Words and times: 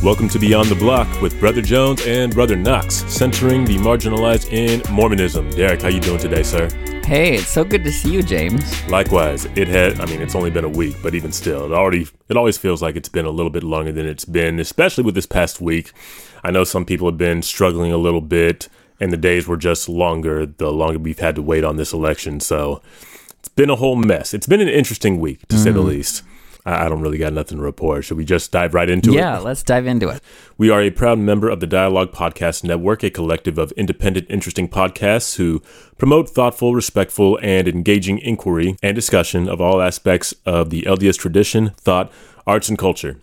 Welcome 0.00 0.28
to 0.28 0.38
Beyond 0.38 0.68
the 0.68 0.76
Block 0.76 1.08
with 1.20 1.40
Brother 1.40 1.60
Jones 1.60 2.06
and 2.06 2.32
Brother 2.32 2.54
Knox, 2.54 3.04
centering 3.12 3.64
the 3.64 3.78
marginalized 3.78 4.52
in 4.52 4.80
Mormonism. 4.94 5.50
Derek, 5.50 5.82
how 5.82 5.88
you 5.88 5.98
doing 5.98 6.20
today, 6.20 6.44
sir? 6.44 6.68
Hey, 7.04 7.34
it's 7.34 7.48
so 7.48 7.64
good 7.64 7.82
to 7.82 7.90
see 7.90 8.12
you, 8.12 8.22
James. 8.22 8.88
Likewise, 8.88 9.46
it 9.56 9.66
had. 9.66 10.00
I 10.00 10.06
mean, 10.06 10.22
it's 10.22 10.36
only 10.36 10.50
been 10.50 10.64
a 10.64 10.68
week, 10.68 10.94
but 11.02 11.16
even 11.16 11.32
still, 11.32 11.64
it 11.64 11.72
already. 11.72 12.06
It 12.28 12.36
always 12.36 12.56
feels 12.56 12.80
like 12.80 12.94
it's 12.94 13.08
been 13.08 13.26
a 13.26 13.30
little 13.30 13.50
bit 13.50 13.64
longer 13.64 13.90
than 13.90 14.06
it's 14.06 14.24
been, 14.24 14.60
especially 14.60 15.02
with 15.02 15.16
this 15.16 15.26
past 15.26 15.60
week. 15.60 15.90
I 16.44 16.52
know 16.52 16.62
some 16.62 16.84
people 16.84 17.08
have 17.08 17.18
been 17.18 17.42
struggling 17.42 17.90
a 17.90 17.98
little 17.98 18.20
bit, 18.20 18.68
and 19.00 19.12
the 19.12 19.16
days 19.16 19.48
were 19.48 19.56
just 19.56 19.88
longer 19.88 20.46
the 20.46 20.70
longer 20.70 21.00
we've 21.00 21.18
had 21.18 21.34
to 21.34 21.42
wait 21.42 21.64
on 21.64 21.76
this 21.76 21.92
election. 21.92 22.38
So 22.38 22.82
it's 23.40 23.48
been 23.48 23.68
a 23.68 23.74
whole 23.74 23.96
mess. 23.96 24.32
It's 24.32 24.46
been 24.46 24.60
an 24.60 24.68
interesting 24.68 25.18
week, 25.18 25.40
to 25.48 25.56
mm. 25.56 25.58
say 25.58 25.72
the 25.72 25.82
mm. 25.82 25.86
least. 25.86 26.22
I 26.68 26.88
don't 26.88 27.00
really 27.00 27.18
got 27.18 27.32
nothing 27.32 27.58
to 27.58 27.64
report. 27.64 28.04
Should 28.04 28.16
we 28.16 28.24
just 28.24 28.52
dive 28.52 28.74
right 28.74 28.90
into 28.90 29.12
yeah, 29.12 29.18
it? 29.18 29.22
Yeah, 29.22 29.38
let's 29.38 29.62
dive 29.62 29.86
into 29.86 30.08
it. 30.08 30.22
We 30.56 30.70
are 30.70 30.82
a 30.82 30.90
proud 30.90 31.18
member 31.18 31.48
of 31.48 31.60
the 31.60 31.66
Dialogue 31.66 32.12
Podcast 32.12 32.64
Network, 32.64 33.02
a 33.02 33.10
collective 33.10 33.58
of 33.58 33.72
independent, 33.72 34.26
interesting 34.28 34.68
podcasts 34.68 35.36
who 35.36 35.62
promote 35.96 36.28
thoughtful, 36.28 36.74
respectful, 36.74 37.38
and 37.42 37.66
engaging 37.68 38.18
inquiry 38.18 38.76
and 38.82 38.94
discussion 38.94 39.48
of 39.48 39.60
all 39.60 39.80
aspects 39.80 40.34
of 40.44 40.70
the 40.70 40.82
LDS 40.82 41.18
tradition, 41.18 41.70
thought, 41.70 42.12
arts, 42.46 42.68
and 42.68 42.78
culture. 42.78 43.18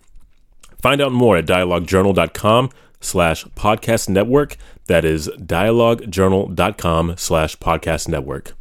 Find 0.80 1.00
out 1.00 1.12
more 1.12 1.36
at 1.36 1.46
dialoguejournal.com 1.46 2.70
slash 3.00 3.44
podcast 3.44 4.08
network. 4.08 4.56
That 4.86 5.04
is 5.04 5.28
dialoguejournal.com 5.28 7.14
slash 7.16 7.56
podcast 7.58 8.08
network. 8.08 8.52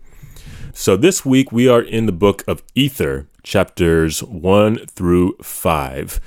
So 0.73 0.97
this 0.97 1.25
week 1.25 1.51
we 1.51 1.67
are 1.67 1.81
in 1.81 2.05
the 2.05 2.11
book 2.11 2.43
of 2.47 2.61
Ether, 2.75 3.27
chapters 3.45 4.21
1 4.23 4.87
through 4.87 5.37
5. 5.41 6.19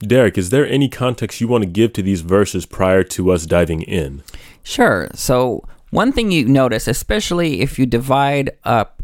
Derek, 0.00 0.38
is 0.38 0.50
there 0.50 0.66
any 0.66 0.88
context 0.88 1.40
you 1.40 1.48
want 1.48 1.64
to 1.64 1.68
give 1.68 1.92
to 1.94 2.02
these 2.02 2.20
verses 2.20 2.64
prior 2.64 3.02
to 3.04 3.32
us 3.32 3.44
diving 3.46 3.82
in? 3.82 4.22
Sure. 4.62 5.08
So, 5.14 5.64
one 5.90 6.12
thing 6.12 6.30
you 6.30 6.46
notice, 6.46 6.86
especially 6.86 7.60
if 7.60 7.78
you 7.78 7.84
divide 7.84 8.50
up 8.64 9.02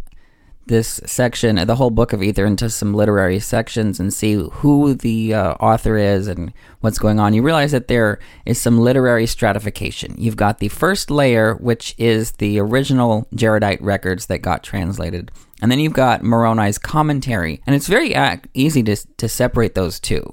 this 0.66 1.00
section, 1.04 1.56
the 1.66 1.76
whole 1.76 1.90
book 1.90 2.12
of 2.12 2.22
Ether, 2.22 2.44
into 2.44 2.70
some 2.70 2.94
literary 2.94 3.38
sections 3.38 4.00
and 4.00 4.12
see 4.12 4.34
who 4.34 4.94
the 4.94 5.34
uh, 5.34 5.52
author 5.54 5.96
is 5.96 6.26
and 6.28 6.52
what's 6.80 6.98
going 6.98 7.20
on, 7.20 7.34
you 7.34 7.42
realize 7.42 7.72
that 7.72 7.88
there 7.88 8.18
is 8.44 8.60
some 8.60 8.78
literary 8.78 9.26
stratification. 9.26 10.14
You've 10.18 10.36
got 10.36 10.58
the 10.58 10.68
first 10.68 11.10
layer, 11.10 11.54
which 11.54 11.94
is 11.98 12.32
the 12.32 12.58
original 12.58 13.28
Jaredite 13.34 13.80
records 13.80 14.26
that 14.26 14.38
got 14.38 14.62
translated. 14.62 15.30
And 15.62 15.70
then 15.70 15.78
you've 15.78 15.92
got 15.92 16.22
Moroni's 16.22 16.78
commentary. 16.78 17.62
And 17.66 17.74
it's 17.74 17.88
very 17.88 18.14
uh, 18.14 18.36
easy 18.54 18.82
to, 18.84 18.96
to 19.16 19.28
separate 19.28 19.74
those 19.74 19.98
two. 19.98 20.32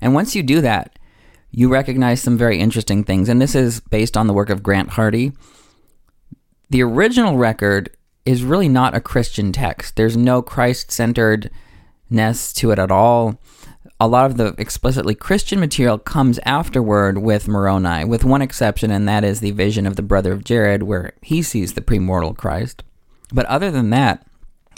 And 0.00 0.14
once 0.14 0.36
you 0.36 0.42
do 0.42 0.60
that, 0.60 0.98
you 1.50 1.68
recognize 1.68 2.20
some 2.20 2.36
very 2.36 2.58
interesting 2.58 3.04
things. 3.04 3.28
And 3.28 3.40
this 3.40 3.54
is 3.54 3.80
based 3.80 4.16
on 4.16 4.26
the 4.26 4.34
work 4.34 4.50
of 4.50 4.62
Grant 4.62 4.90
Hardy. 4.90 5.32
The 6.70 6.82
original 6.82 7.38
record 7.38 7.90
is 8.26 8.42
really 8.42 8.68
not 8.68 8.94
a 8.94 9.00
Christian 9.00 9.52
text. 9.52 9.96
There's 9.96 10.16
no 10.16 10.42
Christ 10.42 10.92
centeredness 10.92 12.52
to 12.54 12.70
it 12.70 12.78
at 12.78 12.90
all. 12.90 13.40
A 13.98 14.06
lot 14.06 14.30
of 14.30 14.36
the 14.36 14.54
explicitly 14.58 15.14
Christian 15.14 15.58
material 15.58 15.98
comes 15.98 16.38
afterward 16.44 17.18
with 17.18 17.48
Moroni, 17.48 18.04
with 18.04 18.22
one 18.22 18.42
exception, 18.42 18.90
and 18.90 19.08
that 19.08 19.24
is 19.24 19.40
the 19.40 19.50
vision 19.52 19.86
of 19.86 19.96
the 19.96 20.02
brother 20.02 20.32
of 20.32 20.44
Jared, 20.44 20.82
where 20.84 21.14
he 21.22 21.42
sees 21.42 21.72
the 21.72 21.80
premortal 21.80 22.36
Christ. 22.36 22.84
But 23.32 23.46
other 23.46 23.70
than 23.70 23.90
that, 23.90 24.27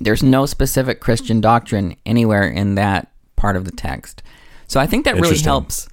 there's 0.00 0.22
no 0.22 0.46
specific 0.46 1.00
Christian 1.00 1.40
doctrine 1.40 1.96
anywhere 2.04 2.48
in 2.48 2.74
that 2.74 3.10
part 3.36 3.56
of 3.56 3.64
the 3.64 3.72
text. 3.72 4.22
So 4.66 4.80
I 4.80 4.86
think 4.86 5.04
that 5.04 5.16
really 5.16 5.38
helps 5.38 5.88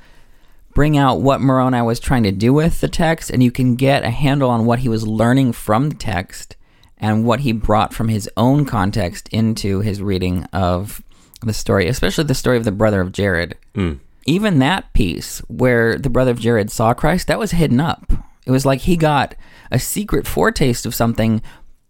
bring 0.73 0.97
out 0.97 1.21
what 1.21 1.41
Moroni 1.41 1.81
was 1.81 1.99
trying 1.99 2.23
to 2.23 2.31
do 2.31 2.53
with 2.53 2.81
the 2.81 2.87
text, 2.87 3.31
and 3.31 3.41
you 3.41 3.51
can 3.51 3.75
get 3.75 4.03
a 4.03 4.11
handle 4.11 4.49
on 4.49 4.65
what 4.65 4.79
he 4.79 4.89
was 4.89 5.07
learning 5.07 5.51
from 5.51 5.89
the 5.89 5.95
text 5.95 6.55
and 6.97 7.25
what 7.25 7.39
he 7.41 7.51
brought 7.51 7.93
from 7.93 8.09
his 8.09 8.29
own 8.37 8.65
context 8.65 9.27
into 9.29 9.81
his 9.81 10.01
reading 10.01 10.43
of 10.53 11.01
the 11.41 11.53
story, 11.53 11.87
especially 11.87 12.23
the 12.23 12.35
story 12.35 12.57
of 12.57 12.63
the 12.63 12.71
brother 12.71 13.01
of 13.01 13.11
Jared. 13.11 13.57
Mm. 13.75 13.99
Even 14.25 14.59
that 14.59 14.91
piece 14.93 15.39
where 15.47 15.97
the 15.97 16.09
brother 16.09 16.31
of 16.31 16.39
Jared 16.39 16.69
saw 16.69 16.93
Christ, 16.93 17.27
that 17.27 17.39
was 17.39 17.51
hidden 17.51 17.79
up. 17.79 18.11
It 18.45 18.51
was 18.51 18.65
like 18.65 18.81
he 18.81 18.97
got 18.97 19.35
a 19.71 19.79
secret 19.79 20.27
foretaste 20.27 20.85
of 20.85 20.95
something, 20.95 21.41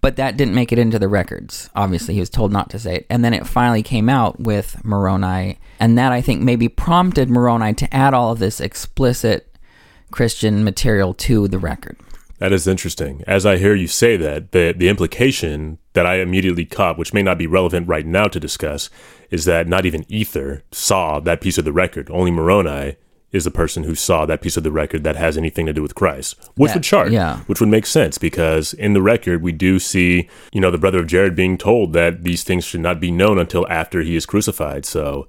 but 0.08 0.16
that 0.16 0.38
didn't 0.38 0.56
make 0.56 0.72
it 0.72 0.80
into 0.80 0.98
the 0.98 1.10
records. 1.10 1.70
Obviously, 1.76 2.14
he 2.14 2.22
was 2.22 2.30
told 2.30 2.50
not 2.50 2.70
to 2.70 2.80
say 2.80 2.96
it. 2.96 3.06
And 3.10 3.26
then 3.26 3.34
it 3.34 3.46
finally 3.46 3.84
came 3.84 4.08
out 4.08 4.40
with 4.40 4.82
Moroni. 4.86 5.60
And 5.82 5.98
that, 5.98 6.14
I 6.14 6.22
think, 6.22 6.42
maybe 6.42 6.70
prompted 6.70 7.30
Moroni 7.30 7.74
to 7.74 7.94
add 7.94 8.14
all 8.14 8.32
of 8.32 8.40
this 8.40 8.62
explicit 8.62 9.54
Christian 10.10 10.64
material 10.64 11.14
to 11.16 11.50
the 11.50 11.60
record. 11.60 11.98
That 12.38 12.54
is 12.54 12.68
interesting. 12.68 13.22
As 13.28 13.46
I 13.46 13.58
hear 13.58 13.76
you 13.76 13.88
say 13.88 14.16
that, 14.16 14.54
the 14.54 14.74
the 14.74 14.88
implication 14.88 15.78
that 15.92 16.06
I 16.06 16.22
immediately 16.22 16.64
caught, 16.64 16.98
which 16.98 17.14
may 17.14 17.22
not 17.22 17.38
be 17.38 17.46
relevant 17.46 17.90
right 17.90 18.06
now 18.06 18.30
to 18.30 18.40
discuss, 18.40 18.90
is 19.30 19.44
that 19.44 19.68
not 19.68 19.86
even 19.86 20.06
Ether 20.08 20.64
saw 20.72 21.20
that 21.20 21.42
piece 21.42 21.58
of 21.58 21.66
the 21.66 21.74
record. 21.74 22.10
Only 22.10 22.32
Moroni 22.32 22.96
is 23.32 23.44
the 23.44 23.52
person 23.52 23.84
who 23.84 23.94
saw 23.94 24.26
that 24.26 24.42
piece 24.42 24.56
of 24.56 24.64
the 24.64 24.72
record 24.72 25.04
that 25.04 25.16
has 25.16 25.38
anything 25.38 25.66
to 25.66 25.74
do 25.74 25.82
with 25.82 25.96
Christ, 25.96 26.36
which 26.56 26.70
that, 26.70 26.78
would 26.78 26.84
chart, 26.84 27.12
yeah. 27.12 27.40
which 27.42 27.60
would 27.60 27.70
make 27.70 27.86
sense 27.86 28.18
because 28.18 28.74
in 28.74 28.94
the 28.94 29.02
record 29.02 29.42
we 29.42 29.52
do 29.52 29.80
see, 29.80 30.30
you 30.54 30.62
know, 30.62 30.72
the 30.72 30.78
brother 30.78 31.00
of 31.00 31.08
Jared 31.08 31.36
being 31.36 31.58
told 31.58 31.94
that 31.94 32.24
these 32.24 32.44
things 32.44 32.64
should 32.64 32.80
not 32.80 33.00
be 33.00 33.12
known 33.12 33.38
until 33.38 33.68
after 33.70 34.02
he 34.02 34.16
is 34.16 34.26
crucified. 34.26 34.86
So 34.86 35.28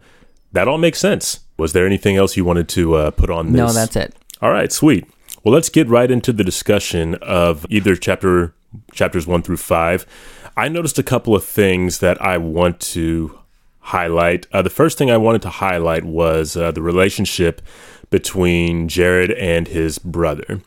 that 0.52 0.68
all 0.68 0.78
makes 0.78 0.98
sense. 0.98 1.40
Was 1.56 1.72
there 1.72 1.86
anything 1.86 2.16
else 2.16 2.36
you 2.36 2.44
wanted 2.44 2.68
to 2.70 2.94
uh, 2.94 3.10
put 3.10 3.30
on 3.30 3.52
this? 3.52 3.58
No, 3.58 3.72
that's 3.72 3.96
it. 3.96 4.14
All 4.40 4.50
right, 4.50 4.70
sweet. 4.70 5.04
Well, 5.42 5.52
let's 5.52 5.68
get 5.68 5.88
right 5.88 6.10
into 6.10 6.32
the 6.32 6.44
discussion 6.44 7.16
of 7.16 7.66
Ether 7.68 7.96
chapter 7.96 8.54
chapters 8.92 9.26
1 9.26 9.42
through 9.42 9.56
5. 9.56 10.06
I 10.56 10.68
noticed 10.68 10.98
a 10.98 11.02
couple 11.02 11.34
of 11.34 11.44
things 11.44 11.98
that 11.98 12.20
I 12.20 12.38
want 12.38 12.80
to 12.80 13.38
highlight. 13.88 14.46
Uh, 14.52 14.60
the 14.60 14.70
first 14.70 14.98
thing 14.98 15.10
I 15.10 15.16
wanted 15.16 15.42
to 15.42 15.50
highlight 15.50 16.04
was 16.04 16.56
uh, 16.56 16.70
the 16.72 16.82
relationship 16.82 17.62
between 18.10 18.88
Jared 18.88 19.30
and 19.32 19.66
his 19.66 19.98
brother. 19.98 20.60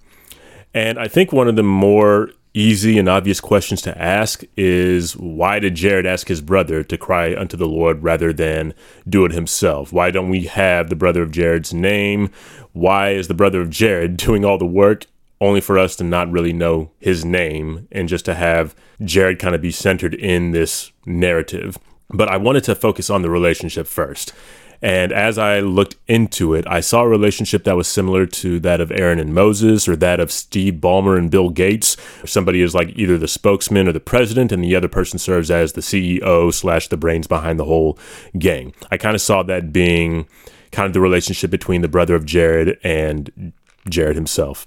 And 0.74 0.98
I 0.98 1.08
think 1.08 1.32
one 1.32 1.48
of 1.48 1.56
the 1.56 1.64
more 1.64 2.32
easy 2.54 2.98
and 2.98 3.08
obvious 3.08 3.40
questions 3.40 3.82
to 3.84 3.98
ask 4.02 4.44
is 4.58 5.16
why 5.16 5.60
did 5.60 5.76
Jared 5.76 6.06
ask 6.06 6.28
his 6.28 6.42
brother 6.42 6.84
to 6.84 6.98
cry 6.98 7.36
unto 7.36 7.56
the 7.56 7.68
Lord 7.68 8.04
rather 8.04 8.34
than 8.34 8.74
do 9.08 9.24
it 9.26 9.32
himself? 9.32 9.94
Why 9.94 10.10
don't 10.10 10.30
we 10.30 10.48
have 10.48 10.90
the 10.90 10.96
brother 10.96 11.22
of 11.22 11.32
Jared's 11.32 11.74
name? 11.74 12.32
Why 12.74 13.12
is 13.12 13.28
the 13.28 13.34
brother 13.36 13.62
of 13.62 13.70
Jared 13.70 14.18
doing 14.26 14.44
all 14.44 14.58
the 14.58 14.66
work 14.66 15.06
only 15.40 15.62
for 15.62 15.78
us 15.78 15.96
to 15.96 16.04
not 16.04 16.32
really 16.32 16.54
know 16.54 16.92
his 17.00 17.24
name 17.24 17.88
and 17.92 18.10
just 18.10 18.26
to 18.26 18.34
have 18.34 18.76
Jared 19.04 19.40
kind 19.40 19.54
of 19.54 19.62
be 19.62 19.72
centered 19.72 20.16
in 20.16 20.52
this 20.52 20.92
narrative? 21.06 21.78
But 22.14 22.30
I 22.30 22.38
wanted 22.38 22.64
to 22.66 22.76
focus 22.76 23.10
on 23.10 23.22
the 23.22 23.30
relationship 23.30 23.88
first. 23.88 24.34
And 24.82 25.12
as 25.12 25.38
I 25.38 25.60
looked 25.60 25.96
into 26.08 26.56
it, 26.56 26.66
I 26.68 26.80
saw 26.80 27.04
a 27.04 27.08
relationship 27.08 27.66
that 27.66 27.78
was 27.78 27.88
similar 27.88 28.26
to 28.26 28.60
that 28.62 28.82
of 28.82 28.92
Aaron 28.92 29.20
and 29.20 29.34
Moses 29.34 29.88
or 29.88 29.96
that 29.98 30.20
of 30.20 30.32
Steve 30.32 30.76
Ballmer 30.76 31.18
and 31.18 31.30
Bill 31.30 31.50
Gates. 31.50 31.98
Somebody 32.26 32.64
is 32.64 32.74
like 32.74 32.90
either 32.96 33.18
the 33.18 33.28
spokesman 33.28 33.88
or 33.88 33.92
the 33.92 34.00
president, 34.00 34.52
and 34.52 34.64
the 34.64 34.76
other 34.76 34.88
person 34.88 35.20
serves 35.20 35.52
as 35.52 35.74
the 35.74 35.82
CEO 35.82 36.52
slash 36.52 36.88
the 36.88 36.98
brains 36.98 37.28
behind 37.28 37.60
the 37.60 37.66
whole 37.66 38.00
gang. 38.40 38.74
I 38.90 38.98
kind 38.98 39.14
of 39.14 39.22
saw 39.22 39.44
that 39.44 39.72
being 39.72 40.28
kind 40.72 40.88
of 40.88 40.94
the 40.94 41.02
relationship 41.02 41.52
between 41.52 41.82
the 41.82 41.88
brother 41.88 42.16
of 42.16 42.26
Jared 42.26 42.80
and 42.84 43.54
Jared 43.88 44.16
himself. 44.16 44.66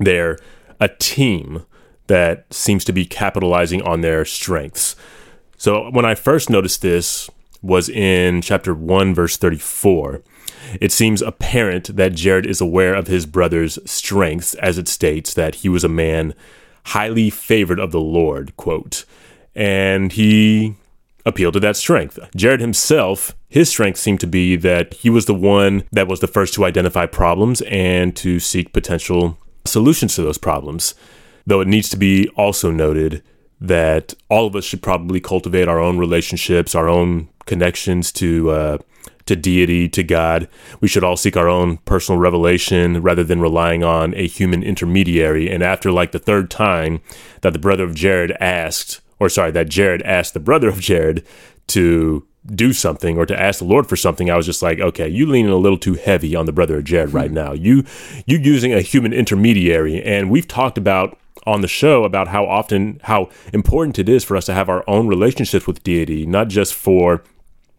They're 0.00 0.38
a 0.80 0.88
team 0.88 1.66
that 2.06 2.52
seems 2.52 2.84
to 2.86 2.92
be 2.92 3.04
capitalizing 3.04 3.82
on 3.82 4.00
their 4.00 4.24
strengths. 4.24 4.96
So 5.62 5.88
when 5.90 6.04
I 6.04 6.16
first 6.16 6.50
noticed 6.50 6.82
this, 6.82 7.30
was 7.62 7.88
in 7.88 8.42
chapter 8.42 8.74
1, 8.74 9.14
verse 9.14 9.36
34. 9.36 10.20
It 10.80 10.90
seems 10.90 11.22
apparent 11.22 11.94
that 11.94 12.16
Jared 12.16 12.46
is 12.46 12.60
aware 12.60 12.96
of 12.96 13.06
his 13.06 13.26
brother's 13.26 13.78
strengths, 13.88 14.54
as 14.54 14.76
it 14.76 14.88
states 14.88 15.34
that 15.34 15.54
he 15.54 15.68
was 15.68 15.84
a 15.84 15.88
man 15.88 16.34
highly 16.86 17.30
favored 17.30 17.78
of 17.78 17.92
the 17.92 18.00
Lord, 18.00 18.56
quote, 18.56 19.04
and 19.54 20.10
he 20.10 20.74
appealed 21.24 21.54
to 21.54 21.60
that 21.60 21.76
strength. 21.76 22.18
Jared 22.34 22.60
himself, 22.60 23.36
his 23.48 23.68
strength 23.68 24.00
seemed 24.00 24.18
to 24.18 24.26
be 24.26 24.56
that 24.56 24.92
he 24.94 25.10
was 25.10 25.26
the 25.26 25.32
one 25.32 25.84
that 25.92 26.08
was 26.08 26.18
the 26.18 26.26
first 26.26 26.54
to 26.54 26.64
identify 26.64 27.06
problems 27.06 27.60
and 27.68 28.16
to 28.16 28.40
seek 28.40 28.72
potential 28.72 29.38
solutions 29.64 30.16
to 30.16 30.22
those 30.22 30.38
problems. 30.38 30.96
Though 31.46 31.60
it 31.60 31.68
needs 31.68 31.88
to 31.90 31.96
be 31.96 32.28
also 32.30 32.72
noted 32.72 33.22
that 33.62 34.12
all 34.28 34.46
of 34.46 34.56
us 34.56 34.64
should 34.64 34.82
probably 34.82 35.20
cultivate 35.20 35.68
our 35.68 35.78
own 35.78 35.96
relationships, 35.96 36.74
our 36.74 36.88
own 36.88 37.28
connections 37.46 38.10
to 38.12 38.50
uh, 38.50 38.78
to 39.26 39.36
deity, 39.36 39.88
to 39.88 40.02
God. 40.02 40.48
We 40.80 40.88
should 40.88 41.04
all 41.04 41.16
seek 41.16 41.36
our 41.36 41.48
own 41.48 41.76
personal 41.78 42.20
revelation 42.20 43.02
rather 43.02 43.22
than 43.22 43.40
relying 43.40 43.84
on 43.84 44.14
a 44.14 44.26
human 44.26 44.64
intermediary. 44.64 45.48
And 45.48 45.62
after 45.62 45.92
like 45.92 46.10
the 46.10 46.18
third 46.18 46.50
time 46.50 47.00
that 47.42 47.52
the 47.52 47.58
brother 47.60 47.84
of 47.84 47.94
Jared 47.94 48.32
asked, 48.40 49.00
or 49.20 49.28
sorry, 49.28 49.52
that 49.52 49.68
Jared 49.68 50.02
asked 50.02 50.34
the 50.34 50.40
brother 50.40 50.68
of 50.68 50.80
Jared 50.80 51.24
to 51.68 52.26
do 52.44 52.72
something 52.72 53.16
or 53.16 53.24
to 53.24 53.40
ask 53.40 53.60
the 53.60 53.64
Lord 53.64 53.88
for 53.88 53.94
something, 53.94 54.28
I 54.28 54.36
was 54.36 54.46
just 54.46 54.60
like, 54.60 54.80
okay, 54.80 55.08
you 55.08 55.26
leaning 55.26 55.52
a 55.52 55.56
little 55.56 55.78
too 55.78 55.94
heavy 55.94 56.34
on 56.34 56.46
the 56.46 56.52
brother 56.52 56.78
of 56.78 56.84
Jared 56.84 57.12
right 57.12 57.30
now. 57.30 57.52
You 57.52 57.84
you 58.26 58.38
using 58.38 58.74
a 58.74 58.80
human 58.80 59.12
intermediary, 59.12 60.02
and 60.02 60.30
we've 60.30 60.48
talked 60.48 60.78
about 60.78 61.16
on 61.46 61.60
the 61.60 61.68
show 61.68 62.04
about 62.04 62.28
how 62.28 62.46
often 62.46 63.00
how 63.04 63.28
important 63.52 63.98
it 63.98 64.08
is 64.08 64.24
for 64.24 64.36
us 64.36 64.46
to 64.46 64.54
have 64.54 64.68
our 64.68 64.84
own 64.88 65.06
relationships 65.08 65.66
with 65.66 65.82
deity, 65.82 66.26
not 66.26 66.48
just 66.48 66.74
for 66.74 67.22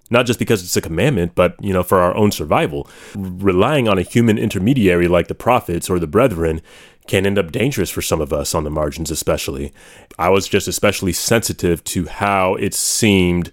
not 0.09 0.25
just 0.25 0.37
because 0.37 0.63
it's 0.63 0.77
a 0.77 0.81
commandment, 0.81 1.33
but 1.33 1.55
you 1.63 1.73
know, 1.73 1.83
for 1.83 1.99
our 1.99 2.15
own 2.15 2.31
survival. 2.31 2.87
Relying 3.15 3.87
on 3.87 3.97
a 3.97 4.03
human 4.03 4.37
intermediary 4.37 5.07
like 5.07 5.27
the 5.27 5.35
prophets 5.35 5.89
or 5.89 5.97
the 5.97 6.07
brethren 6.07 6.61
can 7.07 7.25
end 7.25 7.37
up 7.37 7.51
dangerous 7.51 7.89
for 7.89 8.01
some 8.01 8.21
of 8.21 8.31
us 8.31 8.53
on 8.53 8.63
the 8.63 8.69
margins, 8.69 9.11
especially. 9.11 9.73
I 10.17 10.29
was 10.29 10.47
just 10.47 10.67
especially 10.67 11.13
sensitive 11.13 11.83
to 11.85 12.05
how 12.07 12.55
it 12.55 12.73
seemed 12.73 13.51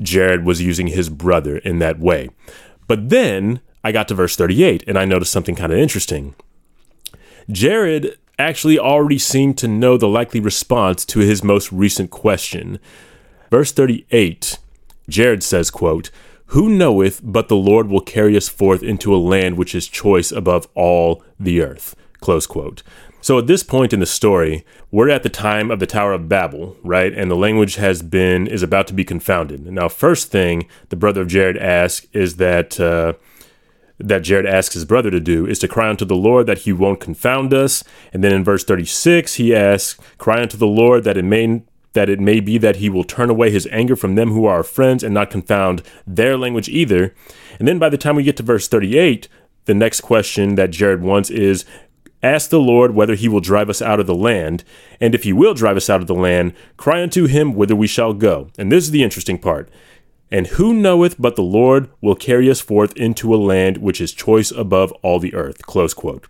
Jared 0.00 0.44
was 0.44 0.60
using 0.60 0.88
his 0.88 1.08
brother 1.08 1.58
in 1.58 1.78
that 1.78 1.98
way. 1.98 2.30
But 2.86 3.08
then 3.08 3.60
I 3.82 3.92
got 3.92 4.08
to 4.08 4.14
verse 4.14 4.36
38 4.36 4.84
and 4.86 4.98
I 4.98 5.04
noticed 5.04 5.32
something 5.32 5.54
kind 5.54 5.72
of 5.72 5.78
interesting. 5.78 6.34
Jared 7.50 8.18
actually 8.38 8.78
already 8.78 9.18
seemed 9.18 9.58
to 9.58 9.68
know 9.68 9.96
the 9.96 10.08
likely 10.08 10.40
response 10.40 11.04
to 11.06 11.20
his 11.20 11.44
most 11.44 11.72
recent 11.72 12.10
question. 12.10 12.78
Verse 13.50 13.72
38, 13.72 14.58
Jared 15.08 15.42
says, 15.42 15.70
quote, 15.70 16.10
Who 16.46 16.68
knoweth 16.68 17.20
but 17.22 17.48
the 17.48 17.56
Lord 17.56 17.88
will 17.88 18.00
carry 18.00 18.36
us 18.36 18.48
forth 18.48 18.82
into 18.82 19.14
a 19.14 19.16
land 19.16 19.56
which 19.56 19.74
is 19.74 19.86
choice 19.86 20.32
above 20.32 20.68
all 20.74 21.22
the 21.38 21.62
earth? 21.62 21.94
Close 22.20 22.46
quote. 22.46 22.82
So 23.20 23.38
at 23.38 23.46
this 23.46 23.62
point 23.62 23.94
in 23.94 24.00
the 24.00 24.06
story, 24.06 24.66
we're 24.90 25.08
at 25.08 25.22
the 25.22 25.30
time 25.30 25.70
of 25.70 25.78
the 25.80 25.86
Tower 25.86 26.12
of 26.12 26.28
Babel, 26.28 26.76
right? 26.82 27.10
And 27.10 27.30
the 27.30 27.36
language 27.36 27.76
has 27.76 28.02
been 28.02 28.46
is 28.46 28.62
about 28.62 28.86
to 28.88 28.92
be 28.92 29.02
confounded. 29.02 29.64
Now, 29.64 29.88
first 29.88 30.30
thing 30.30 30.66
the 30.90 30.96
brother 30.96 31.22
of 31.22 31.28
Jared 31.28 31.56
asks 31.56 32.06
is 32.12 32.36
that 32.36 32.78
uh, 32.78 33.14
that 34.08 34.22
Jared 34.22 34.46
asks 34.46 34.74
his 34.74 34.84
brother 34.84 35.10
to 35.10 35.20
do 35.20 35.46
is 35.46 35.58
to 35.60 35.68
cry 35.68 35.88
unto 35.88 36.04
the 36.04 36.16
Lord 36.16 36.46
that 36.46 36.58
he 36.58 36.72
won't 36.72 37.00
confound 37.00 37.52
us. 37.52 37.82
And 38.12 38.22
then 38.22 38.32
in 38.32 38.44
verse 38.44 38.64
36, 38.64 39.34
he 39.34 39.54
asks, 39.54 39.98
"Cry 40.18 40.42
unto 40.42 40.56
the 40.56 40.66
Lord 40.66 41.04
that 41.04 41.16
it 41.16 41.24
may 41.24 41.62
that 41.94 42.08
it 42.08 42.18
may 42.18 42.40
be 42.40 42.58
that 42.58 42.76
he 42.76 42.90
will 42.90 43.04
turn 43.04 43.30
away 43.30 43.50
his 43.50 43.68
anger 43.70 43.94
from 43.94 44.16
them 44.16 44.32
who 44.32 44.46
are 44.46 44.56
our 44.56 44.62
friends 44.64 45.04
and 45.04 45.14
not 45.14 45.30
confound 45.30 45.82
their 46.06 46.36
language 46.36 46.68
either." 46.68 47.14
And 47.58 47.68
then 47.68 47.78
by 47.78 47.88
the 47.88 47.98
time 47.98 48.16
we 48.16 48.24
get 48.24 48.36
to 48.38 48.42
verse 48.42 48.66
38, 48.66 49.28
the 49.66 49.74
next 49.74 50.00
question 50.00 50.56
that 50.56 50.72
Jared 50.72 51.02
wants 51.02 51.30
is 51.30 51.64
Ask 52.24 52.48
the 52.48 52.58
Lord 52.58 52.94
whether 52.94 53.16
he 53.16 53.28
will 53.28 53.40
drive 53.40 53.68
us 53.68 53.82
out 53.82 54.00
of 54.00 54.06
the 54.06 54.14
land, 54.14 54.64
and 54.98 55.14
if 55.14 55.24
he 55.24 55.32
will 55.34 55.52
drive 55.52 55.76
us 55.76 55.90
out 55.90 56.00
of 56.00 56.06
the 56.06 56.14
land, 56.14 56.54
cry 56.78 57.02
unto 57.02 57.26
him 57.26 57.52
whither 57.52 57.76
we 57.76 57.86
shall 57.86 58.14
go. 58.14 58.48
And 58.56 58.72
this 58.72 58.84
is 58.84 58.92
the 58.92 59.02
interesting 59.02 59.36
part. 59.36 59.68
And 60.34 60.48
who 60.48 60.74
knoweth 60.74 61.14
but 61.16 61.36
the 61.36 61.44
Lord 61.44 61.88
will 62.00 62.16
carry 62.16 62.50
us 62.50 62.60
forth 62.60 62.92
into 62.96 63.32
a 63.32 63.36
land 63.36 63.76
which 63.78 64.00
is 64.00 64.12
choice 64.12 64.50
above 64.50 64.90
all 65.00 65.20
the 65.20 65.32
earth? 65.32 65.64
Close 65.64 65.94
quote. 65.94 66.26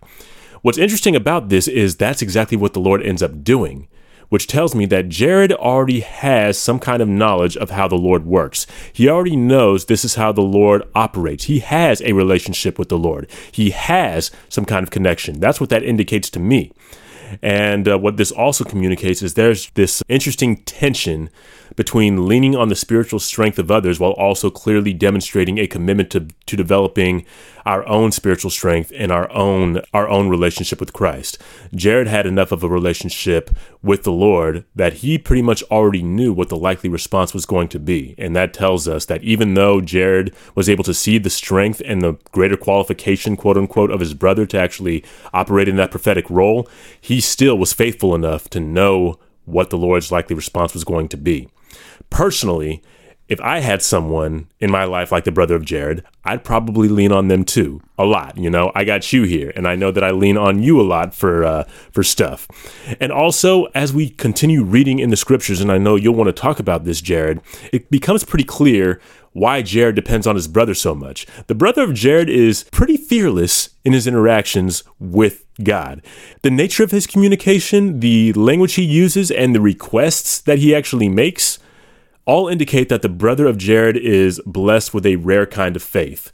What's 0.61 0.77
interesting 0.77 1.15
about 1.15 1.49
this 1.49 1.67
is 1.67 1.95
that's 1.95 2.21
exactly 2.21 2.55
what 2.55 2.73
the 2.73 2.79
Lord 2.79 3.01
ends 3.01 3.23
up 3.23 3.43
doing 3.43 3.87
which 4.29 4.47
tells 4.47 4.73
me 4.73 4.87
that 4.87 5.07
Jared 5.07 5.53
already 5.53 5.99
has 5.99 6.57
some 6.57 6.79
kind 6.79 6.99
of 6.99 7.07
knowledge 7.07 7.55
of 7.57 7.69
how 7.69 7.87
the 7.87 7.95
Lord 7.95 8.25
works. 8.25 8.65
He 8.91 9.07
already 9.07 9.35
knows 9.35 9.85
this 9.85 10.03
is 10.03 10.15
how 10.15 10.31
the 10.31 10.41
Lord 10.41 10.81
operates. 10.95 11.43
He 11.43 11.59
has 11.59 12.01
a 12.01 12.13
relationship 12.13 12.79
with 12.79 12.89
the 12.89 12.97
Lord, 12.97 13.29
he 13.51 13.69
has 13.69 14.31
some 14.49 14.65
kind 14.65 14.83
of 14.83 14.89
connection. 14.89 15.39
That's 15.39 15.61
what 15.61 15.69
that 15.69 15.83
indicates 15.83 16.31
to 16.31 16.39
me. 16.39 16.71
And 17.41 17.87
uh, 17.87 17.97
what 17.97 18.17
this 18.17 18.31
also 18.31 18.63
communicates 18.63 19.21
is 19.21 19.33
there's 19.33 19.69
this 19.71 20.03
interesting 20.07 20.57
tension 20.57 21.29
between 21.75 22.27
leaning 22.27 22.55
on 22.55 22.69
the 22.69 22.75
spiritual 22.75 23.19
strength 23.19 23.59
of 23.59 23.71
others 23.71 23.99
while 23.99 24.11
also 24.11 24.49
clearly 24.49 24.93
demonstrating 24.93 25.57
a 25.57 25.67
commitment 25.67 26.09
to, 26.11 26.27
to 26.45 26.55
developing 26.55 27.25
our 27.65 27.87
own 27.87 28.11
spiritual 28.11 28.51
strength 28.51 28.91
and 28.95 29.11
our 29.11 29.31
own 29.31 29.81
our 29.93 30.07
own 30.07 30.29
relationship 30.29 30.79
with 30.79 30.93
Christ. 30.93 31.41
Jared 31.73 32.07
had 32.07 32.25
enough 32.25 32.51
of 32.51 32.63
a 32.63 32.69
relationship 32.69 33.49
with 33.81 34.03
the 34.03 34.11
Lord 34.11 34.65
that 34.75 34.93
he 34.95 35.17
pretty 35.17 35.41
much 35.41 35.63
already 35.63 36.03
knew 36.03 36.31
what 36.31 36.49
the 36.49 36.57
likely 36.57 36.89
response 36.89 37.33
was 37.33 37.45
going 37.45 37.67
to 37.69 37.79
be. 37.79 38.15
And 38.17 38.35
that 38.35 38.53
tells 38.53 38.87
us 38.87 39.05
that 39.05 39.23
even 39.23 39.55
though 39.55 39.81
Jared 39.81 40.33
was 40.53 40.69
able 40.69 40.83
to 40.83 40.93
see 40.93 41.17
the 41.17 41.29
strength 41.29 41.81
and 41.85 42.01
the 42.01 42.13
greater 42.31 42.57
qualification, 42.57 43.35
quote 43.35 43.57
unquote, 43.57 43.91
of 43.91 43.99
his 43.99 44.13
brother 44.13 44.45
to 44.45 44.59
actually 44.59 45.03
operate 45.33 45.67
in 45.67 45.75
that 45.77 45.91
prophetic 45.91 46.29
role, 46.29 46.69
he 46.99 47.19
still 47.19 47.57
was 47.57 47.73
faithful 47.73 48.13
enough 48.13 48.49
to 48.51 48.59
know 48.59 49.19
what 49.45 49.69
the 49.69 49.77
Lord's 49.77 50.11
likely 50.11 50.35
response 50.35 50.73
was 50.73 50.83
going 50.83 51.07
to 51.09 51.17
be. 51.17 51.47
Personally, 52.09 52.81
if 53.27 53.41
I 53.41 53.59
had 53.59 53.81
someone 53.81 54.47
in 54.59 54.69
my 54.69 54.83
life 54.83 55.11
like 55.11 55.23
the 55.23 55.31
brother 55.31 55.55
of 55.55 55.65
Jared, 55.65 56.03
I'd 56.23 56.43
probably 56.43 56.87
lean 56.87 57.11
on 57.11 57.27
them 57.27 57.43
too 57.43 57.81
a 57.97 58.05
lot. 58.05 58.37
You 58.37 58.49
know, 58.49 58.71
I 58.75 58.83
got 58.83 59.11
you 59.11 59.23
here, 59.23 59.51
and 59.55 59.67
I 59.67 59.75
know 59.75 59.91
that 59.91 60.03
I 60.03 60.11
lean 60.11 60.37
on 60.37 60.61
you 60.61 60.79
a 60.79 60.83
lot 60.83 61.15
for 61.15 61.43
uh, 61.43 61.63
for 61.91 62.03
stuff. 62.03 62.47
And 62.99 63.11
also, 63.11 63.65
as 63.73 63.91
we 63.91 64.09
continue 64.09 64.63
reading 64.63 64.99
in 64.99 65.09
the 65.09 65.17
scriptures, 65.17 65.59
and 65.59 65.71
I 65.71 65.79
know 65.79 65.95
you'll 65.95 66.15
want 66.15 66.27
to 66.27 66.33
talk 66.33 66.59
about 66.59 66.83
this, 66.83 67.01
Jared, 67.01 67.41
it 67.71 67.89
becomes 67.89 68.23
pretty 68.23 68.43
clear 68.43 69.01
why 69.33 69.61
Jared 69.61 69.95
depends 69.95 70.27
on 70.27 70.35
his 70.35 70.47
brother 70.47 70.73
so 70.73 70.95
much. 70.95 71.27
The 71.47 71.55
brother 71.55 71.83
of 71.83 71.93
Jared 71.93 72.29
is 72.29 72.63
pretty 72.65 72.95
fearless 72.95 73.69
in 73.83 73.91
his 73.91 74.07
interactions 74.07 74.83
with 74.99 75.43
God. 75.61 76.01
The 76.41 76.51
nature 76.51 76.83
of 76.83 76.91
his 76.91 77.05
communication, 77.05 77.99
the 77.99 78.31
language 78.33 78.75
he 78.75 78.83
uses, 78.83 79.31
and 79.31 79.53
the 79.53 79.59
requests 79.59 80.39
that 80.39 80.59
he 80.59 80.73
actually 80.73 81.09
makes 81.09 81.59
all 82.25 82.47
indicate 82.47 82.89
that 82.89 83.01
the 83.01 83.09
brother 83.09 83.45
of 83.45 83.57
Jared 83.57 83.97
is 83.97 84.41
blessed 84.45 84.93
with 84.93 85.05
a 85.05 85.15
rare 85.17 85.45
kind 85.45 85.75
of 85.75 85.83
faith. 85.83 86.31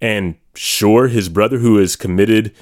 And 0.00 0.36
sure, 0.54 1.08
his 1.08 1.28
brother 1.28 1.58
who 1.58 1.78
is 1.78 1.96
committed 1.96 2.54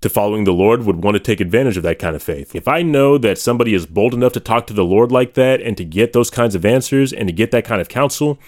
to 0.00 0.08
following 0.08 0.44
the 0.44 0.52
Lord 0.52 0.84
would 0.84 1.02
want 1.02 1.16
to 1.16 1.22
take 1.22 1.40
advantage 1.40 1.76
of 1.76 1.82
that 1.82 1.98
kind 1.98 2.14
of 2.14 2.22
faith. 2.22 2.54
If 2.54 2.68
I 2.68 2.82
know 2.82 3.18
that 3.18 3.38
somebody 3.38 3.74
is 3.74 3.86
bold 3.86 4.14
enough 4.14 4.32
to 4.34 4.40
talk 4.40 4.66
to 4.68 4.72
the 4.72 4.84
Lord 4.84 5.10
like 5.10 5.34
that 5.34 5.60
and 5.60 5.76
to 5.76 5.84
get 5.84 6.12
those 6.12 6.30
kinds 6.30 6.54
of 6.54 6.64
answers 6.64 7.12
and 7.12 7.28
to 7.28 7.32
get 7.32 7.50
that 7.50 7.64
kind 7.64 7.80
of 7.80 7.88
counsel, 7.88 8.38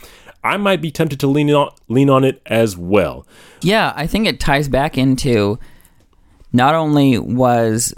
I 0.45 0.57
might 0.57 0.81
be 0.81 0.91
tempted 0.91 1.19
to 1.21 1.27
lean 1.27 1.51
on 1.51 1.73
lean 1.89 2.09
on 2.09 2.25
it 2.25 2.41
as 2.47 2.77
well. 2.77 3.27
Yeah, 3.63 3.93
I 3.97 4.07
think 4.07 4.27
it 4.27 4.41
ties 4.41 4.69
back 4.69 4.97
into 4.97 5.59
not 6.53 6.75
only 6.75 7.19
was 7.19 7.93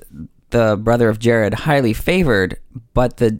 the 0.50 0.76
brother 0.76 1.08
of 1.08 1.18
Jared 1.18 1.54
highly 1.54 1.92
favored, 1.92 2.58
but 2.94 3.18
the 3.18 3.38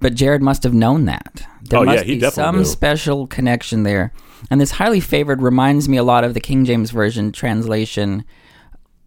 but 0.00 0.14
Jared 0.14 0.42
must 0.42 0.62
have 0.62 0.74
known 0.74 1.04
that. 1.04 1.46
There 1.68 1.80
Oh, 1.80 1.82
yeah, 1.82 1.92
must 1.94 2.04
he 2.04 2.18
be 2.18 2.30
some 2.30 2.58
knew. 2.58 2.64
special 2.64 3.26
connection 3.26 3.82
there. 3.82 4.12
And 4.50 4.60
this 4.60 4.72
highly 4.72 5.00
favored 5.00 5.40
reminds 5.42 5.88
me 5.88 5.96
a 5.96 6.02
lot 6.02 6.24
of 6.24 6.34
the 6.34 6.40
King 6.40 6.64
James 6.64 6.90
Version 6.90 7.32
translation 7.32 8.24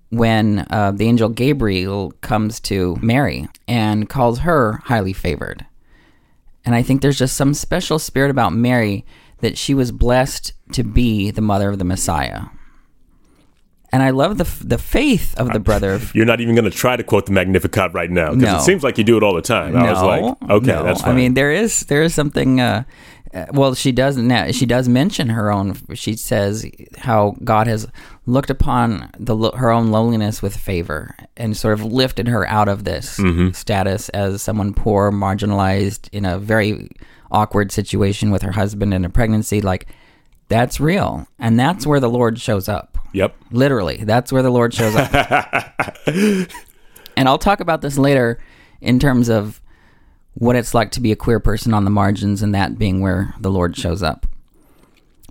when 0.09 0.65
uh, 0.69 0.91
the 0.91 1.05
angel 1.07 1.29
Gabriel 1.29 2.11
comes 2.21 2.59
to 2.61 2.97
Mary 3.01 3.47
and 3.67 4.07
calls 4.09 4.39
her 4.39 4.81
highly 4.85 5.13
favored. 5.13 5.65
And 6.65 6.73
I 6.75 6.81
think 6.81 7.01
there's 7.01 7.19
just 7.19 7.35
some 7.37 7.53
special 7.53 7.99
spirit 7.99 8.31
about 8.31 8.53
Mary 8.53 9.05
that 9.39 9.57
she 9.57 9.73
was 9.73 9.91
blessed 9.91 10.53
to 10.73 10.83
be 10.83 11.29
the 11.31 11.41
mother 11.41 11.69
of 11.69 11.77
the 11.77 11.85
Messiah. 11.85 12.45
And 13.91 14.03
I 14.03 14.09
love 14.09 14.37
the 14.37 14.43
the 14.65 14.77
faith 14.77 15.33
of 15.39 15.51
the 15.53 15.59
brother 15.59 15.93
of 15.93 16.13
You're 16.13 16.25
not 16.25 16.41
even 16.41 16.55
going 16.55 16.69
to 16.69 16.77
try 16.77 16.95
to 16.97 17.03
quote 17.03 17.25
the 17.25 17.31
Magnificat 17.31 17.93
right 17.93 18.11
now 18.11 18.31
because 18.31 18.41
No. 18.43 18.57
it 18.57 18.61
seems 18.61 18.83
like 18.83 18.97
you 18.97 19.03
do 19.05 19.15
it 19.17 19.23
all 19.23 19.33
the 19.33 19.41
time. 19.41 19.75
I 19.77 19.89
was 19.91 20.01
like, 20.03 20.49
okay, 20.51 20.67
no. 20.67 20.83
that's 20.83 21.01
fine. 21.01 21.11
I 21.11 21.15
mean, 21.15 21.33
there 21.35 21.51
is 21.51 21.81
there 21.87 22.03
is 22.03 22.13
something. 22.13 22.59
Uh, 22.59 22.83
uh, 23.33 23.45
well, 23.51 23.75
she 23.75 23.91
does 23.91 24.15
now. 24.17 24.51
She 24.51 24.65
does 24.65 24.87
mention 24.87 25.29
her 25.29 25.51
own. 25.51 25.75
She 25.95 26.15
says 26.15 26.65
how 26.97 27.35
God 27.43 27.67
has 27.67 27.85
looked 28.25 28.49
upon 28.49 29.09
the 29.19 29.51
her 29.51 29.69
own 29.69 29.91
loneliness 29.91 30.41
with 30.41 30.55
favor 30.55 31.13
and 31.35 31.55
sort 31.55 31.73
of 31.73 31.83
lifted 31.85 32.27
her 32.29 32.47
out 32.47 32.67
of 32.69 32.83
this 32.85 33.17
Mm-hmm. 33.17 33.51
status 33.51 34.09
as 34.09 34.41
someone 34.41 34.73
poor, 34.73 35.11
marginalized, 35.11 36.09
in 36.11 36.25
a 36.25 36.39
very 36.39 36.89
awkward 37.31 37.71
situation 37.71 38.31
with 38.31 38.41
her 38.41 38.51
husband 38.53 38.93
and 38.93 39.05
a 39.05 39.09
pregnancy. 39.09 39.59
Like 39.61 39.87
that's 40.47 40.79
real, 40.79 41.27
and 41.39 41.59
that's 41.59 41.85
where 41.85 41.99
the 41.99 42.09
Lord 42.09 42.39
shows 42.39 42.69
up. 42.69 42.97
yep. 43.13 43.35
Literally, 43.51 43.97
that's 43.97 44.31
where 44.31 44.43
the 44.43 44.49
Lord 44.49 44.73
shows 44.73 44.95
up. 44.95 45.87
and 46.07 47.27
I'll 47.27 47.37
talk 47.37 47.59
about 47.59 47.81
this 47.81 47.97
later 47.97 48.39
in 48.81 48.99
terms 48.99 49.29
of 49.29 49.61
what 50.33 50.55
it's 50.55 50.73
like 50.73 50.91
to 50.91 51.01
be 51.01 51.11
a 51.11 51.15
queer 51.15 51.39
person 51.39 51.73
on 51.73 51.83
the 51.83 51.89
margins 51.89 52.41
and 52.41 52.53
that 52.53 52.77
being 52.77 53.01
where 53.01 53.33
the 53.39 53.49
Lord 53.49 53.75
shows 53.75 54.03
up. 54.03 54.27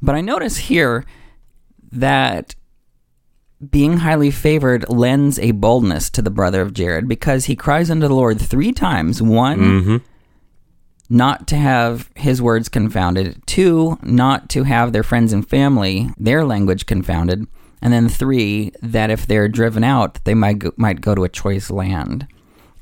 But 0.02 0.14
I 0.14 0.20
notice 0.20 0.56
here 0.56 1.04
that 1.92 2.54
being 3.70 3.99
highly 3.99 4.30
favored 4.30 4.88
lends 4.88 5.38
a 5.38 5.52
boldness 5.52 6.11
to 6.11 6.23
the 6.23 6.30
brother 6.30 6.61
of 6.61 6.75
Jared 6.75 7.08
because 7.08 7.46
he 7.46 7.56
cries 7.56 7.90
unto 7.90 8.06
the 8.06 8.14
Lord 8.14 8.40
three 8.40 8.73
times. 8.73 9.23
One, 9.23 9.61
mm-hmm. 9.61 9.96
Not 11.08 11.46
to 11.48 11.56
have 11.56 12.10
his 12.14 12.42
words 12.42 12.68
confounded. 12.68 13.42
Two, 13.46 13.98
not 14.02 14.48
to 14.50 14.64
have 14.64 14.92
their 14.92 15.02
friends 15.02 15.32
and 15.32 15.48
family, 15.48 16.10
their 16.16 16.44
language 16.44 16.86
confounded. 16.86 17.46
And 17.82 17.92
then 17.92 18.08
three, 18.08 18.72
that 18.82 19.10
if 19.10 19.26
they're 19.26 19.48
driven 19.48 19.84
out, 19.84 20.25
they 20.25 20.34
might 20.34 20.58
go, 20.58 20.72
might 20.76 21.00
go 21.00 21.14
to 21.14 21.25
a 21.25 21.28
choice 21.28 21.70
land. 21.70 22.26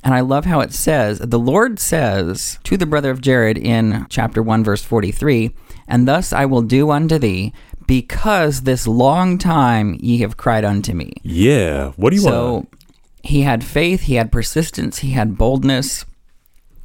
And 0.02 0.14
I 0.14 0.20
love 0.20 0.44
how 0.44 0.60
it 0.60 0.72
says, 0.72 1.18
the 1.18 1.38
Lord 1.38 1.78
says 1.78 2.58
to 2.64 2.76
the 2.76 2.86
brother 2.86 3.10
of 3.10 3.22
Jared 3.22 3.56
in 3.56 4.06
chapter 4.10 4.42
1, 4.42 4.62
verse 4.62 4.82
43, 4.82 5.54
And 5.88 6.06
thus 6.06 6.32
I 6.32 6.44
will 6.44 6.62
do 6.62 6.90
unto 6.90 7.18
thee, 7.18 7.54
because 7.86 8.62
this 8.62 8.86
long 8.86 9.38
time 9.38 9.96
ye 9.98 10.18
have 10.18 10.36
cried 10.36 10.64
unto 10.64 10.92
me. 10.92 11.14
Yeah. 11.22 11.92
What 11.96 12.10
do 12.10 12.16
you 12.16 12.22
So 12.22 12.52
want? 12.52 12.68
So 12.70 12.78
he 13.22 13.42
had 13.42 13.64
faith, 13.64 14.02
he 14.02 14.16
had 14.16 14.30
persistence, 14.30 14.98
he 14.98 15.10
had 15.12 15.38
boldness, 15.38 16.04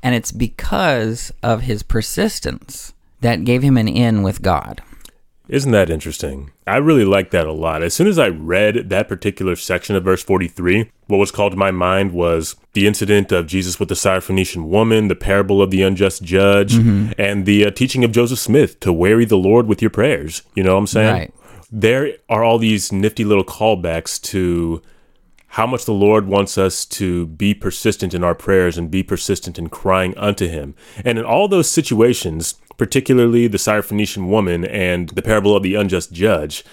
and 0.02 0.16
it's 0.16 0.32
because 0.32 1.32
of 1.44 1.62
his 1.62 1.84
persistence 1.84 2.94
that 3.22 3.44
gave 3.44 3.62
him 3.62 3.78
an 3.78 3.88
in 3.88 4.24
with 4.24 4.42
God. 4.42 4.82
Isn't 5.50 5.72
that 5.72 5.90
interesting? 5.90 6.52
I 6.68 6.78
really 6.78 7.04
like 7.04 7.32
that 7.32 7.48
a 7.48 7.52
lot. 7.52 7.82
As 7.82 7.96
soon 7.96 8.06
as 8.06 8.20
I 8.20 8.28
read 8.28 8.90
that 8.90 9.08
particular 9.08 9.56
section 9.56 9.96
of 9.96 10.04
verse 10.04 10.22
43, 10.24 10.92
what 11.08 11.18
was 11.18 11.32
called 11.32 11.54
to 11.54 11.58
my 11.58 11.72
mind 11.72 12.12
was 12.12 12.56
the 12.74 12.86
incident 12.86 13.32
of 13.32 13.48
Jesus 13.48 13.80
with 13.80 13.90
the 13.90 13.96
Syrophoenician 13.96 14.68
woman, 14.68 15.08
the 15.08 15.16
parable 15.16 15.60
of 15.60 15.72
the 15.72 15.82
unjust 15.82 16.22
judge, 16.22 16.76
and 16.76 17.48
the 17.48 17.66
uh, 17.66 17.72
teaching 17.72 18.04
of 18.04 18.12
Joseph 18.12 18.38
Smith 18.38 18.80
to 18.82 18.94
weary 18.94 19.26
the 19.26 19.38
Lord 19.38 19.66
with 19.66 19.82
your 19.82 19.90
prayers. 19.90 20.44
You 20.54 20.62
know 20.62 20.76
what 20.76 20.82
I'm 20.82 20.88
saying? 20.88 21.14
Right. 21.14 21.34
There 21.72 22.14
are 22.30 22.44
all 22.44 22.60
these 22.60 22.92
nifty 22.92 23.26
little 23.26 23.44
callbacks 23.44 24.22
to 24.26 24.84
how 25.54 25.66
much 25.66 25.86
the 25.86 25.94
Lord 25.94 26.28
wants 26.28 26.58
us 26.58 26.86
to 26.86 27.26
be 27.28 27.54
persistent 27.54 28.14
in 28.14 28.24
our 28.24 28.36
prayers 28.36 28.78
and 28.78 28.92
be 28.92 29.02
persistent 29.02 29.58
in 29.58 29.70
crying 29.70 30.16
unto 30.18 30.48
Him. 30.48 30.76
And 31.04 31.18
in 31.18 31.26
all 31.26 31.48
those 31.48 31.70
situations, 31.70 32.56
particularly 32.78 33.48
the 33.48 33.58
Syrophoenician 33.58 34.28
woman 34.30 34.64
and 34.64 35.10
the 35.10 35.24
parable 35.24 35.56
of 35.56 35.64
the 35.64 35.76
unjust 35.76 36.12
judge, 36.12 36.64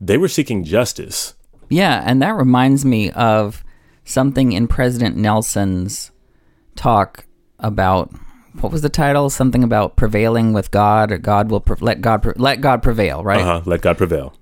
they 0.00 0.18
were 0.18 0.28
seeking 0.28 0.64
justice. 0.64 1.34
Yeah, 1.68 2.02
and 2.04 2.20
that 2.22 2.34
reminds 2.34 2.84
me 2.84 3.10
of 3.12 3.62
something 4.04 4.52
in 4.52 4.66
President 4.66 5.16
Nelson's 5.16 6.10
talk 6.74 7.26
about 7.60 8.12
what 8.60 8.72
was 8.72 8.82
the 8.82 8.88
title? 8.88 9.30
Something 9.30 9.64
about 9.64 9.96
prevailing 9.96 10.52
with 10.52 10.70
God, 10.70 11.10
or 11.10 11.18
God 11.18 11.50
will 11.50 11.60
pre- 11.60 11.76
let 11.80 12.00
God 12.00 12.22
pre- 12.22 12.34
let 12.36 12.60
God 12.60 12.82
prevail, 12.82 13.24
right? 13.24 13.40
Uh 13.40 13.44
huh. 13.44 13.62
Let 13.64 13.80
God 13.80 13.96
prevail. 13.96 14.34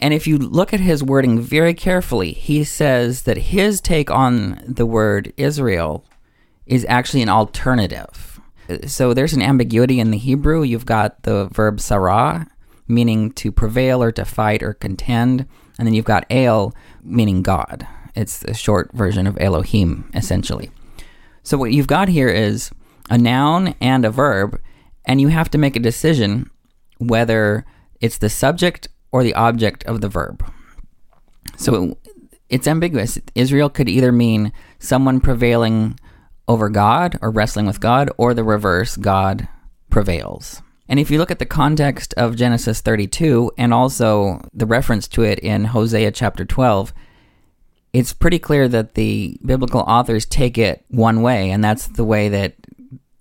And 0.00 0.14
if 0.14 0.26
you 0.26 0.38
look 0.38 0.72
at 0.72 0.80
his 0.80 1.04
wording 1.04 1.40
very 1.40 1.74
carefully, 1.74 2.32
he 2.32 2.64
says 2.64 3.22
that 3.22 3.36
his 3.36 3.80
take 3.80 4.10
on 4.10 4.62
the 4.66 4.86
word 4.86 5.32
Israel 5.36 6.04
is 6.66 6.86
actually 6.88 7.22
an 7.22 7.28
alternative. 7.28 8.40
So 8.86 9.12
there's 9.12 9.34
an 9.34 9.42
ambiguity 9.42 10.00
in 10.00 10.10
the 10.10 10.18
Hebrew. 10.18 10.62
You've 10.62 10.86
got 10.86 11.24
the 11.24 11.46
verb 11.46 11.80
sarah, 11.80 12.46
meaning 12.88 13.32
to 13.32 13.52
prevail 13.52 14.02
or 14.02 14.12
to 14.12 14.24
fight 14.24 14.62
or 14.62 14.74
contend. 14.74 15.46
And 15.78 15.86
then 15.86 15.94
you've 15.94 16.04
got 16.04 16.26
El, 16.30 16.74
meaning 17.02 17.42
God. 17.42 17.86
It's 18.14 18.42
a 18.44 18.54
short 18.54 18.92
version 18.92 19.26
of 19.26 19.36
Elohim, 19.40 20.10
essentially. 20.14 20.70
So 21.42 21.58
what 21.58 21.72
you've 21.72 21.86
got 21.86 22.08
here 22.08 22.28
is 22.28 22.70
a 23.08 23.18
noun 23.18 23.74
and 23.80 24.04
a 24.04 24.10
verb, 24.10 24.60
and 25.04 25.20
you 25.20 25.28
have 25.28 25.50
to 25.50 25.58
make 25.58 25.76
a 25.76 25.80
decision 25.80 26.50
whether 26.98 27.64
it's 28.00 28.18
the 28.18 28.28
subject 28.28 28.88
or 29.12 29.22
the 29.22 29.34
object 29.34 29.84
of 29.84 30.00
the 30.00 30.08
verb. 30.08 30.44
So 31.56 31.98
it's 32.48 32.66
ambiguous. 32.66 33.18
Israel 33.34 33.68
could 33.68 33.88
either 33.88 34.12
mean 34.12 34.52
someone 34.78 35.20
prevailing 35.20 35.98
over 36.48 36.68
God 36.68 37.16
or 37.22 37.30
wrestling 37.30 37.66
with 37.66 37.80
God, 37.80 38.10
or 38.16 38.34
the 38.34 38.42
reverse, 38.42 38.96
God 38.96 39.46
prevails. 39.88 40.62
And 40.88 40.98
if 40.98 41.08
you 41.08 41.18
look 41.18 41.30
at 41.30 41.38
the 41.38 41.46
context 41.46 42.12
of 42.16 42.34
Genesis 42.34 42.80
32 42.80 43.52
and 43.56 43.72
also 43.72 44.40
the 44.52 44.66
reference 44.66 45.06
to 45.08 45.22
it 45.22 45.38
in 45.38 45.66
Hosea 45.66 46.10
chapter 46.10 46.44
12, 46.44 46.92
it's 47.92 48.12
pretty 48.12 48.40
clear 48.40 48.66
that 48.66 48.94
the 48.94 49.38
biblical 49.44 49.80
authors 49.82 50.26
take 50.26 50.58
it 50.58 50.84
one 50.88 51.22
way, 51.22 51.50
and 51.50 51.62
that's 51.62 51.86
the 51.86 52.04
way 52.04 52.28
that 52.28 52.54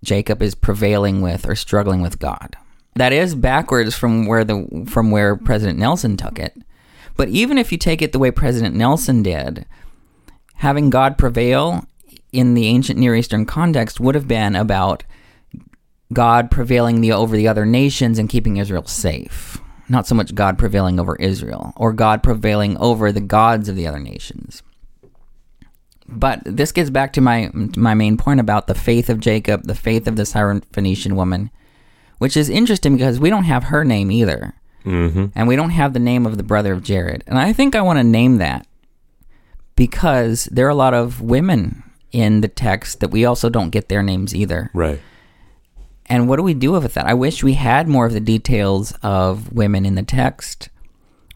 Jacob 0.03 0.41
is 0.41 0.55
prevailing 0.55 1.21
with 1.21 1.47
or 1.47 1.55
struggling 1.55 2.01
with 2.01 2.17
God. 2.17 2.55
That 2.95 3.13
is 3.13 3.35
backwards 3.35 3.95
from 3.95 4.25
where 4.25 4.43
the 4.43 4.85
from 4.87 5.11
where 5.11 5.35
President 5.35 5.79
Nelson 5.79 6.17
took 6.17 6.39
it. 6.39 6.57
But 7.15 7.29
even 7.29 7.57
if 7.57 7.71
you 7.71 7.77
take 7.77 8.01
it 8.01 8.11
the 8.11 8.19
way 8.19 8.31
President 8.31 8.75
Nelson 8.75 9.23
did, 9.23 9.65
having 10.55 10.89
God 10.89 11.17
prevail 11.17 11.85
in 12.31 12.53
the 12.53 12.67
ancient 12.67 12.99
Near 12.99 13.15
Eastern 13.15 13.45
context 13.45 13.99
would 13.99 14.15
have 14.15 14.27
been 14.27 14.55
about 14.55 15.03
God 16.11 16.49
prevailing 16.49 17.01
the, 17.01 17.11
over 17.11 17.35
the 17.35 17.47
other 17.47 17.65
nations 17.65 18.17
and 18.19 18.29
keeping 18.29 18.57
Israel 18.57 18.85
safe. 18.85 19.59
Not 19.87 20.07
so 20.07 20.15
much 20.15 20.35
God 20.35 20.57
prevailing 20.57 20.99
over 20.99 21.15
Israel 21.15 21.73
or 21.75 21.93
God 21.93 22.23
prevailing 22.23 22.77
over 22.77 23.11
the 23.11 23.21
gods 23.21 23.69
of 23.69 23.75
the 23.75 23.87
other 23.87 23.99
nations. 23.99 24.63
But 26.07 26.41
this 26.43 26.71
gets 26.71 26.89
back 26.89 27.13
to 27.13 27.21
my 27.21 27.51
my 27.53 27.93
main 27.93 28.17
point 28.17 28.39
about 28.39 28.67
the 28.67 28.75
faith 28.75 29.09
of 29.09 29.19
Jacob, 29.19 29.63
the 29.63 29.75
faith 29.75 30.07
of 30.07 30.15
the 30.15 30.23
Syrophoenician 30.23 31.13
woman, 31.13 31.51
which 32.19 32.37
is 32.37 32.49
interesting 32.49 32.95
because 32.95 33.19
we 33.19 33.29
don't 33.31 33.43
have 33.45 33.65
her 33.65 33.83
name 33.83 34.11
either, 34.11 34.53
Mm-hmm. 34.85 35.25
and 35.35 35.47
we 35.47 35.57
don't 35.57 35.71
have 35.71 35.91
the 35.93 35.99
name 35.99 36.25
of 36.25 36.37
the 36.37 36.43
brother 36.43 36.71
of 36.71 36.81
Jared. 36.83 37.23
And 37.27 37.37
I 37.37 37.51
think 37.51 37.75
I 37.75 37.81
want 37.81 37.99
to 37.99 38.03
name 38.03 38.37
that 38.37 38.65
because 39.75 40.45
there 40.51 40.65
are 40.65 40.69
a 40.69 40.75
lot 40.75 40.93
of 40.93 41.21
women 41.21 41.83
in 42.11 42.41
the 42.41 42.47
text 42.47 42.99
that 43.01 43.09
we 43.11 43.25
also 43.25 43.49
don't 43.49 43.69
get 43.69 43.89
their 43.89 44.01
names 44.03 44.33
either. 44.35 44.69
Right. 44.73 44.99
And 46.07 46.27
what 46.27 46.37
do 46.37 46.43
we 46.43 46.53
do 46.53 46.71
with 46.71 46.93
that? 46.95 47.05
I 47.05 47.13
wish 47.13 47.43
we 47.43 47.53
had 47.53 47.87
more 47.87 48.05
of 48.07 48.13
the 48.13 48.19
details 48.19 48.93
of 49.03 49.51
women 49.53 49.85
in 49.85 49.95
the 49.95 50.03
text. 50.03 50.69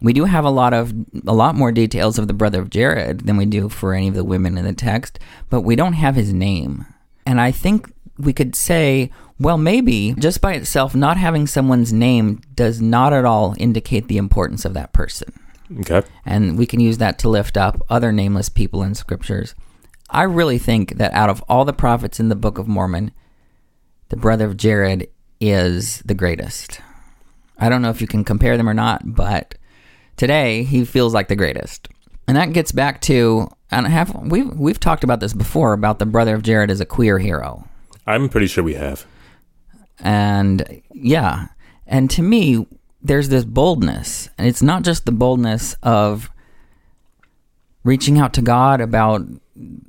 We 0.00 0.12
do 0.12 0.24
have 0.24 0.44
a 0.44 0.50
lot 0.50 0.74
of 0.74 0.92
a 1.26 1.32
lot 1.32 1.54
more 1.54 1.70
details 1.70 2.18
of 2.18 2.26
the 2.26 2.34
brother 2.34 2.60
of 2.60 2.70
Jared 2.70 3.20
than 3.26 3.36
we 3.36 3.46
do 3.46 3.68
for 3.68 3.94
any 3.94 4.08
of 4.08 4.14
the 4.14 4.24
women 4.24 4.58
in 4.58 4.64
the 4.64 4.72
text, 4.72 5.18
but 5.48 5.60
we 5.60 5.76
don't 5.76 5.92
have 5.94 6.16
his 6.16 6.32
name. 6.32 6.86
And 7.24 7.40
I 7.40 7.52
think 7.52 7.90
we 8.18 8.32
could 8.32 8.54
say, 8.54 9.10
well, 9.38 9.58
maybe 9.58 10.14
just 10.18 10.40
by 10.40 10.54
itself 10.54 10.94
not 10.94 11.16
having 11.16 11.46
someone's 11.46 11.92
name 11.92 12.40
does 12.54 12.80
not 12.80 13.12
at 13.12 13.24
all 13.24 13.54
indicate 13.58 14.08
the 14.08 14.16
importance 14.16 14.64
of 14.64 14.74
that 14.74 14.92
person. 14.92 15.32
Okay. 15.80 16.02
And 16.24 16.58
we 16.58 16.66
can 16.66 16.80
use 16.80 16.98
that 16.98 17.18
to 17.20 17.28
lift 17.28 17.56
up 17.56 17.80
other 17.88 18.12
nameless 18.12 18.48
people 18.48 18.82
in 18.82 18.94
scriptures. 18.94 19.54
I 20.10 20.22
really 20.22 20.58
think 20.58 20.96
that 20.98 21.12
out 21.12 21.30
of 21.30 21.42
all 21.48 21.64
the 21.64 21.72
prophets 21.72 22.20
in 22.20 22.28
the 22.28 22.36
Book 22.36 22.58
of 22.58 22.68
Mormon, 22.68 23.10
the 24.10 24.16
brother 24.16 24.46
of 24.46 24.56
Jared 24.56 25.08
is 25.40 26.00
the 26.00 26.14
greatest. 26.14 26.80
I 27.58 27.68
don't 27.68 27.82
know 27.82 27.90
if 27.90 28.00
you 28.00 28.06
can 28.06 28.24
compare 28.24 28.56
them 28.56 28.68
or 28.68 28.74
not, 28.74 29.02
but 29.04 29.56
today 30.16 30.62
he 30.64 30.84
feels 30.84 31.14
like 31.14 31.28
the 31.28 31.36
greatest. 31.36 31.88
And 32.28 32.36
that 32.36 32.52
gets 32.52 32.72
back 32.72 33.00
to 33.02 33.48
and 33.70 33.86
I 33.86 33.90
have 33.90 34.14
we've 34.14 34.54
we've 34.56 34.80
talked 34.80 35.04
about 35.04 35.20
this 35.20 35.32
before 35.32 35.72
about 35.72 35.98
the 35.98 36.06
brother 36.06 36.34
of 36.34 36.42
Jared 36.42 36.70
as 36.70 36.80
a 36.80 36.86
queer 36.86 37.18
hero. 37.18 37.68
I'm 38.06 38.28
pretty 38.28 38.46
sure 38.46 38.64
we 38.64 38.74
have. 38.74 39.06
And 40.00 40.82
yeah, 40.92 41.48
and 41.86 42.10
to 42.10 42.22
me, 42.22 42.66
there's 43.02 43.28
this 43.28 43.44
boldness, 43.44 44.30
and 44.38 44.46
it's 44.46 44.62
not 44.62 44.82
just 44.82 45.04
the 45.04 45.12
boldness 45.12 45.76
of 45.82 46.30
reaching 47.84 48.18
out 48.18 48.32
to 48.34 48.42
God 48.42 48.80
about 48.80 49.26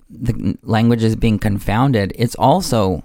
the 0.10 0.58
languages 0.64 1.16
being 1.16 1.40
confounded. 1.40 2.14
It's 2.16 2.36
also 2.36 3.02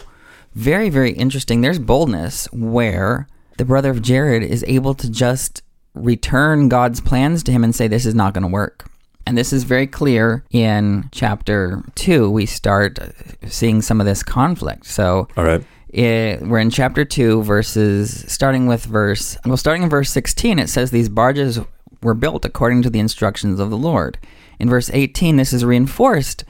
very, 0.55 0.91
very 0.91 1.13
interesting. 1.13 1.61
There's 1.61 1.79
boldness 1.79 2.47
where 2.53 3.29
the 3.57 3.65
brother 3.65 3.91
of 3.91 4.03
Jared 4.03 4.43
is 4.43 4.65
able 4.67 4.95
to 4.95 5.11
just 5.11 5.63
return 5.95 6.69
God's 6.69 7.01
plans 7.01 7.43
to 7.45 7.53
him 7.53 7.65
and 7.65 7.75
say, 7.75 7.89
This 7.89 8.07
is 8.07 8.15
not 8.15 8.35
going 8.35 8.43
to 8.43 8.49
work. 8.49 8.90
And 9.27 9.37
this 9.39 9.53
is 9.53 9.65
very 9.65 9.87
clear 9.87 10.45
in 10.51 11.09
chapter 11.13 11.83
two. 11.95 12.31
We 12.31 12.47
start 12.47 12.99
seeing 13.47 13.83
some 13.83 14.01
of 14.01 14.07
this 14.07 14.23
conflict. 14.23 14.87
So, 14.87 15.29
All 15.37 15.45
right. 15.45 15.63
it, 15.91 16.41
we're 16.43 16.59
in 16.59 16.71
chapter 16.71 17.05
2 17.05 17.43
verses 17.43 18.25
starting 18.33 18.67
with 18.67 18.85
verse 18.85 19.37
well 19.45 19.57
starting 19.57 19.83
in 19.83 19.89
verse 19.91 20.11
16 20.11 20.59
it 20.61 20.69
says 20.69 20.91
these 20.91 21.09
barges 21.09 21.59
were 22.01 22.15
built 22.15 22.45
according 22.45 22.81
to 22.83 22.91
the 22.91 23.01
instructions 23.01 23.59
of 23.59 23.71
the 23.71 23.77
lord 23.77 24.17
in 24.61 24.69
verse 24.71 24.89
18 24.93 25.35
this 25.37 25.53
is 25.53 25.65
reinforced 25.65 26.45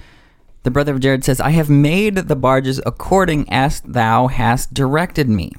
the 0.63 0.71
brother 0.71 0.93
of 0.93 1.01
jared 1.01 1.25
says 1.25 1.41
i 1.41 1.51
have 1.51 1.71
made 1.71 2.17
the 2.17 2.37
barges 2.37 2.83
according 2.85 3.51
as 3.51 3.81
thou 3.81 4.27
hast 4.27 4.75
directed 4.75 5.27
me 5.29 5.51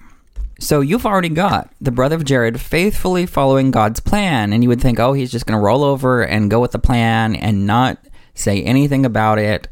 so 0.62 0.80
you've 0.80 1.06
already 1.06 1.30
got 1.30 1.72
the 1.82 1.92
brother 1.92 2.16
of 2.16 2.24
jared 2.24 2.60
faithfully 2.60 3.26
following 3.26 3.72
god's 3.72 4.00
plan 4.00 4.54
and 4.54 4.64
you 4.64 4.70
would 4.70 4.82
think 4.82 5.00
oh 5.00 5.14
he's 5.14 5.32
just 5.32 5.46
going 5.46 5.58
to 5.58 5.66
roll 5.66 5.84
over 5.84 6.22
and 6.22 6.52
go 6.52 6.60
with 6.60 6.72
the 6.72 6.80
plan 6.80 7.36
and 7.36 7.66
not 7.66 7.98
say 8.34 8.62
anything 8.64 9.06
about 9.06 9.40
it 9.40 9.68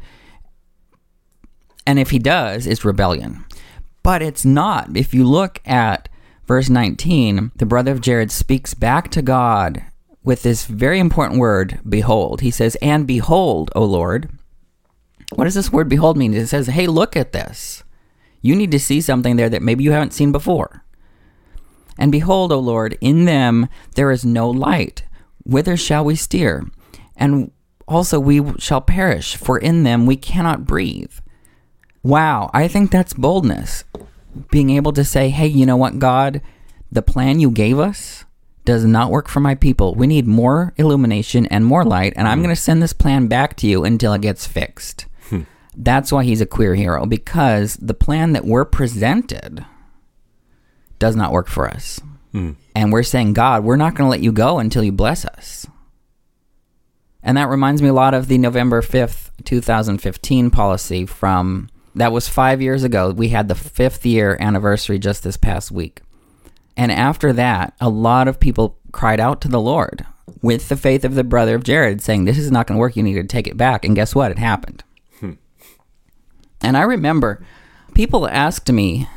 and 1.86 1.98
if 1.98 2.10
he 2.10 2.18
does, 2.20 2.68
it's 2.68 2.84
rebellion. 2.84 3.44
But 4.02 4.22
it's 4.22 4.44
not. 4.44 4.96
If 4.96 5.12
you 5.12 5.24
look 5.24 5.60
at 5.64 6.08
verse 6.46 6.70
19, 6.70 7.52
the 7.56 7.66
brother 7.66 7.90
of 7.90 8.00
Jared 8.00 8.30
speaks 8.30 8.74
back 8.74 9.10
to 9.10 9.22
God 9.22 9.82
with 10.22 10.42
this 10.42 10.66
very 10.66 10.98
important 10.98 11.40
word, 11.40 11.80
behold. 11.88 12.42
He 12.42 12.50
says, 12.52 12.76
And 12.76 13.06
behold, 13.06 13.70
O 13.74 13.84
Lord. 13.84 14.30
What 15.34 15.44
does 15.44 15.54
this 15.54 15.72
word 15.72 15.88
behold 15.88 16.16
mean? 16.16 16.32
It 16.34 16.46
says, 16.46 16.68
Hey, 16.68 16.86
look 16.86 17.16
at 17.16 17.32
this. 17.32 17.82
You 18.42 18.56
need 18.56 18.70
to 18.70 18.80
see 18.80 19.00
something 19.00 19.36
there 19.36 19.48
that 19.48 19.62
maybe 19.62 19.84
you 19.84 19.92
haven't 19.92 20.14
seen 20.14 20.32
before. 20.32 20.84
And 21.98 22.10
behold, 22.10 22.52
O 22.52 22.58
Lord, 22.58 22.96
in 23.00 23.26
them 23.26 23.68
there 23.94 24.10
is 24.10 24.24
no 24.24 24.48
light. 24.48 25.04
Whither 25.44 25.76
shall 25.76 26.04
we 26.04 26.16
steer? 26.16 26.66
And 27.16 27.50
also 27.86 28.18
we 28.18 28.58
shall 28.58 28.80
perish, 28.80 29.36
for 29.36 29.58
in 29.58 29.82
them 29.82 30.06
we 30.06 30.16
cannot 30.16 30.66
breathe. 30.66 31.12
Wow, 32.02 32.50
I 32.54 32.68
think 32.68 32.90
that's 32.90 33.12
boldness. 33.12 33.84
Being 34.50 34.70
able 34.70 34.92
to 34.92 35.04
say, 35.04 35.28
hey, 35.28 35.48
you 35.48 35.66
know 35.66 35.76
what, 35.76 35.98
God, 35.98 36.40
the 36.90 37.02
plan 37.02 37.40
you 37.40 37.50
gave 37.50 37.78
us 37.78 38.24
does 38.64 38.84
not 38.84 39.10
work 39.10 39.28
for 39.28 39.40
my 39.40 39.54
people. 39.54 39.94
We 39.94 40.06
need 40.06 40.26
more 40.26 40.72
illumination 40.76 41.46
and 41.46 41.64
more 41.66 41.84
light, 41.84 42.12
and 42.16 42.28
I'm 42.28 42.42
going 42.42 42.54
to 42.54 42.60
send 42.60 42.82
this 42.82 42.92
plan 42.92 43.26
back 43.26 43.56
to 43.56 43.66
you 43.66 43.84
until 43.84 44.12
it 44.12 44.22
gets 44.22 44.46
fixed. 44.46 45.06
That's 45.76 46.10
why 46.12 46.24
he's 46.24 46.40
a 46.40 46.46
queer 46.46 46.74
hero, 46.74 47.06
because 47.06 47.76
the 47.76 47.94
plan 47.94 48.32
that 48.32 48.44
we're 48.44 48.64
presented 48.64 49.64
does 50.98 51.16
not 51.16 51.32
work 51.32 51.48
for 51.48 51.68
us. 51.68 52.00
Hmm. 52.32 52.52
And 52.74 52.92
we're 52.92 53.02
saying, 53.02 53.32
God, 53.32 53.64
we're 53.64 53.76
not 53.76 53.94
going 53.94 54.06
to 54.06 54.10
let 54.10 54.20
you 54.20 54.32
go 54.32 54.58
until 54.58 54.84
you 54.84 54.92
bless 54.92 55.24
us. 55.24 55.66
And 57.22 57.36
that 57.36 57.48
reminds 57.48 57.82
me 57.82 57.88
a 57.88 57.94
lot 57.94 58.14
of 58.14 58.28
the 58.28 58.38
November 58.38 58.82
5th, 58.82 59.30
2015 59.44 60.50
policy 60.50 61.06
from 61.06 61.68
that 61.94 62.12
was 62.12 62.28
five 62.28 62.62
years 62.62 62.84
ago. 62.84 63.10
We 63.10 63.28
had 63.28 63.48
the 63.48 63.54
fifth 63.54 64.06
year 64.06 64.36
anniversary 64.40 64.98
just 64.98 65.22
this 65.22 65.36
past 65.36 65.70
week. 65.70 66.02
And 66.76 66.92
after 66.92 67.32
that, 67.32 67.74
a 67.80 67.88
lot 67.88 68.28
of 68.28 68.40
people 68.40 68.78
cried 68.92 69.20
out 69.20 69.40
to 69.42 69.48
the 69.48 69.60
Lord 69.60 70.06
with 70.40 70.68
the 70.68 70.76
faith 70.76 71.04
of 71.04 71.14
the 71.14 71.24
brother 71.24 71.54
of 71.54 71.64
Jared, 71.64 72.00
saying, 72.00 72.24
This 72.24 72.38
is 72.38 72.50
not 72.50 72.66
going 72.66 72.76
to 72.76 72.80
work. 72.80 72.96
You 72.96 73.02
need 73.02 73.14
to 73.14 73.24
take 73.24 73.46
it 73.46 73.56
back. 73.56 73.84
And 73.84 73.96
guess 73.96 74.14
what? 74.14 74.30
It 74.30 74.38
happened. 74.38 74.84
And 76.62 76.76
I 76.76 76.82
remember 76.82 77.44
people 77.94 78.28
asked 78.28 78.70
me 78.70 79.08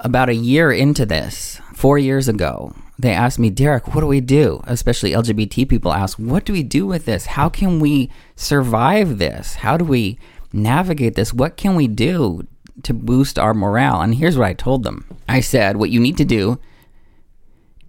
about 0.00 0.28
a 0.28 0.34
year 0.34 0.72
into 0.72 1.06
this, 1.06 1.60
four 1.74 1.98
years 1.98 2.28
ago, 2.28 2.74
they 2.98 3.12
asked 3.12 3.38
me, 3.38 3.50
Derek, 3.50 3.94
what 3.94 4.00
do 4.02 4.06
we 4.06 4.20
do? 4.20 4.62
Especially 4.64 5.12
LGBT 5.12 5.68
people 5.68 5.92
ask, 5.92 6.18
what 6.18 6.44
do 6.44 6.52
we 6.52 6.62
do 6.62 6.86
with 6.86 7.04
this? 7.04 7.26
How 7.26 7.48
can 7.48 7.80
we 7.80 8.10
survive 8.36 9.18
this? 9.18 9.56
How 9.56 9.76
do 9.76 9.84
we 9.84 10.18
navigate 10.52 11.14
this? 11.14 11.32
What 11.32 11.56
can 11.56 11.74
we 11.74 11.88
do 11.88 12.46
to 12.84 12.94
boost 12.94 13.38
our 13.38 13.54
morale? 13.54 14.00
And 14.00 14.14
here's 14.14 14.38
what 14.38 14.46
I 14.46 14.54
told 14.54 14.84
them 14.84 15.04
I 15.28 15.40
said, 15.40 15.76
what 15.76 15.90
you 15.90 15.98
need 15.98 16.16
to 16.18 16.24
do 16.24 16.60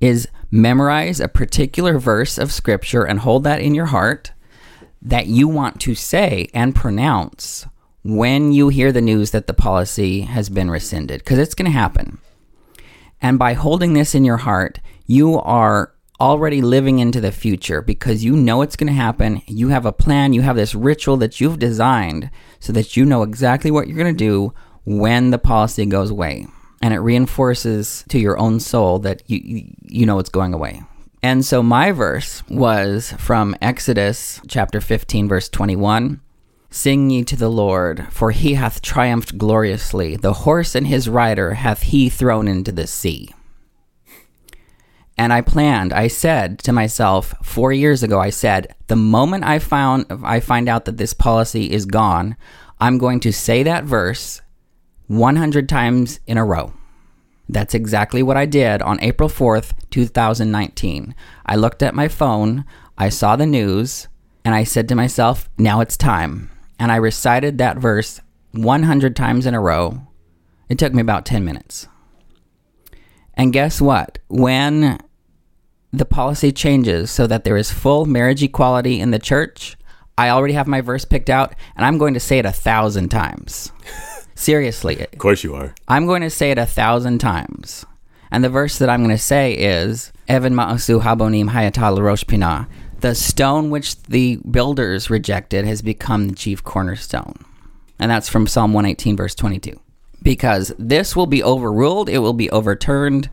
is 0.02 0.28
memorize 0.50 1.20
a 1.20 1.28
particular 1.28 1.98
verse 2.00 2.38
of 2.38 2.52
scripture 2.52 3.04
and 3.04 3.20
hold 3.20 3.44
that 3.44 3.62
in 3.62 3.76
your 3.76 3.88
heart 3.88 4.32
that 5.02 5.28
you 5.28 5.48
want 5.48 5.80
to 5.82 5.96
say 5.96 6.48
and 6.54 6.76
pronounce 6.76 7.68
when 8.04 8.52
you 8.52 8.70
hear 8.70 8.92
the 8.92 9.02
news 9.02 9.32
that 9.32 9.48
the 9.48 9.54
policy 9.54 10.22
has 10.22 10.50
been 10.50 10.70
rescinded, 10.70 11.20
because 11.20 11.40
it's 11.40 11.56
going 11.56 11.72
to 11.72 11.78
happen. 11.78 12.20
And 13.22 13.40
by 13.40 13.54
holding 13.54 13.94
this 13.94 14.14
in 14.14 14.26
your 14.26 14.38
heart, 14.38 14.80
you 15.08 15.40
are 15.40 15.94
already 16.20 16.62
living 16.62 17.00
into 17.00 17.20
the 17.20 17.32
future 17.32 17.82
because 17.82 18.24
you 18.24 18.36
know 18.36 18.62
it's 18.62 18.76
going 18.76 18.88
to 18.88 18.94
happen. 18.94 19.42
You 19.48 19.70
have 19.70 19.86
a 19.86 19.92
plan, 19.92 20.34
you 20.34 20.42
have 20.42 20.56
this 20.56 20.76
ritual 20.76 21.18
that 21.18 21.42
you've 21.42 21.60
designed 21.60 22.30
so 22.60 22.72
that 22.74 22.96
you 22.96 23.06
know 23.06 23.24
exactly 23.24 23.72
what 23.72 23.88
you're 23.88 23.98
going 23.98 24.16
to 24.16 24.26
do 24.26 24.54
when 24.86 25.32
the 25.32 25.40
policy 25.40 25.86
goes 25.86 26.10
away. 26.10 26.48
And 26.82 26.94
it 26.94 27.00
reinforces 27.00 28.04
to 28.10 28.20
your 28.20 28.38
own 28.38 28.60
soul 28.60 29.00
that 29.00 29.24
you, 29.28 29.40
you, 29.44 29.74
you 29.84 30.06
know 30.06 30.20
it's 30.20 30.30
going 30.30 30.54
away. 30.54 30.82
And 31.22 31.46
so 31.46 31.64
my 31.64 31.92
verse 31.94 32.44
was 32.50 33.14
from 33.18 33.56
Exodus 33.62 34.42
chapter 34.48 34.82
15, 34.82 35.30
verse 35.30 35.48
21. 35.48 36.20
Sing 36.76 37.12
ye 37.12 37.24
to 37.26 37.36
the 37.36 37.52
Lord, 37.52 38.08
for 38.10 38.32
he 38.32 38.56
hath 38.56 38.82
triumphed 38.82 39.38
gloriously. 39.38 40.16
The 40.16 40.34
horse 40.34 40.74
and 40.74 40.88
his 40.88 41.08
rider 41.08 41.54
hath 41.54 41.84
he 41.84 42.10
thrown 42.10 42.48
into 42.48 42.72
the 42.72 42.88
sea. 42.88 43.30
And 45.16 45.32
I 45.32 45.42
planned, 45.42 45.94
I 45.94 46.08
said 46.08 46.58
to 46.64 46.74
myself 46.74 47.36
four 47.44 47.72
years 47.72 48.02
ago, 48.02 48.20
I 48.20 48.32
said, 48.32 48.74
the 48.88 48.96
moment 48.96 49.44
I 49.44 49.60
found 49.60 50.08
I 50.24 50.40
find 50.40 50.68
out 50.68 50.86
that 50.86 50.98
this 50.98 51.14
policy 51.14 51.72
is 51.72 51.86
gone, 51.86 52.36
I'm 52.82 52.98
going 52.98 53.20
to 53.20 53.32
say 53.32 53.62
that 53.62 53.84
verse 53.84 54.42
100 55.06 55.70
times 55.70 56.22
in 56.26 56.40
a 56.40 56.44
row. 56.44 56.74
That's 57.48 57.76
exactly 57.76 58.24
what 58.24 58.36
I 58.36 58.48
did 58.48 58.82
on 58.82 59.00
April 59.00 59.30
4th, 59.30 59.74
2019. 59.92 61.14
I 61.46 61.56
looked 61.56 61.84
at 61.84 61.94
my 61.94 62.08
phone, 62.08 62.66
I 62.98 63.10
saw 63.10 63.36
the 63.36 63.46
news, 63.46 64.08
and 64.44 64.56
I 64.56 64.64
said 64.64 64.90
to 64.90 64.96
myself, 64.96 65.48
now 65.60 65.80
it's 65.80 65.96
time. 65.96 66.50
And 66.80 66.92
I 66.92 66.98
recited 66.98 67.58
that 67.58 67.78
verse 67.78 68.20
100 68.52 69.16
times 69.16 69.46
in 69.46 69.54
a 69.54 69.60
row. 69.60 70.08
It 70.70 70.78
took 70.78 70.94
me 70.94 71.02
about 71.02 71.26
10 71.26 71.44
minutes. 71.44 71.88
And 73.36 73.54
guess 73.54 73.82
what? 73.82 74.20
When 74.28 75.00
the 75.92 76.06
policy 76.06 76.52
changes 76.52 77.12
so 77.12 77.28
that 77.28 77.44
there 77.44 77.58
is 77.58 77.72
full 77.72 78.06
marriage 78.06 78.44
equality 78.44 79.00
in 79.00 79.12
the 79.12 79.20
church, 79.20 79.78
I 80.18 80.30
already 80.30 80.54
have 80.54 80.68
my 80.68 80.82
verse 80.82 81.06
picked 81.06 81.30
out, 81.30 81.56
and 81.76 81.86
I'm 81.86 81.98
going 81.98 82.14
to 82.14 82.20
say 82.20 82.38
it 82.40 82.46
a 82.46 82.52
thousand 82.52 83.10
times. 83.10 83.72
Seriously. 84.36 85.00
Of 85.02 85.20
course 85.20 85.44
you 85.44 85.56
are. 85.56 85.74
I'm 85.88 86.06
going 86.06 86.22
to 86.22 86.30
say 86.30 86.52
it 86.52 86.58
a 86.58 86.66
thousand 86.66 87.20
times. 87.20 87.86
And 88.32 88.44
the 88.44 88.50
verse 88.50 88.80
that 88.80 88.90
I'm 88.90 89.04
going 89.04 89.16
to 89.16 89.22
say 89.22 89.54
is 89.54 90.12
Evan 90.28 90.56
Ma'asu 90.56 91.02
Habonim 91.02 91.50
Hayatal 91.52 92.00
Rosh 92.02 92.24
Pinah. 92.24 92.68
The 93.04 93.16
stone 93.16 93.70
which 93.70 94.02
the 94.04 94.38
builders 94.50 95.10
rejected 95.10 95.66
has 95.66 95.82
become 95.82 96.30
the 96.30 96.36
chief 96.36 96.64
cornerstone. 96.64 97.36
And 98.00 98.10
that's 98.10 98.30
from 98.30 98.48
Psalm 98.48 98.72
118, 98.72 99.18
verse 99.18 99.36
22. 99.36 99.78
Because 100.22 100.74
this 100.80 101.14
will 101.14 101.28
be 101.28 101.44
overruled, 101.44 102.08
it 102.08 102.20
will 102.20 102.32
be 102.32 102.50
overturned, 102.50 103.30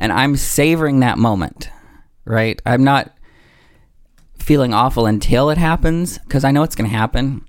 and 0.00 0.12
I'm 0.12 0.34
savoring 0.34 0.98
that 0.98 1.18
moment, 1.18 1.70
right? 2.24 2.60
I'm 2.66 2.82
not 2.82 3.16
feeling 4.40 4.74
awful 4.74 5.06
until 5.06 5.50
it 5.50 5.58
happens, 5.58 6.18
because 6.18 6.42
I 6.42 6.50
know 6.50 6.64
it's 6.64 6.74
going 6.74 6.90
to 6.90 6.96
happen 6.96 7.44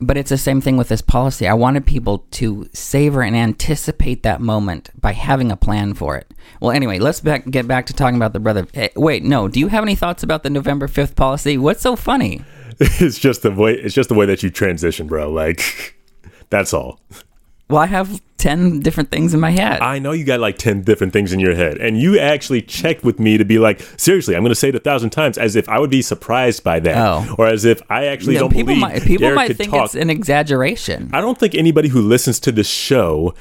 but 0.00 0.16
it's 0.16 0.30
the 0.30 0.38
same 0.38 0.60
thing 0.60 0.76
with 0.76 0.88
this 0.88 1.02
policy. 1.02 1.46
I 1.48 1.54
wanted 1.54 1.86
people 1.86 2.26
to 2.32 2.68
savor 2.72 3.22
and 3.22 3.36
anticipate 3.36 4.22
that 4.22 4.40
moment 4.40 4.90
by 5.00 5.12
having 5.12 5.50
a 5.50 5.56
plan 5.56 5.94
for 5.94 6.16
it. 6.16 6.32
Well, 6.60 6.70
anyway, 6.70 6.98
let's 6.98 7.20
back, 7.20 7.44
get 7.50 7.66
back 7.66 7.86
to 7.86 7.92
talking 7.92 8.16
about 8.16 8.32
the 8.32 8.40
brother. 8.40 8.66
Hey, 8.72 8.90
wait, 8.96 9.24
no. 9.24 9.48
Do 9.48 9.60
you 9.60 9.68
have 9.68 9.82
any 9.82 9.94
thoughts 9.94 10.22
about 10.22 10.42
the 10.42 10.50
November 10.50 10.88
fifth 10.88 11.16
policy? 11.16 11.58
What's 11.58 11.82
so 11.82 11.96
funny? 11.96 12.42
It's 12.80 13.18
just 13.18 13.42
the 13.42 13.50
way. 13.50 13.74
It's 13.74 13.92
just 13.92 14.08
the 14.08 14.14
way 14.14 14.24
that 14.26 14.44
you 14.44 14.50
transition, 14.50 15.08
bro. 15.08 15.32
Like, 15.32 15.96
that's 16.50 16.72
all. 16.72 17.00
Well, 17.70 17.80
I 17.82 17.86
have 17.86 18.22
10 18.38 18.80
different 18.80 19.10
things 19.10 19.34
in 19.34 19.40
my 19.40 19.50
head. 19.50 19.80
I 19.80 19.98
know 19.98 20.12
you 20.12 20.24
got 20.24 20.40
like 20.40 20.56
10 20.58 20.82
different 20.82 21.12
things 21.12 21.32
in 21.32 21.40
your 21.40 21.54
head, 21.54 21.76
and 21.78 22.00
you 22.00 22.18
actually 22.18 22.62
checked 22.62 23.04
with 23.04 23.18
me 23.18 23.36
to 23.36 23.44
be 23.44 23.58
like, 23.58 23.80
seriously, 23.98 24.34
I'm 24.34 24.42
going 24.42 24.50
to 24.50 24.54
say 24.54 24.70
it 24.70 24.74
a 24.74 24.80
thousand 24.80 25.10
times 25.10 25.36
as 25.36 25.54
if 25.54 25.68
I 25.68 25.78
would 25.78 25.90
be 25.90 26.00
surprised 26.00 26.64
by 26.64 26.80
that. 26.80 26.96
Oh. 26.96 27.34
Or 27.36 27.46
as 27.46 27.64
if 27.66 27.82
I 27.90 28.06
actually 28.06 28.34
Yeah, 28.34 28.40
don't 28.40 28.50
people 28.52 28.66
believe 28.74 28.80
might, 28.80 29.02
people 29.02 29.24
Derek 29.24 29.36
might 29.36 29.56
think 29.56 29.70
talk. 29.70 29.86
it's 29.86 29.94
an 29.96 30.08
exaggeration. 30.08 31.10
I 31.12 31.20
don't 31.20 31.36
think 31.38 31.54
anybody 31.54 31.88
who 31.88 32.00
listens 32.00 32.40
to 32.40 32.52
this 32.52 32.68
show 32.68 33.34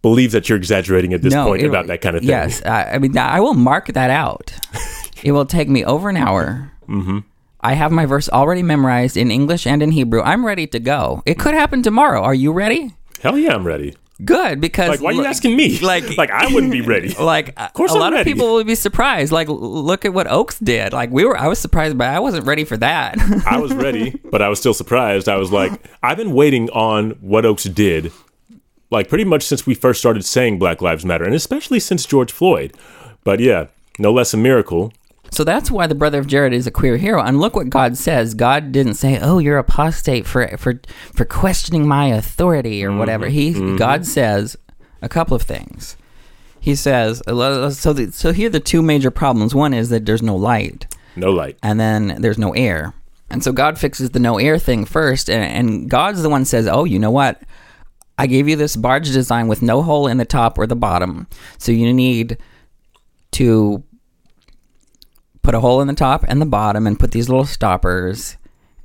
believes 0.00 0.32
that 0.32 0.48
you're 0.48 0.56
exaggerating 0.58 1.12
at 1.12 1.20
this 1.22 1.34
point 1.34 1.62
it- 1.62 1.66
about 1.66 1.88
that 1.88 2.00
kind 2.00 2.16
of 2.16 2.22
thing. 2.22 2.30
Yes, 2.30 2.64
I, 2.64 2.92
I 2.92 2.98
mean, 2.98 3.18
I 3.18 3.40
will 3.40 3.54
mark 3.54 3.88
that 3.88 4.10
out. 4.10 4.52
it 5.22 5.32
will 5.32 5.46
take 5.46 5.68
me 5.68 5.84
over 5.84 6.08
an 6.08 6.16
hour. 6.16 6.72
Mm-hmm. 6.88 7.18
I 7.60 7.74
have 7.74 7.90
my 7.90 8.06
verse 8.06 8.28
already 8.28 8.62
memorized 8.62 9.16
in 9.16 9.30
English 9.32 9.66
and 9.66 9.82
in 9.82 9.90
Hebrew. 9.90 10.22
I'm 10.22 10.46
ready 10.46 10.66
to 10.68 10.78
go. 10.78 11.22
It 11.26 11.38
could 11.40 11.54
happen 11.54 11.82
tomorrow. 11.82 12.22
Are 12.22 12.34
you 12.34 12.52
ready? 12.52 12.94
Hell 13.22 13.38
yeah, 13.38 13.54
I'm 13.54 13.66
ready. 13.66 13.94
Good, 14.24 14.60
because 14.60 14.88
Like, 14.88 15.00
why 15.00 15.10
are 15.10 15.12
you 15.12 15.18
look- 15.18 15.28
asking 15.28 15.56
me? 15.56 15.78
Like, 15.78 16.16
like 16.18 16.30
I 16.30 16.52
wouldn't 16.52 16.72
be 16.72 16.80
ready. 16.80 17.14
like 17.20 17.54
Of 17.56 17.72
course 17.72 17.92
a 17.92 17.94
I'm 17.94 18.00
lot 18.00 18.12
ready. 18.12 18.28
of 18.30 18.34
people 18.36 18.54
would 18.54 18.66
be 18.66 18.74
surprised. 18.74 19.30
Like, 19.30 19.46
look 19.48 20.04
at 20.04 20.12
what 20.12 20.26
Oaks 20.28 20.58
did. 20.58 20.92
Like, 20.92 21.10
we 21.10 21.24
were. 21.24 21.36
I 21.38 21.46
was 21.46 21.58
surprised, 21.60 21.96
but 21.96 22.08
I 22.08 22.18
wasn't 22.18 22.44
ready 22.44 22.64
for 22.64 22.76
that. 22.78 23.16
I 23.46 23.58
was 23.58 23.72
ready, 23.86 24.20
but 24.24 24.42
I 24.42 24.48
was 24.48 24.58
still 24.58 24.74
surprised. 24.74 25.28
I 25.28 25.36
was 25.36 25.52
like, 25.52 25.72
I've 26.02 26.16
been 26.16 26.32
waiting 26.32 26.68
on 26.70 27.10
what 27.20 27.44
Oaks 27.46 27.64
did, 27.64 28.10
like 28.90 29.08
pretty 29.08 29.24
much 29.24 29.44
since 29.44 29.66
we 29.66 29.74
first 29.74 30.00
started 30.00 30.24
saying 30.24 30.58
Black 30.58 30.82
Lives 30.82 31.04
Matter, 31.04 31.24
and 31.24 31.34
especially 31.34 31.78
since 31.78 32.04
George 32.04 32.32
Floyd. 32.32 32.74
But 33.22 33.38
yeah, 33.38 33.66
no 34.00 34.12
less 34.12 34.34
a 34.34 34.36
miracle. 34.36 34.92
So 35.30 35.44
that's 35.44 35.70
why 35.70 35.86
the 35.86 35.94
brother 35.94 36.18
of 36.18 36.26
Jared 36.26 36.52
is 36.52 36.66
a 36.66 36.70
queer 36.70 36.96
hero. 36.96 37.22
And 37.22 37.40
look 37.40 37.54
what 37.54 37.70
God 37.70 37.96
says. 37.96 38.34
God 38.34 38.72
didn't 38.72 38.94
say, 38.94 39.18
"Oh, 39.20 39.38
you're 39.38 39.58
apostate 39.58 40.26
for 40.26 40.56
for 40.56 40.80
for 41.14 41.24
questioning 41.24 41.86
my 41.86 42.06
authority 42.06 42.84
or 42.84 42.90
mm-hmm. 42.90 42.98
whatever." 42.98 43.28
He 43.28 43.52
mm-hmm. 43.52 43.76
God 43.76 44.06
says 44.06 44.56
a 45.02 45.08
couple 45.08 45.34
of 45.34 45.42
things. 45.42 45.96
He 46.60 46.74
says, 46.74 47.22
uh, 47.26 47.70
"So 47.70 47.92
the, 47.92 48.12
so 48.12 48.32
here 48.32 48.48
are 48.48 48.50
the 48.50 48.60
two 48.60 48.82
major 48.82 49.10
problems. 49.10 49.54
One 49.54 49.74
is 49.74 49.90
that 49.90 50.06
there's 50.06 50.22
no 50.22 50.36
light, 50.36 50.86
No 51.14 51.30
light. 51.30 51.56
and 51.62 51.78
then 51.78 52.16
there's 52.20 52.38
no 52.38 52.52
air." 52.54 52.94
And 53.30 53.44
so 53.44 53.52
God 53.52 53.78
fixes 53.78 54.10
the 54.10 54.18
no 54.18 54.38
air 54.38 54.58
thing 54.58 54.86
first, 54.86 55.28
and, 55.28 55.44
and 55.44 55.90
God's 55.90 56.22
the 56.22 56.30
one 56.30 56.44
says, 56.44 56.66
"Oh, 56.66 56.84
you 56.84 56.98
know 56.98 57.10
what? 57.10 57.42
I 58.16 58.26
gave 58.26 58.48
you 58.48 58.56
this 58.56 58.74
barge 58.74 59.12
design 59.12 59.46
with 59.46 59.62
no 59.62 59.82
hole 59.82 60.08
in 60.08 60.16
the 60.16 60.24
top 60.24 60.58
or 60.58 60.66
the 60.66 60.74
bottom, 60.74 61.28
so 61.58 61.70
you 61.70 61.92
need 61.92 62.38
to 63.32 63.84
put 65.42 65.54
a 65.54 65.60
hole 65.60 65.80
in 65.80 65.86
the 65.88 65.94
top 65.94 66.24
and 66.28 66.40
the 66.40 66.46
bottom 66.46 66.86
and 66.86 66.98
put 67.00 67.10
these 67.12 67.28
little 67.28 67.44
stoppers 67.46 68.36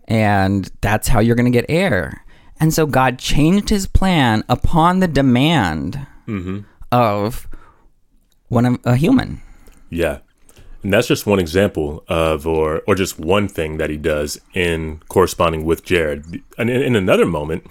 and 0.08 0.72
that's 0.82 1.08
how 1.08 1.20
you're 1.20 1.36
going 1.36 1.52
to 1.52 1.58
get 1.60 1.66
air 1.70 2.24
and 2.60 2.74
so 2.74 2.86
god 2.86 3.18
changed 3.20 3.70
his 3.70 3.88
plan 3.88 4.44
upon 4.50 5.00
the 5.00 5.08
demand 5.08 6.06
of 6.92 7.48
one 8.50 8.66
of 8.66 8.80
a 8.86 8.96
human 8.96 9.42
Yeah. 9.89 10.20
And 10.84 10.92
that's 10.92 11.08
just 11.08 11.26
one 11.26 11.39
example 11.39 12.04
of, 12.10 12.46
or 12.46 12.82
or 12.88 12.96
just 12.96 13.18
one 13.18 13.48
thing 13.48 13.78
that 13.78 13.89
he 13.89 13.96
does 13.96 14.38
in 14.54 15.02
corresponding 15.08 15.63
with 15.63 15.84
Jared. 15.86 16.42
And 16.58 16.70
in, 16.70 16.82
in 16.82 16.96
another 16.98 17.26
moment, 17.26 17.66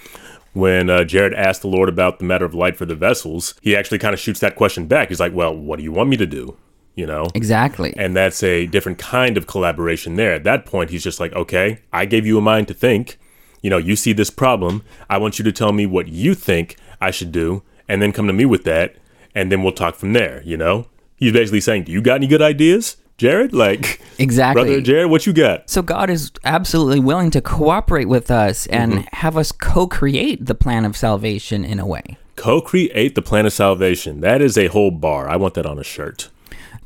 when 0.55 0.89
uh, 0.89 1.05
Jared 1.05 1.35
asked 1.35 1.61
the 1.61 1.69
Lord 1.69 1.91
about 1.91 2.19
the 2.21 2.25
matter 2.25 2.47
of 2.47 2.55
light 2.55 2.75
for 2.77 2.87
the 2.87 2.95
vessels, 2.95 3.55
he 3.61 3.77
actually 3.77 3.99
kind 3.99 4.15
of 4.15 4.21
shoots 4.21 4.41
that 4.41 4.57
question 4.57 4.87
back. 4.87 5.09
He's 5.09 5.21
like, 5.21 5.35
"Well, 5.35 5.55
what 5.55 5.77
do 5.77 5.83
you 5.83 5.93
want 5.93 6.09
me 6.09 6.17
to 6.17 6.27
do?" 6.27 6.57
You 6.95 7.07
know, 7.07 7.29
Exactly. 7.35 7.95
and 7.97 8.15
that's 8.15 8.43
a 8.43 8.67
different 8.67 8.99
kind 8.99 9.39
of 9.39 9.47
collaboration 9.47 10.17
there. 10.17 10.35
At 10.35 10.45
that 10.45 10.67
point, 10.67 10.91
he's 10.91 11.03
just 11.03 11.21
like, 11.21 11.33
"Okay, 11.33 11.79
I 11.93 12.05
gave 12.05 12.27
you 12.27 12.37
a 12.37 12.43
mind 12.43 12.69
to 12.69 12.75
think. 12.75 13.19
You 13.63 13.71
know, 13.71 13.79
you 13.79 13.97
see 13.97 14.13
this 14.13 14.29
problem. 14.29 14.83
I 15.09 15.17
want 15.19 15.39
you 15.39 15.45
to 15.45 15.53
tell 15.53 15.73
me 15.73 15.87
what 15.87 16.09
you 16.09 16.35
think 16.35 16.77
I 17.01 17.11
should 17.11 17.33
do, 17.33 17.63
and 17.89 18.03
then 18.03 18.13
come 18.13 18.27
to 18.27 18.33
me 18.35 18.45
with 18.45 18.65
that, 18.65 18.97
and 19.35 19.51
then 19.51 19.63
we'll 19.63 19.73
talk 19.73 19.95
from 19.95 20.13
there." 20.13 20.43
You 20.45 20.59
know, 20.59 20.87
he's 21.17 21.33
basically 21.33 21.61
saying, 21.63 21.85
"Do 21.85 21.93
you 21.93 22.03
got 22.03 22.17
any 22.17 22.27
good 22.27 22.43
ideas, 22.43 22.97
Jared? 23.17 23.53
Like, 23.65 24.01
Exactly. 24.19 24.63
brother 24.63 24.81
Jared, 24.83 25.09
what 25.09 25.27
you 25.27 25.33
got?" 25.33 25.71
So 25.71 25.81
God 25.81 26.11
is 26.11 26.31
absolutely 26.45 27.01
willing 27.01 27.31
to 27.31 27.41
cooperate 27.41 28.09
with 28.09 28.31
us 28.31 28.67
and 28.67 28.93
Mm-hmm. 28.93 29.03
have 29.15 29.39
us 29.39 29.51
co-create 29.51 30.45
the 30.45 30.55
plan 30.55 30.85
of 30.85 30.95
salvation 30.95 31.65
in 31.65 31.79
a 31.81 31.87
way. 31.87 32.19
Co-create 32.37 33.15
the 33.15 33.23
plan 33.23 33.47
of 33.47 33.53
salvation. 33.55 34.21
That 34.21 34.43
is 34.43 34.59
a 34.59 34.67
whole 34.67 34.91
bar. 34.91 35.27
I 35.29 35.37
want 35.37 35.55
that 35.55 35.65
on 35.65 35.79
a 35.79 35.85
shirt. 35.85 36.29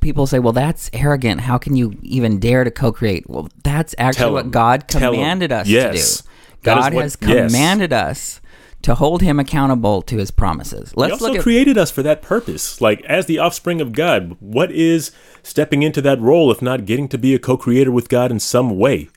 People 0.07 0.29
say, 0.29 0.39
"Well, 0.39 0.53
that's 0.53 0.89
arrogant. 0.93 1.41
How 1.41 1.59
can 1.59 1.75
you 1.75 1.95
even 2.03 2.39
dare 2.39 2.63
to 2.63 2.71
co-create?" 2.71 3.29
Well, 3.29 3.49
that's 3.65 3.93
actually 3.99 4.31
what. 4.31 4.53
God 4.53 4.87
commanded 4.87 5.51
us 5.51 5.67
Yes. 5.67 6.19
to 6.19 6.23
do. 6.23 6.29
God 6.63 6.95
what- 6.95 7.03
has 7.03 7.19
yes. 7.21 7.51
commanded 7.51 7.93
us 7.93 8.41
to 8.83 8.95
hold 8.95 9.21
him 9.21 9.41
accountable 9.41 10.01
to 10.03 10.17
his 10.17 10.31
promises. 10.31 10.91
He 10.91 11.01
Let's 11.01 11.15
also 11.15 11.27
look 11.27 11.37
at 11.39 11.43
created 11.43 11.77
us 11.77 11.91
for 11.91 12.05
that 12.05 12.23
purpose. 12.23 12.81
Like, 12.81 13.03
as 13.07 13.27
the 13.27 13.41
offspring 13.41 13.81
of 13.81 13.93
God, 13.93 14.37
what 14.39 14.71
is 14.71 15.11
stepping 15.43 15.83
into 15.83 16.01
that 16.03 16.21
role 16.21 16.53
if 16.53 16.63
not 16.63 16.87
getting 16.87 17.09
to 17.09 17.19
be 17.19 17.35
a 17.35 17.41
co 17.41 17.57
creator 17.57 17.91
with 17.91 18.09
God 18.09 18.31
in 18.31 18.39
some 18.39 18.79
way? 18.79 19.09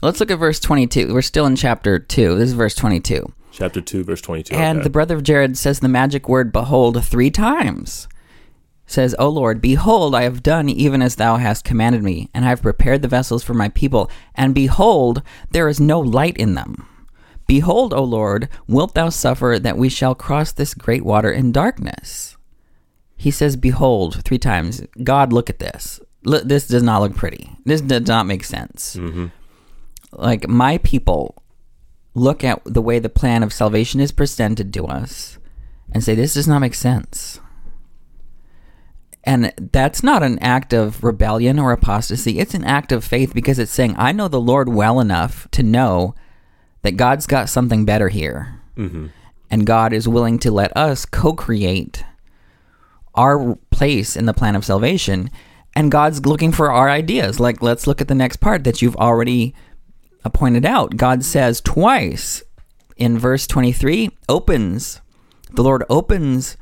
Let's 0.00 0.18
look 0.18 0.30
at 0.30 0.38
verse 0.38 0.60
22. 0.60 1.12
We're 1.12 1.20
still 1.20 1.44
in 1.44 1.56
chapter 1.56 1.98
2. 1.98 2.36
This 2.38 2.48
is 2.48 2.54
verse 2.54 2.74
22. 2.74 3.30
Chapter 3.52 3.82
2, 3.82 4.02
verse 4.02 4.22
22. 4.22 4.54
And 4.54 4.78
okay. 4.78 4.84
the 4.84 4.90
brother 4.90 5.14
of 5.14 5.24
Jared 5.24 5.58
says 5.58 5.80
the 5.80 5.88
magic 5.88 6.26
word 6.26 6.52
behold 6.52 7.04
three 7.04 7.30
times. 7.30 8.08
Says, 8.88 9.14
O 9.18 9.28
Lord, 9.28 9.60
behold, 9.60 10.14
I 10.14 10.22
have 10.22 10.42
done 10.42 10.68
even 10.68 11.02
as 11.02 11.16
thou 11.16 11.36
hast 11.36 11.62
commanded 11.62 12.02
me, 12.02 12.30
and 12.32 12.44
I 12.44 12.48
have 12.48 12.62
prepared 12.62 13.02
the 13.02 13.08
vessels 13.08 13.44
for 13.44 13.52
my 13.54 13.68
people, 13.68 14.10
and 14.34 14.54
behold, 14.54 15.22
there 15.50 15.68
is 15.68 15.78
no 15.78 16.00
light 16.00 16.36
in 16.38 16.54
them. 16.54 16.88
Behold, 17.46 17.92
O 17.92 18.02
Lord, 18.02 18.48
wilt 18.66 18.94
thou 18.94 19.10
suffer 19.10 19.58
that 19.60 19.76
we 19.76 19.90
shall 19.90 20.14
cross 20.14 20.52
this 20.52 20.72
great 20.74 21.04
water 21.04 21.30
in 21.30 21.52
darkness? 21.52 22.38
He 23.14 23.30
says, 23.30 23.56
Behold, 23.56 24.22
three 24.24 24.38
times. 24.38 24.82
God, 25.02 25.34
look 25.34 25.50
at 25.50 25.58
this. 25.58 26.00
Look, 26.24 26.44
this 26.44 26.66
does 26.66 26.82
not 26.82 27.02
look 27.02 27.14
pretty. 27.14 27.50
This 27.66 27.82
does 27.82 28.06
not 28.06 28.26
make 28.26 28.44
sense. 28.44 28.96
Mm-hmm. 28.96 29.26
Like, 30.12 30.48
my 30.48 30.78
people 30.78 31.42
look 32.14 32.42
at 32.42 32.62
the 32.64 32.82
way 32.82 32.98
the 32.98 33.08
plan 33.10 33.42
of 33.42 33.52
salvation 33.52 34.00
is 34.00 34.12
presented 34.12 34.72
to 34.72 34.86
us 34.86 35.38
and 35.92 36.02
say, 36.02 36.14
This 36.14 36.34
does 36.34 36.48
not 36.48 36.60
make 36.60 36.74
sense. 36.74 37.40
And 39.24 39.52
that's 39.72 40.02
not 40.02 40.22
an 40.22 40.38
act 40.38 40.72
of 40.72 41.02
rebellion 41.02 41.58
or 41.58 41.72
apostasy. 41.72 42.38
It's 42.38 42.54
an 42.54 42.64
act 42.64 42.92
of 42.92 43.04
faith 43.04 43.34
because 43.34 43.58
it's 43.58 43.72
saying, 43.72 43.94
I 43.98 44.12
know 44.12 44.28
the 44.28 44.40
Lord 44.40 44.68
well 44.68 45.00
enough 45.00 45.48
to 45.52 45.62
know 45.62 46.14
that 46.82 46.96
God's 46.96 47.26
got 47.26 47.48
something 47.48 47.84
better 47.84 48.08
here. 48.08 48.60
Mm-hmm. 48.76 49.08
And 49.50 49.66
God 49.66 49.92
is 49.92 50.08
willing 50.08 50.38
to 50.40 50.50
let 50.50 50.74
us 50.76 51.04
co 51.04 51.32
create 51.32 52.04
our 53.14 53.56
place 53.70 54.16
in 54.16 54.26
the 54.26 54.34
plan 54.34 54.54
of 54.54 54.64
salvation. 54.64 55.30
And 55.74 55.90
God's 55.90 56.24
looking 56.24 56.52
for 56.52 56.70
our 56.70 56.88
ideas. 56.88 57.40
Like, 57.40 57.62
let's 57.62 57.86
look 57.86 58.00
at 58.00 58.08
the 58.08 58.14
next 58.14 58.36
part 58.36 58.64
that 58.64 58.80
you've 58.80 58.96
already 58.96 59.54
pointed 60.32 60.64
out. 60.64 60.96
God 60.96 61.24
says 61.24 61.60
twice 61.60 62.42
in 62.96 63.18
verse 63.18 63.46
23 63.46 64.10
opens, 64.28 65.00
the 65.52 65.62
Lord 65.62 65.84
opens 65.88 66.56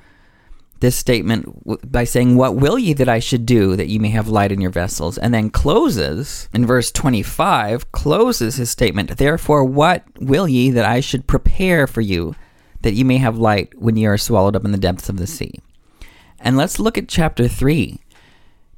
this 0.81 0.97
statement 0.97 1.91
by 1.91 2.05
saying, 2.05 2.37
What 2.37 2.57
will 2.57 2.79
ye 2.79 2.93
that 2.95 3.09
I 3.09 3.19
should 3.19 3.47
do 3.47 3.77
that 3.77 3.89
ye 3.89 3.99
may 3.99 4.11
have 4.11 4.29
light 4.29 4.53
in 4.53 4.61
your 4.61 4.71
vessels? 4.71 5.19
And 5.19 5.33
then 5.33 5.51
closes 5.51 6.49
in 6.53 6.67
verse 6.67 6.91
25, 6.93 7.93
closes 7.93 8.57
his 8.57 8.71
statement, 8.71 9.17
Therefore, 9.17 9.65
what 9.65 10.05
will 10.21 10.49
ye 10.49 10.71
that 10.71 10.85
I 10.85 11.01
should 11.01 11.27
prepare 11.27 11.87
for 11.87 12.01
you 12.01 12.35
that 12.83 12.95
ye 12.95 13.05
may 13.05 13.19
have 13.19 13.39
light 13.39 13.73
when 13.79 13.97
ye 13.97 14.07
are 14.07 14.19
swallowed 14.19 14.57
up 14.57 14.65
in 14.65 14.73
the 14.73 14.79
depths 14.79 15.09
of 15.09 15.17
the 15.17 15.27
sea? 15.27 15.61
And 16.39 16.57
let's 16.57 16.79
look 16.79 16.99
at 16.99 17.09
chapter 17.09 17.49
3 17.49 18.01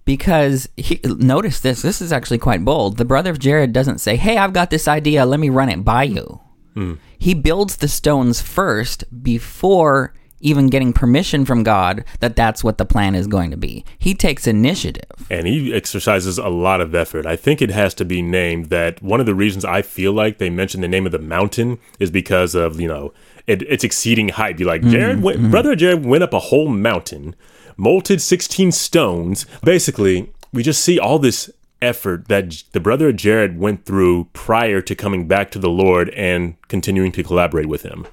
because 0.05 0.71
he, 0.77 1.01
notice 1.05 1.61
this 1.61 1.83
this 1.83 2.01
is 2.01 2.15
actually 2.15 2.39
quite 2.39 2.65
bold 2.65 2.97
the 2.97 3.05
brother 3.05 3.31
of 3.31 3.39
jared 3.39 3.75
doesn't 3.75 3.99
say 3.99 4.17
hey 4.17 4.39
i've 4.39 4.55
got 4.55 4.71
this 4.71 4.89
idea 4.89 5.27
let 5.27 5.39
me 5.39 5.51
run 5.51 5.69
it 5.69 5.85
by 5.85 6.03
you 6.03 6.41
hmm. 6.73 6.95
he 7.19 7.35
builds 7.35 7.77
the 7.77 7.89
stones 7.89 8.41
first 8.41 9.05
before 9.23 10.15
even 10.40 10.68
getting 10.68 10.92
permission 10.92 11.44
from 11.44 11.62
god 11.62 12.05
that 12.20 12.37
that's 12.37 12.62
what 12.62 12.79
the 12.79 12.85
plan 12.85 13.14
is 13.14 13.27
going 13.27 13.51
to 13.51 13.57
be 13.57 13.85
he 13.98 14.14
takes 14.14 14.46
initiative 14.46 15.18
and 15.31 15.46
he 15.46 15.74
exercises 15.74 16.38
a 16.38 16.48
lot 16.48 16.81
of 16.81 16.94
effort. 16.94 17.27
I 17.27 17.37
think 17.37 17.61
it 17.61 17.70
has 17.70 17.94
to 17.94 18.05
be 18.05 18.22
named 18.22 18.66
that 18.66 19.03
one 19.03 19.20
of 19.20 19.27
the 19.27 19.35
reasons 19.35 19.64
I 19.64 19.83
feel 19.83 20.12
like 20.12 20.38
they 20.38 20.51
mentioned 20.51 20.83
the 20.83 20.88
name 20.88 21.07
of 21.07 21.12
the 21.12 21.18
mountain 21.18 21.79
is 21.98 22.11
because 22.11 22.55
of, 22.55 22.81
you 22.81 22.88
know, 22.88 23.12
it, 23.46 23.62
it's 23.62 23.85
exceeding 23.85 24.31
height. 24.31 24.57
Be 24.57 24.64
like, 24.64 24.83
mm, 24.83 24.90
Jared, 24.90 25.22
went, 25.22 25.40
mm. 25.40 25.51
brother 25.51 25.74
Jared 25.74 26.05
went 26.05 26.24
up 26.24 26.33
a 26.33 26.38
whole 26.38 26.68
mountain, 26.68 27.35
molted 27.79 28.20
16 28.20 28.72
stones. 28.72 29.46
Basically, 29.62 30.33
we 30.53 30.62
just 30.62 30.83
see 30.83 30.98
all 30.98 31.18
this 31.18 31.51
effort 31.81 32.29
that 32.29 32.64
the 32.72 32.81
brother 32.81 33.11
of 33.11 33.16
Jared 33.16 33.59
went 33.59 33.85
through 33.85 34.29
prior 34.33 34.81
to 34.81 34.94
coming 34.94 35.29
back 35.29 35.51
to 35.53 35.59
the 35.59 35.70
Lord 35.70 36.11
and 36.11 36.57
continuing 36.68 37.12
to 37.12 37.22
collaborate 37.22 37.66
with 37.66 37.83
him. 37.83 38.07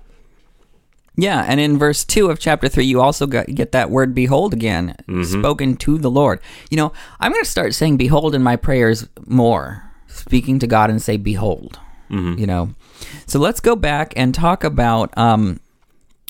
Yeah, 1.18 1.46
and 1.48 1.60
in 1.60 1.78
verse 1.78 2.04
2 2.04 2.30
of 2.30 2.40
chapter 2.40 2.68
3, 2.68 2.84
you 2.84 3.02
also 3.02 3.26
get 3.26 3.72
that 3.72 3.90
word 3.90 4.14
behold 4.14 4.54
again, 4.54 4.96
spoken 5.24 5.78
to 5.78 5.98
the 5.98 6.12
Lord. 6.12 6.40
You 6.70 6.78
know, 6.78 6.92
I'm 7.20 7.32
going 7.32 7.44
to 7.44 7.50
start 7.50 7.74
saying 7.74 7.98
behold 7.98 8.36
in 8.36 8.44
my 8.44 8.56
prayers 8.58 9.08
more, 9.26 9.90
speaking 10.08 10.60
to 10.60 10.68
God 10.68 10.90
and 10.90 11.02
say 11.02 11.16
behold. 11.18 11.80
You 12.38 12.46
know, 12.46 12.76
so 13.26 13.40
let's 13.40 13.60
go 13.60 13.76
back 13.76 14.14
and 14.16 14.34
talk 14.36 14.64
about 14.64 15.18
um, 15.18 15.60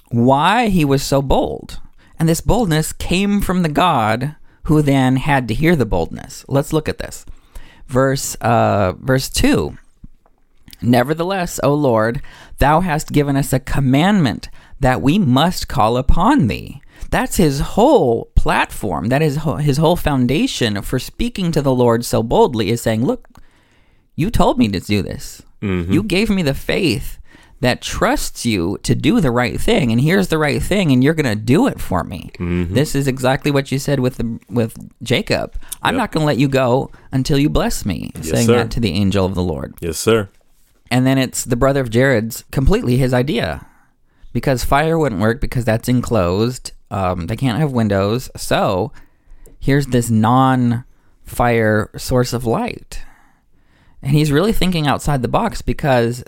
why 0.09 0.69
he 0.69 0.85
was 0.85 1.03
so 1.03 1.21
bold. 1.21 1.79
And 2.17 2.29
this 2.29 2.39
boldness 2.41 2.93
came 2.93 3.41
from 3.41 3.61
the 3.61 3.69
God 3.69 4.35
who 4.63 4.81
then 4.81 5.17
had 5.17 5.47
to 5.49 5.53
hear 5.53 5.75
the 5.75 5.85
boldness. 5.85 6.45
Let's 6.47 6.71
look 6.71 6.87
at 6.87 6.97
this. 6.97 7.25
Verse 7.87 8.35
uh, 8.35 8.93
verse 8.99 9.29
2. 9.29 9.77
Nevertheless, 10.81 11.59
O 11.63 11.73
Lord, 11.73 12.21
thou 12.59 12.81
hast 12.81 13.11
given 13.11 13.35
us 13.35 13.51
a 13.53 13.59
commandment 13.59 14.49
that 14.79 15.01
we 15.01 15.17
must 15.19 15.67
call 15.67 15.97
upon 15.97 16.47
thee. 16.47 16.81
That's 17.11 17.37
his 17.37 17.59
whole 17.61 18.25
platform. 18.35 19.07
That 19.07 19.21
is 19.21 19.39
his 19.61 19.77
whole 19.77 19.95
foundation 19.95 20.81
for 20.81 20.99
speaking 20.99 21.51
to 21.51 21.61
the 21.61 21.73
Lord 21.73 22.03
so 22.05 22.23
boldly 22.23 22.69
is 22.69 22.81
saying, 22.81 23.05
Look, 23.05 23.27
you 24.15 24.29
told 24.29 24.57
me 24.57 24.67
to 24.69 24.79
do 24.79 25.01
this. 25.01 25.41
Mm-hmm. 25.61 25.91
You 25.91 26.03
gave 26.03 26.29
me 26.29 26.41
the 26.41 26.53
faith 26.53 27.19
that 27.61 27.81
trusts 27.81 28.45
you 28.45 28.77
to 28.83 28.93
do 28.93 29.21
the 29.21 29.31
right 29.31 29.59
thing, 29.59 29.91
and 29.91 29.99
here's 30.01 30.27
the 30.27 30.37
right 30.37 30.61
thing, 30.61 30.91
and 30.91 31.03
you're 31.03 31.13
going 31.13 31.25
to 31.37 31.41
do 31.41 31.67
it 31.67 31.79
for 31.79 32.03
me. 32.03 32.29
Mm-hmm. 32.37 32.73
This 32.73 32.95
is 32.95 33.07
exactly 33.07 33.49
what 33.49 33.71
you 33.71 33.79
said 33.79 33.99
with 33.99 34.17
the, 34.17 34.39
with 34.49 34.75
Jacob. 35.01 35.55
I'm 35.81 35.95
not 35.95 36.11
going 36.11 36.21
to 36.23 36.27
let 36.27 36.37
you 36.37 36.47
go 36.49 36.91
until 37.11 37.39
you 37.39 37.49
bless 37.49 37.85
me, 37.85 38.11
saying 38.21 38.47
sir. 38.47 38.55
that 38.57 38.71
to 38.71 38.79
the 38.79 38.91
angel 38.91 39.25
of 39.25 39.35
the 39.35 39.41
Lord 39.41 39.73
Yes, 39.79 39.97
sir. 39.97 40.29
and 40.91 41.07
then 41.07 41.17
it's 41.17 41.45
the 41.45 41.55
brother 41.55 41.79
of 41.81 41.89
Jared's 41.89 42.43
completely 42.51 42.97
his 42.97 43.13
idea 43.13 43.65
because 44.35 44.65
fire 44.65 44.99
wouldn't 44.99 45.21
work 45.21 45.39
because 45.39 45.63
that's 45.63 45.87
enclosed. 45.87 46.73
Um, 46.91 47.27
they 47.27 47.37
can't 47.37 47.57
have 47.57 47.71
windows. 47.71 48.29
So 48.35 48.91
here's 49.61 49.87
this 49.87 50.09
non-fire 50.09 51.89
source 51.95 52.33
of 52.33 52.45
light, 52.45 53.01
and 54.01 54.11
he's 54.11 54.33
really 54.33 54.51
thinking 54.51 54.87
outside 54.87 55.21
the 55.21 55.29
box 55.29 55.61
because, 55.61 56.21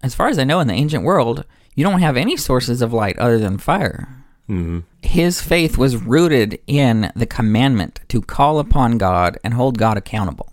as 0.00 0.14
far 0.14 0.28
as 0.28 0.38
I 0.38 0.44
know, 0.44 0.60
in 0.60 0.68
the 0.68 0.74
ancient 0.74 1.02
world, 1.02 1.44
you 1.74 1.82
don't 1.82 1.98
have 1.98 2.16
any 2.16 2.36
sources 2.36 2.82
of 2.82 2.92
light 2.92 3.18
other 3.18 3.38
than 3.38 3.58
fire. 3.58 4.24
His 5.02 5.42
faith 5.42 5.76
was 5.76 5.96
rooted 5.96 6.60
in 6.68 7.10
the 7.16 7.26
commandment 7.26 7.98
to 8.10 8.22
call 8.22 8.60
upon 8.60 8.96
God 8.96 9.38
and 9.42 9.54
hold 9.54 9.76
God 9.76 9.98
accountable 9.98 10.52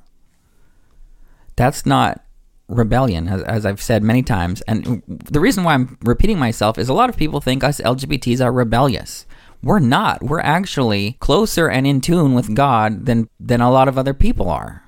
that's 1.58 1.86
not 1.86 2.24
rebellion, 2.68 3.28
as, 3.28 3.42
as 3.44 3.66
I've 3.66 3.82
said 3.82 4.04
many 4.04 4.24
times. 4.24 4.62
And 4.62 5.02
the 5.08 5.40
reason 5.40 5.64
why 5.64 5.74
I'm 5.74 5.98
repeating 6.02 6.40
myself 6.40 6.78
is 6.78 6.90
a 6.90 6.94
lot 6.94 7.10
of 7.10 7.18
people 7.18 7.42
think 7.42 7.64
us 7.64 7.80
LGBTs 7.82 8.44
are 8.44 8.52
rebellious. 8.52 9.26
We're 9.64 9.80
not. 9.80 10.24
We're 10.24 10.42
actually 10.42 11.18
closer 11.20 11.68
and 11.70 11.88
in 11.88 12.02
tune 12.02 12.34
with 12.34 12.54
God 12.54 13.06
than 13.06 13.30
than 13.40 13.62
a 13.62 13.72
lot 13.72 13.88
of 13.88 13.98
other 13.98 14.14
people 14.14 14.50
are, 14.50 14.84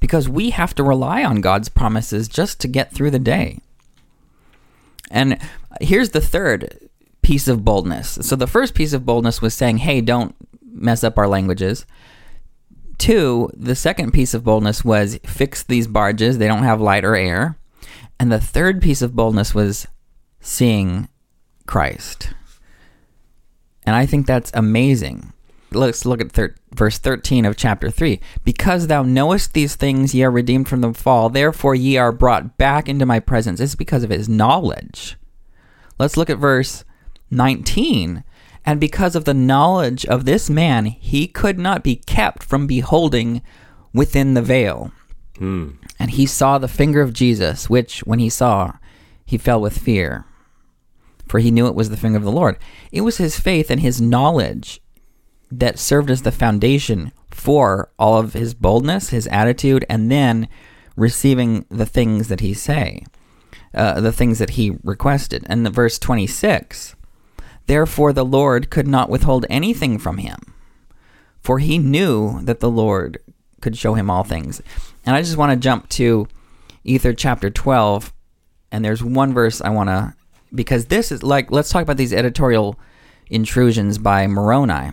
because 0.00 0.28
we 0.28 0.50
have 0.50 0.74
to 0.74 0.82
rely 0.82 1.24
on 1.24 1.40
God's 1.40 1.68
promises 1.68 2.28
just 2.28 2.60
to 2.60 2.68
get 2.68 2.92
through 2.92 3.10
the 3.10 3.18
day. 3.18 3.58
And 5.10 5.38
here's 5.80 6.10
the 6.10 6.20
third 6.20 6.88
piece 7.22 7.48
of 7.48 7.64
boldness. 7.64 8.18
So 8.22 8.36
the 8.36 8.46
first 8.46 8.74
piece 8.74 8.92
of 8.92 9.06
boldness 9.06 9.40
was 9.40 9.54
saying, 9.54 9.78
"Hey, 9.78 10.02
don't 10.02 10.34
mess 10.70 11.02
up 11.02 11.16
our 11.16 11.28
languages." 11.28 11.86
Two, 13.02 13.50
the 13.54 13.74
second 13.74 14.12
piece 14.12 14.32
of 14.32 14.44
boldness 14.44 14.84
was 14.84 15.18
fix 15.24 15.64
these 15.64 15.88
barges. 15.88 16.38
They 16.38 16.46
don't 16.46 16.62
have 16.62 16.80
light 16.80 17.04
or 17.04 17.16
air. 17.16 17.58
And 18.20 18.30
the 18.30 18.40
third 18.40 18.80
piece 18.80 19.02
of 19.02 19.16
boldness 19.16 19.52
was 19.52 19.88
seeing 20.40 21.08
Christ. 21.66 22.32
And 23.82 23.96
I 23.96 24.06
think 24.06 24.28
that's 24.28 24.52
amazing. 24.54 25.32
Let's 25.72 26.06
look 26.06 26.20
at 26.20 26.30
thir- 26.30 26.54
verse 26.76 26.98
13 26.98 27.44
of 27.44 27.56
chapter 27.56 27.90
3. 27.90 28.20
Because 28.44 28.86
thou 28.86 29.02
knowest 29.02 29.52
these 29.52 29.74
things, 29.74 30.14
ye 30.14 30.22
are 30.22 30.30
redeemed 30.30 30.68
from 30.68 30.80
the 30.80 30.94
fall. 30.94 31.28
Therefore, 31.28 31.74
ye 31.74 31.96
are 31.96 32.12
brought 32.12 32.56
back 32.56 32.88
into 32.88 33.04
my 33.04 33.18
presence. 33.18 33.58
It's 33.58 33.74
because 33.74 34.04
of 34.04 34.10
his 34.10 34.28
knowledge. 34.28 35.16
Let's 35.98 36.16
look 36.16 36.30
at 36.30 36.38
verse 36.38 36.84
19. 37.32 38.22
And 38.64 38.78
because 38.80 39.16
of 39.16 39.24
the 39.24 39.34
knowledge 39.34 40.06
of 40.06 40.24
this 40.24 40.48
man, 40.48 40.86
he 40.86 41.26
could 41.26 41.58
not 41.58 41.82
be 41.82 41.96
kept 41.96 42.42
from 42.42 42.66
beholding 42.66 43.42
within 43.92 44.34
the 44.34 44.42
veil. 44.42 44.92
And 45.98 46.10
he 46.10 46.26
saw 46.26 46.58
the 46.58 46.68
finger 46.68 47.00
of 47.02 47.12
Jesus, 47.12 47.68
which, 47.68 48.00
when 48.00 48.18
he 48.18 48.28
saw, 48.28 48.74
he 49.24 49.38
fell 49.38 49.60
with 49.60 49.78
fear. 49.78 50.24
For 51.26 51.40
he 51.40 51.50
knew 51.50 51.66
it 51.66 51.74
was 51.74 51.90
the 51.90 51.96
finger 51.96 52.18
of 52.18 52.24
the 52.24 52.30
Lord. 52.30 52.58
It 52.92 53.00
was 53.00 53.16
his 53.16 53.40
faith 53.40 53.70
and 53.70 53.80
his 53.80 54.00
knowledge 54.00 54.80
that 55.50 55.78
served 55.78 56.10
as 56.10 56.22
the 56.22 56.32
foundation 56.32 57.12
for 57.30 57.90
all 57.98 58.18
of 58.18 58.34
his 58.34 58.54
boldness, 58.54 59.10
his 59.10 59.26
attitude, 59.28 59.84
and 59.88 60.10
then 60.10 60.48
receiving 60.96 61.64
the 61.70 61.86
things 61.86 62.28
that 62.28 62.40
he 62.40 62.54
say, 62.54 63.04
uh, 63.74 64.00
the 64.00 64.12
things 64.12 64.38
that 64.38 64.50
he 64.50 64.76
requested. 64.82 65.44
And 65.48 65.64
the 65.64 65.70
verse 65.70 65.98
26, 65.98 66.94
therefore 67.66 68.12
the 68.12 68.24
Lord 68.24 68.70
could 68.70 68.86
not 68.86 69.10
withhold 69.10 69.46
anything 69.48 69.98
from 69.98 70.18
him, 70.18 70.38
for 71.40 71.58
he 71.58 71.78
knew 71.78 72.40
that 72.42 72.60
the 72.60 72.70
Lord 72.70 73.18
could 73.60 73.76
show 73.76 73.94
him 73.94 74.10
all 74.10 74.24
things. 74.24 74.60
And 75.04 75.14
I 75.16 75.22
just 75.22 75.36
want 75.36 75.52
to 75.52 75.56
jump 75.56 75.88
to 75.90 76.28
Ether 76.84 77.12
chapter 77.12 77.50
12, 77.50 78.12
and 78.70 78.84
there's 78.84 79.02
one 79.02 79.32
verse 79.32 79.60
I 79.60 79.70
want 79.70 79.88
to, 79.88 80.14
because 80.54 80.86
this 80.86 81.12
is 81.12 81.22
like, 81.22 81.50
let's 81.50 81.70
talk 81.70 81.82
about 81.82 81.96
these 81.96 82.12
editorial 82.12 82.78
intrusions 83.30 83.98
by 83.98 84.26
Moroni. 84.26 84.90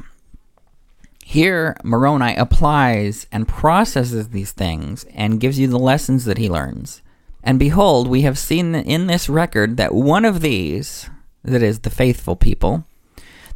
Here, 1.26 1.78
Moroni 1.84 2.36
applies 2.36 3.28
and 3.32 3.48
processes 3.48 4.30
these 4.30 4.52
things 4.52 5.06
and 5.14 5.40
gives 5.40 5.60
you 5.60 5.68
the 5.68 5.78
lessons 5.78 6.26
that 6.26 6.40
he 6.40 6.50
learns. 6.50 7.04
And 7.44 7.60
behold, 7.60 8.08
we 8.08 8.22
have 8.22 8.38
seen 8.38 8.74
in 8.74 9.08
this 9.08 9.30
record 9.30 9.78
that 9.78 9.94
one 9.94 10.26
of 10.26 10.42
these, 10.42 11.10
that 11.44 11.64
is, 11.64 11.80
the 11.80 11.90
faithful 11.90 12.36
people, 12.36 12.86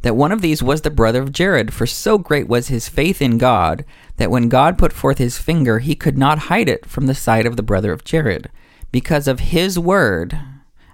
that 0.02 0.16
one 0.16 0.32
of 0.32 0.42
these 0.42 0.62
was 0.62 0.82
the 0.82 0.90
brother 0.90 1.22
of 1.22 1.32
Jared, 1.32 1.72
for 1.72 1.86
so 1.86 2.18
great 2.18 2.46
was 2.46 2.68
his 2.68 2.88
faith 2.88 3.22
in 3.22 3.38
God 3.38 3.84
that 4.18 4.30
when 4.30 4.48
God 4.48 4.76
put 4.76 4.92
forth 4.92 5.18
his 5.18 5.38
finger, 5.38 5.78
he 5.78 5.94
could 5.94 6.18
not 6.18 6.40
hide 6.50 6.68
it 6.68 6.86
from 6.86 7.06
the 7.06 7.14
sight 7.14 7.46
of 7.46 7.56
the 7.56 7.62
brother 7.62 7.92
of 7.92 8.04
Jared, 8.04 8.50
because 8.92 9.26
of 9.26 9.40
his 9.40 9.78
word. 9.78 10.38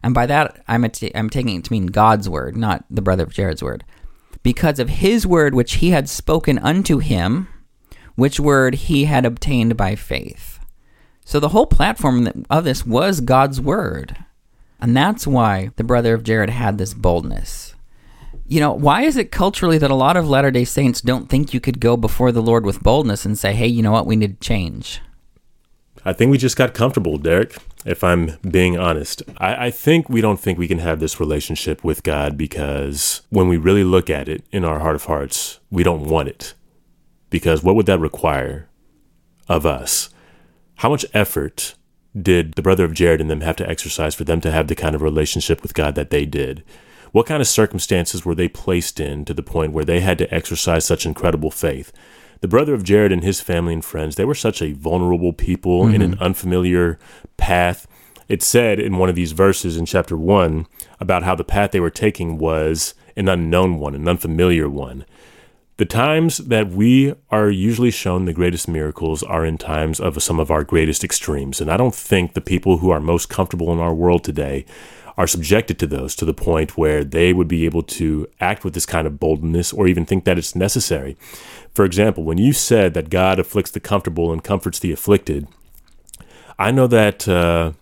And 0.03 0.15
by 0.15 0.27
that, 0.27 0.63
I'm, 0.69 0.85
at- 0.85 1.03
I'm 1.15 1.29
taking 1.29 1.57
it 1.57 1.65
to 1.65 1.73
mean 1.73 1.87
God's 1.87 2.29
word, 2.29 2.57
not 2.57 2.85
the 2.89 3.03
brother 3.03 3.25
of 3.25 3.33
Jared's 3.33 3.63
word. 3.63 3.85
Because 4.43 4.79
of 4.79 4.89
his 4.89 5.27
word 5.27 5.55
which 5.55 5.75
he 5.75 5.91
had 5.91 6.09
spoken 6.09 6.59
unto 6.59 6.99
him, 6.99 7.49
which 8.15 8.41
word 8.41 8.75
he 8.77 9.05
had 9.05 9.27
obtained 9.27 9.77
by 9.77 9.97
faith. 9.97 10.61
So 11.25 11.41
the 11.41 11.51
whole 11.51 11.67
platform 11.67 12.45
of 12.49 12.65
this 12.65 12.87
was 12.87 13.21
God's 13.21 13.61
word. 13.61 14.17
And 14.81 14.97
that's 14.97 15.27
why 15.27 15.71
the 15.77 15.85
brother 15.85 16.15
of 16.15 16.23
Jared 16.23 16.51
had 16.51 16.79
this 16.79 16.95
boldness. 16.95 17.75
You 18.47 18.61
know, 18.61 18.73
why 18.73 19.03
is 19.03 19.17
it 19.17 19.31
culturally 19.31 19.79
that 19.79 19.91
a 19.91 19.95
lot 19.95 20.17
of 20.17 20.29
Latter 20.29 20.51
day 20.51 20.65
Saints 20.65 21.01
don't 21.01 21.29
think 21.29 21.55
you 21.55 21.61
could 21.61 21.79
go 21.79 21.97
before 21.97 22.33
the 22.33 22.43
Lord 22.43 22.65
with 22.65 22.83
boldness 22.83 23.25
and 23.25 23.39
say, 23.39 23.53
hey, 23.53 23.67
you 23.67 23.83
know 23.83 23.93
what, 23.93 24.07
we 24.07 24.17
need 24.17 24.41
to 24.41 24.47
change? 24.47 25.01
I 26.05 26.13
think 26.13 26.31
we 26.31 26.39
just 26.39 26.57
got 26.57 26.73
comfortable, 26.73 27.19
Derek, 27.19 27.57
if 27.85 28.03
I'm 28.03 28.39
being 28.49 28.79
honest. 28.79 29.23
I, 29.37 29.67
I 29.67 29.71
think 29.71 30.09
we 30.09 30.21
don't 30.21 30.41
think 30.41 30.59
we 30.59 30.69
can 30.69 30.79
have 30.79 30.99
this 30.99 31.21
relationship 31.21 31.85
with 31.85 32.03
God 32.03 32.39
because 32.39 33.23
when 33.29 33.49
we 33.49 33.59
really 33.59 33.85
look 33.85 34.09
at 34.09 34.29
it 34.29 34.43
in 34.51 34.65
our 34.65 34.81
heart 34.81 34.97
of 34.97 35.05
hearts, 35.05 35.61
we 35.71 35.83
don't 35.83 36.07
want 36.07 36.29
it. 36.29 36.55
Because 37.29 37.63
what 37.63 37.77
would 37.77 37.87
that 37.87 38.01
require 38.01 38.69
of 39.49 39.67
us? 39.67 40.09
How 40.77 40.89
much 40.89 41.05
effort 41.13 41.75
did 42.21 42.55
the 42.55 42.63
brother 42.63 42.85
of 42.85 42.95
Jared 42.95 43.21
and 43.21 43.31
them 43.31 43.41
have 43.43 43.57
to 43.57 43.69
exercise 43.69 44.15
for 44.15 44.25
them 44.25 44.41
to 44.41 44.51
have 44.51 44.69
the 44.69 44.75
kind 44.75 44.95
of 44.95 45.03
relationship 45.03 45.63
with 45.63 45.75
God 45.75 45.95
that 45.95 46.11
they 46.11 46.27
did? 46.27 46.65
What 47.13 47.27
kind 47.27 47.41
of 47.41 47.49
circumstances 47.49 48.25
were 48.25 48.35
they 48.35 48.49
placed 48.49 49.01
in 49.01 49.25
to 49.25 49.35
the 49.35 49.43
point 49.43 49.73
where 49.73 49.85
they 49.85 50.01
had 50.01 50.19
to 50.19 50.33
exercise 50.33 50.85
such 50.85 51.07
incredible 51.07 51.51
faith? 51.51 51.93
The 52.41 52.49
brother 52.49 52.73
of 52.73 52.85
Jared 52.85 53.13
and 53.13 53.23
his 53.23 53.41
family 53.41 53.75
and 53.75 53.85
friends, 53.85 54.17
they 54.17 54.25
were 54.25 54.35
such 54.35 54.63
a 54.63 54.73
vulnerable 54.73 55.33
people 55.33 55.87
in 55.87 56.01
an 56.01 56.13
mm-hmm. 56.13 56.23
unfamiliar 56.23 56.99
path. 57.37 57.87
It 58.29 58.43
said 58.43 58.79
in 58.79 58.97
one 58.97 59.09
of 59.09 59.15
these 59.15 59.33
verses 59.33 59.77
in 59.77 59.87
chapter 59.87 60.17
1 60.17 60.67
about 61.01 61.25
how 61.25 61.35
the 61.35 61.45
path 61.45 61.73
they 61.73 61.81
were 61.81 61.91
taking 61.91 62.39
was 62.39 62.95
an 63.17 63.29
unknown 63.29 63.79
one, 63.79 63.95
an 63.95 64.09
unfamiliar 64.09 64.69
one. 64.69 65.05
The 65.81 65.87
times 65.87 66.37
that 66.37 66.69
we 66.69 67.15
are 67.31 67.49
usually 67.49 67.91
shown 67.91 68.27
the 68.27 68.35
greatest 68.35 68.69
miracles 68.69 69.23
are 69.23 69.47
in 69.47 69.57
times 69.57 69.99
of 69.99 70.23
some 70.23 70.39
of 70.39 70.51
our 70.51 70.63
greatest 70.63 71.03
extremes. 71.03 71.59
And 71.59 71.71
I 71.71 71.79
don't 71.79 71.95
think 71.95 72.35
the 72.35 72.43
people 72.43 72.77
who 72.77 72.91
are 72.91 73.01
most 73.01 73.31
comfortable 73.31 73.73
in 73.73 73.79
our 73.79 73.95
world 73.95 74.23
today 74.23 74.67
are 75.17 75.27
subjected 75.27 75.79
to 75.79 75.87
those 75.87 76.15
to 76.17 76.27
the 76.27 76.35
point 76.35 76.77
where 76.77 77.03
they 77.03 77.33
would 77.33 77.49
be 77.49 77.65
able 77.65 77.83
to 77.85 78.29
act 78.41 78.63
with 78.63 78.75
this 78.75 78.85
kind 78.85 79.07
of 79.07 79.19
boldness 79.19 79.73
or 79.73 79.89
even 79.89 80.05
think 80.05 80.27
that 80.27 80.37
it's 80.37 80.55
necessary. 80.55 81.17
For 81.73 81.87
example, 81.87 82.25
when 82.25 82.37
you 82.37 82.53
said 82.53 82.93
that 82.93 83.09
God 83.09 83.39
afflicts 83.39 83.71
the 83.71 83.81
comfortable 83.81 84.35
and 84.35 84.45
comforts 84.45 84.81
the 84.81 84.93
afflicted, 84.93 85.49
I 86.59 86.73
know 86.73 86.89
that 86.89 87.27
uh, 87.27 87.73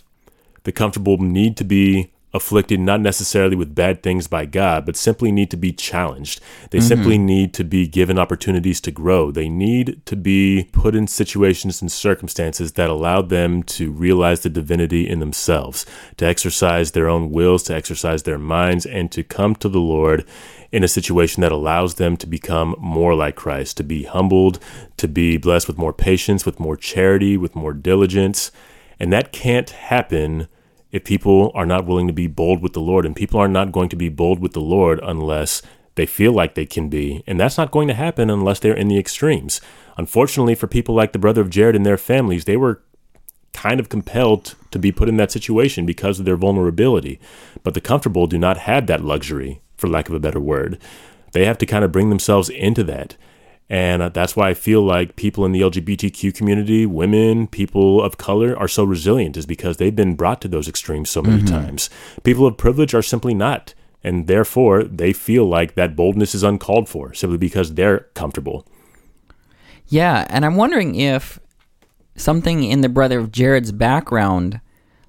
the 0.63 0.71
comfortable 0.71 1.19
need 1.19 1.57
to 1.57 1.65
be 1.65 2.13
afflicted 2.35 2.79
not 2.79 3.01
necessarily 3.01 3.57
with 3.57 3.75
bad 3.75 4.03
things 4.03 4.27
by 4.27 4.45
God, 4.45 4.85
but 4.85 4.97
simply 4.97 5.33
need 5.33 5.51
to 5.51 5.57
be 5.57 5.73
challenged. 5.73 6.41
They 6.71 6.81
simply 6.81 7.17
mm-hmm. 7.17 7.27
need 7.27 7.55
to 7.55 7.65
be 7.65 7.89
given 7.89 8.19
opportunities 8.19 8.81
to 8.83 8.91
grow. 8.91 9.31
They 9.31 9.49
need 9.49 10.05
to 10.07 10.15
be 10.15 10.69
put 10.73 10.95
in 10.95 11.07
situations 11.07 11.81
and 11.81 11.91
circumstances 11.91 12.73
that 12.73 12.91
allow 12.91 13.23
them 13.23 13.63
to 13.65 13.91
realize 13.91 14.41
the 14.41 14.51
divinity 14.51 15.09
in 15.09 15.21
themselves, 15.21 15.87
to 16.19 16.27
exercise 16.27 16.91
their 16.91 17.09
own 17.09 17.31
wills, 17.31 17.63
to 17.65 17.75
exercise 17.75 18.25
their 18.25 18.39
minds, 18.39 18.85
and 18.85 19.11
to 19.13 19.25
come 19.25 19.55
to 19.57 19.69
the 19.69 19.81
Lord 19.81 20.27
in 20.71 20.85
a 20.85 20.89
situation 20.89 21.41
that 21.41 21.53
allows 21.53 21.95
them 21.95 22.17
to 22.19 22.27
become 22.27 22.77
more 22.79 23.15
like 23.15 23.37
Christ, 23.37 23.79
to 23.79 23.83
be 23.83 24.03
humbled, 24.05 24.59
to 24.99 25.09
be 25.09 25.39
blessed 25.39 25.67
with 25.67 25.79
more 25.79 25.95
patience, 25.95 26.45
with 26.45 26.61
more 26.61 26.77
charity, 26.77 27.39
with 27.39 27.57
more 27.57 27.73
diligence. 27.73 28.53
And 29.01 29.11
that 29.13 29.33
can't 29.33 29.71
happen 29.71 30.49
if 30.91 31.05
people 31.05 31.53
are 31.55 31.67
not 31.67 31.87
willing 31.87 32.07
to 32.07 32.13
be 32.13 32.27
bold 32.27 32.63
with 32.63 32.73
the 32.73 32.81
Lord. 32.81 33.05
And 33.05 33.15
people 33.15 33.41
are 33.41 33.49
not 33.49 33.73
going 33.73 33.89
to 33.91 33.97
be 33.97 34.09
bold 34.09 34.41
with 34.41 34.53
the 34.53 34.61
Lord 34.61 35.01
unless 35.03 35.63
they 35.95 36.07
feel 36.07 36.33
like 36.33 36.55
they 36.55 36.67
can 36.67 36.89
be. 36.89 37.23
And 37.27 37.39
that's 37.39 37.59
not 37.59 37.71
going 37.71 37.89
to 37.89 37.95
happen 37.95 38.31
unless 38.31 38.61
they're 38.61 38.75
in 38.75 38.89
the 38.89 38.99
extremes. 38.99 39.61
Unfortunately, 39.97 40.55
for 40.55 40.67
people 40.67 40.95
like 40.95 41.13
the 41.13 41.19
brother 41.19 41.41
of 41.41 41.51
Jared 41.51 41.77
and 41.77 41.85
their 41.85 41.99
families, 41.99 42.45
they 42.45 42.57
were 42.57 42.83
kind 43.53 43.81
of 43.81 43.89
compelled 43.89 44.55
to 44.71 44.79
be 44.79 44.93
put 44.93 45.09
in 45.09 45.17
that 45.17 45.33
situation 45.33 45.85
because 45.85 46.21
of 46.21 46.25
their 46.25 46.37
vulnerability. 46.37 47.19
But 47.63 47.75
the 47.75 47.81
comfortable 47.81 48.27
do 48.27 48.39
not 48.39 48.59
have 48.59 48.87
that 48.87 49.05
luxury, 49.05 49.61
for 49.77 49.89
lack 49.89 50.09
of 50.09 50.15
a 50.15 50.21
better 50.21 50.41
word. 50.41 50.79
They 51.33 51.45
have 51.45 51.59
to 51.59 51.67
kind 51.67 51.85
of 51.85 51.93
bring 51.93 52.11
themselves 52.11 52.49
into 52.49 52.85
that. 52.85 53.17
And 53.71 54.01
uh, 54.01 54.09
that's 54.09 54.35
why 54.35 54.49
I 54.49 54.55
feel 54.55 54.83
like 54.83 55.17
people 55.17 55.45
in 55.45 55.53
the 55.53 55.61
LGBTQ 55.61 56.35
community, 56.35 56.87
women, 56.87 57.47
people 57.47 58.03
of 58.03 58.17
color 58.17 58.59
are 58.59 58.69
so 58.69 58.83
resilient, 58.85 59.37
is 59.37 59.45
because 59.45 59.77
they've 59.77 59.95
been 59.95 60.15
brought 60.15 60.41
to 60.43 60.49
those 60.49 60.69
extremes 60.69 61.11
so 61.11 61.21
many 61.21 61.43
times. 61.43 61.91
People 62.23 62.47
of 62.47 62.57
privilege 62.57 62.95
are 62.95 63.03
simply 63.03 63.35
not. 63.35 63.75
And 64.03 64.27
therefore, 64.27 64.85
they 64.85 65.13
feel 65.13 65.47
like 65.47 65.75
that 65.75 65.97
boldness 65.97 66.35
is 66.35 66.43
uncalled 66.43 66.89
for 66.89 67.13
simply 67.13 67.37
because 67.37 67.75
they're 67.75 68.01
comfortable. 68.15 68.67
Yeah, 69.89 70.27
and 70.31 70.47
I'm 70.47 70.57
wondering 70.57 70.95
if 70.95 71.39
something 72.17 72.63
in 72.63 72.81
the 72.81 72.89
brother 72.89 73.19
of 73.19 73.33
Jared's 73.33 73.73
background 73.73 74.61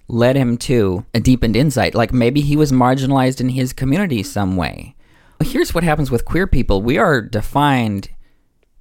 led 0.07 0.35
him 0.35 0.57
to 0.57 1.05
a 1.13 1.19
deepened 1.19 1.55
insight. 1.55 1.95
Like 1.95 2.11
maybe 2.11 2.41
he 2.41 2.57
was 2.57 2.71
marginalized 2.71 3.39
in 3.39 3.49
his 3.49 3.73
community 3.73 4.23
some 4.23 4.57
way. 4.57 4.95
Here's 5.43 5.73
what 5.73 5.83
happens 5.83 6.11
with 6.11 6.25
queer 6.25 6.47
people 6.47 6.81
we 6.81 6.97
are 6.97 7.21
defined 7.21 8.09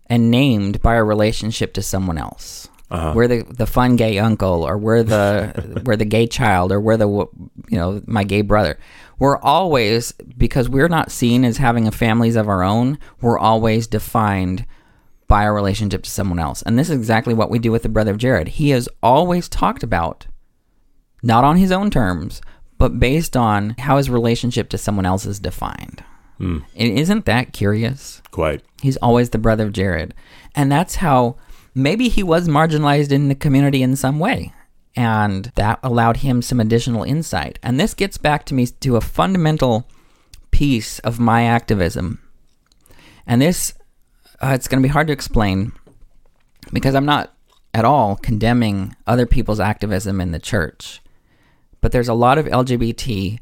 and 0.08 0.30
named 0.30 0.80
by 0.82 0.94
our 0.94 1.04
relationship 1.04 1.72
to 1.74 1.82
someone 1.82 2.18
else. 2.18 2.68
Uh-huh. 2.90 3.12
We're 3.14 3.28
the, 3.28 3.42
the 3.42 3.66
fun 3.66 3.96
gay 3.96 4.18
uncle, 4.18 4.66
or 4.66 4.78
we're 4.78 5.02
the 5.02 5.82
we're 5.84 5.96
the 5.96 6.06
gay 6.06 6.26
child, 6.26 6.72
or 6.72 6.80
we're 6.80 6.96
the 6.96 7.08
you 7.08 7.78
know 7.78 8.02
my 8.06 8.24
gay 8.24 8.40
brother. 8.40 8.78
We're 9.18 9.38
always 9.38 10.12
because 10.12 10.68
we're 10.68 10.88
not 10.88 11.12
seen 11.12 11.44
as 11.44 11.58
having 11.58 11.86
a 11.86 11.92
families 11.92 12.36
of 12.36 12.48
our 12.48 12.62
own. 12.62 12.98
We're 13.20 13.38
always 13.38 13.86
defined 13.86 14.64
by 15.26 15.44
our 15.44 15.54
relationship 15.54 16.02
to 16.04 16.10
someone 16.10 16.38
else, 16.38 16.62
and 16.62 16.78
this 16.78 16.88
is 16.88 16.96
exactly 16.96 17.34
what 17.34 17.50
we 17.50 17.58
do 17.58 17.70
with 17.70 17.82
the 17.82 17.90
brother 17.90 18.12
of 18.12 18.18
Jared. 18.18 18.48
He 18.48 18.72
is 18.72 18.88
always 19.02 19.50
talked 19.50 19.82
about, 19.82 20.26
not 21.22 21.44
on 21.44 21.58
his 21.58 21.70
own 21.70 21.90
terms, 21.90 22.40
but 22.78 22.98
based 22.98 23.36
on 23.36 23.74
how 23.78 23.98
his 23.98 24.08
relationship 24.08 24.70
to 24.70 24.78
someone 24.78 25.04
else 25.04 25.26
is 25.26 25.38
defined. 25.38 26.02
And 26.76 26.98
isn't 26.98 27.24
that 27.26 27.52
curious? 27.52 28.22
Quite. 28.30 28.62
He's 28.82 28.96
always 28.98 29.30
the 29.30 29.38
brother 29.38 29.66
of 29.66 29.72
Jared. 29.72 30.14
And 30.54 30.70
that's 30.70 30.96
how 30.96 31.36
maybe 31.74 32.08
he 32.08 32.22
was 32.22 32.48
marginalized 32.48 33.12
in 33.12 33.28
the 33.28 33.34
community 33.34 33.82
in 33.82 33.96
some 33.96 34.18
way. 34.18 34.52
And 34.96 35.46
that 35.54 35.78
allowed 35.82 36.18
him 36.18 36.42
some 36.42 36.60
additional 36.60 37.04
insight. 37.04 37.58
And 37.62 37.78
this 37.78 37.94
gets 37.94 38.18
back 38.18 38.44
to 38.46 38.54
me 38.54 38.66
to 38.66 38.96
a 38.96 39.00
fundamental 39.00 39.86
piece 40.50 40.98
of 41.00 41.20
my 41.20 41.44
activism. 41.44 42.20
And 43.26 43.42
this, 43.42 43.74
uh, 44.42 44.52
it's 44.54 44.68
going 44.68 44.82
to 44.82 44.86
be 44.86 44.92
hard 44.92 45.06
to 45.08 45.12
explain 45.12 45.72
because 46.72 46.94
I'm 46.94 47.06
not 47.06 47.34
at 47.74 47.84
all 47.84 48.16
condemning 48.16 48.96
other 49.06 49.26
people's 49.26 49.60
activism 49.60 50.20
in 50.20 50.32
the 50.32 50.38
church. 50.38 51.00
But 51.80 51.92
there's 51.92 52.08
a 52.08 52.14
lot 52.14 52.38
of 52.38 52.46
LGBT 52.46 53.38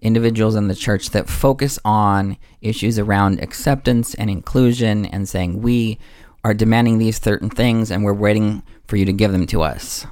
individuals 0.00 0.54
in 0.54 0.68
the 0.68 0.74
church 0.74 1.10
that 1.10 1.28
focus 1.28 1.78
on 1.84 2.36
issues 2.60 2.98
around 2.98 3.40
acceptance 3.40 4.14
and 4.14 4.28
inclusion 4.28 5.06
and 5.06 5.28
saying 5.28 5.62
we 5.62 5.98
are 6.44 6.54
demanding 6.54 6.98
these 6.98 7.20
certain 7.20 7.50
things 7.50 7.90
and 7.90 8.04
we're 8.04 8.14
waiting 8.14 8.62
for 8.86 8.96
you 8.96 9.04
to 9.04 9.12
give 9.12 9.32
them 9.32 9.46
to 9.46 9.62
us. 9.62 10.06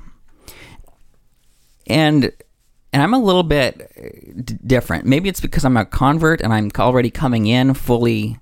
And 1.86 2.32
and 2.92 3.02
I'm 3.02 3.12
a 3.12 3.18
little 3.18 3.42
bit 3.42 3.90
uh, 3.96 4.40
d- 4.40 4.56
different. 4.64 5.04
Maybe 5.04 5.28
it's 5.28 5.40
because 5.40 5.64
I'm 5.64 5.76
a 5.76 5.84
convert 5.84 6.40
and 6.40 6.52
I'm 6.52 6.70
already 6.78 7.10
coming 7.10 7.46
in 7.46 7.74
fully 7.74 8.38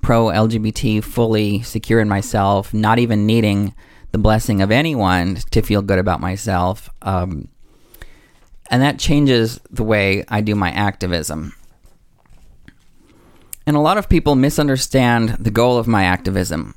pro 0.00 0.26
LGBT, 0.26 1.04
fully 1.04 1.62
secure 1.62 2.00
in 2.00 2.08
myself, 2.08 2.72
not 2.72 2.98
even 2.98 3.26
needing 3.26 3.74
the 4.12 4.18
blessing 4.18 4.62
of 4.62 4.70
anyone 4.70 5.36
to 5.50 5.62
feel 5.62 5.82
good 5.82 5.98
about 5.98 6.20
myself. 6.20 6.88
Um, 7.02 7.48
and 8.70 8.80
that 8.82 8.98
changes 8.98 9.60
the 9.70 9.84
way 9.84 10.24
I 10.28 10.40
do 10.40 10.54
my 10.54 10.70
activism. 10.70 11.54
And 13.66 13.76
a 13.76 13.80
lot 13.80 13.98
of 13.98 14.08
people 14.08 14.36
misunderstand 14.36 15.30
the 15.30 15.50
goal 15.50 15.76
of 15.76 15.86
my 15.86 16.04
activism. 16.04 16.74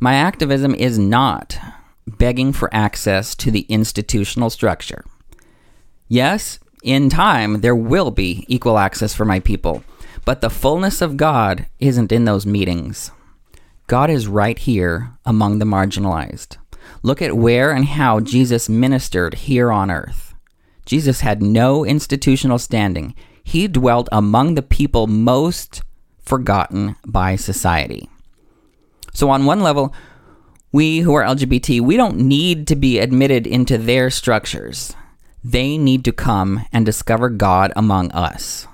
My 0.00 0.14
activism 0.14 0.74
is 0.74 0.98
not 0.98 1.58
begging 2.06 2.52
for 2.52 2.68
access 2.74 3.34
to 3.36 3.50
the 3.50 3.66
institutional 3.68 4.50
structure. 4.50 5.04
Yes, 6.08 6.58
in 6.82 7.08
time, 7.08 7.60
there 7.60 7.76
will 7.76 8.10
be 8.10 8.44
equal 8.48 8.78
access 8.78 9.14
for 9.14 9.24
my 9.24 9.38
people, 9.38 9.84
but 10.24 10.40
the 10.40 10.50
fullness 10.50 11.00
of 11.00 11.16
God 11.16 11.66
isn't 11.78 12.12
in 12.12 12.24
those 12.24 12.44
meetings. 12.44 13.12
God 13.86 14.10
is 14.10 14.26
right 14.26 14.58
here 14.58 15.12
among 15.24 15.58
the 15.58 15.64
marginalized. 15.64 16.56
Look 17.02 17.22
at 17.22 17.36
where 17.36 17.70
and 17.70 17.84
how 17.84 18.20
Jesus 18.20 18.68
ministered 18.68 19.34
here 19.34 19.70
on 19.70 19.90
earth. 19.90 20.31
Jesus 20.86 21.20
had 21.20 21.42
no 21.42 21.84
institutional 21.84 22.58
standing. 22.58 23.14
He 23.44 23.68
dwelt 23.68 24.08
among 24.12 24.54
the 24.54 24.62
people 24.62 25.06
most 25.06 25.82
forgotten 26.20 26.96
by 27.06 27.36
society. 27.36 28.08
So, 29.14 29.30
on 29.30 29.44
one 29.44 29.60
level, 29.60 29.94
we 30.72 31.00
who 31.00 31.14
are 31.14 31.24
LGBT, 31.24 31.80
we 31.80 31.96
don't 31.96 32.16
need 32.16 32.66
to 32.68 32.76
be 32.76 32.98
admitted 32.98 33.46
into 33.46 33.76
their 33.76 34.10
structures. 34.10 34.94
They 35.44 35.76
need 35.76 36.04
to 36.04 36.12
come 36.12 36.64
and 36.72 36.86
discover 36.86 37.28
God 37.28 37.72
among 37.76 38.10
us. 38.12 38.66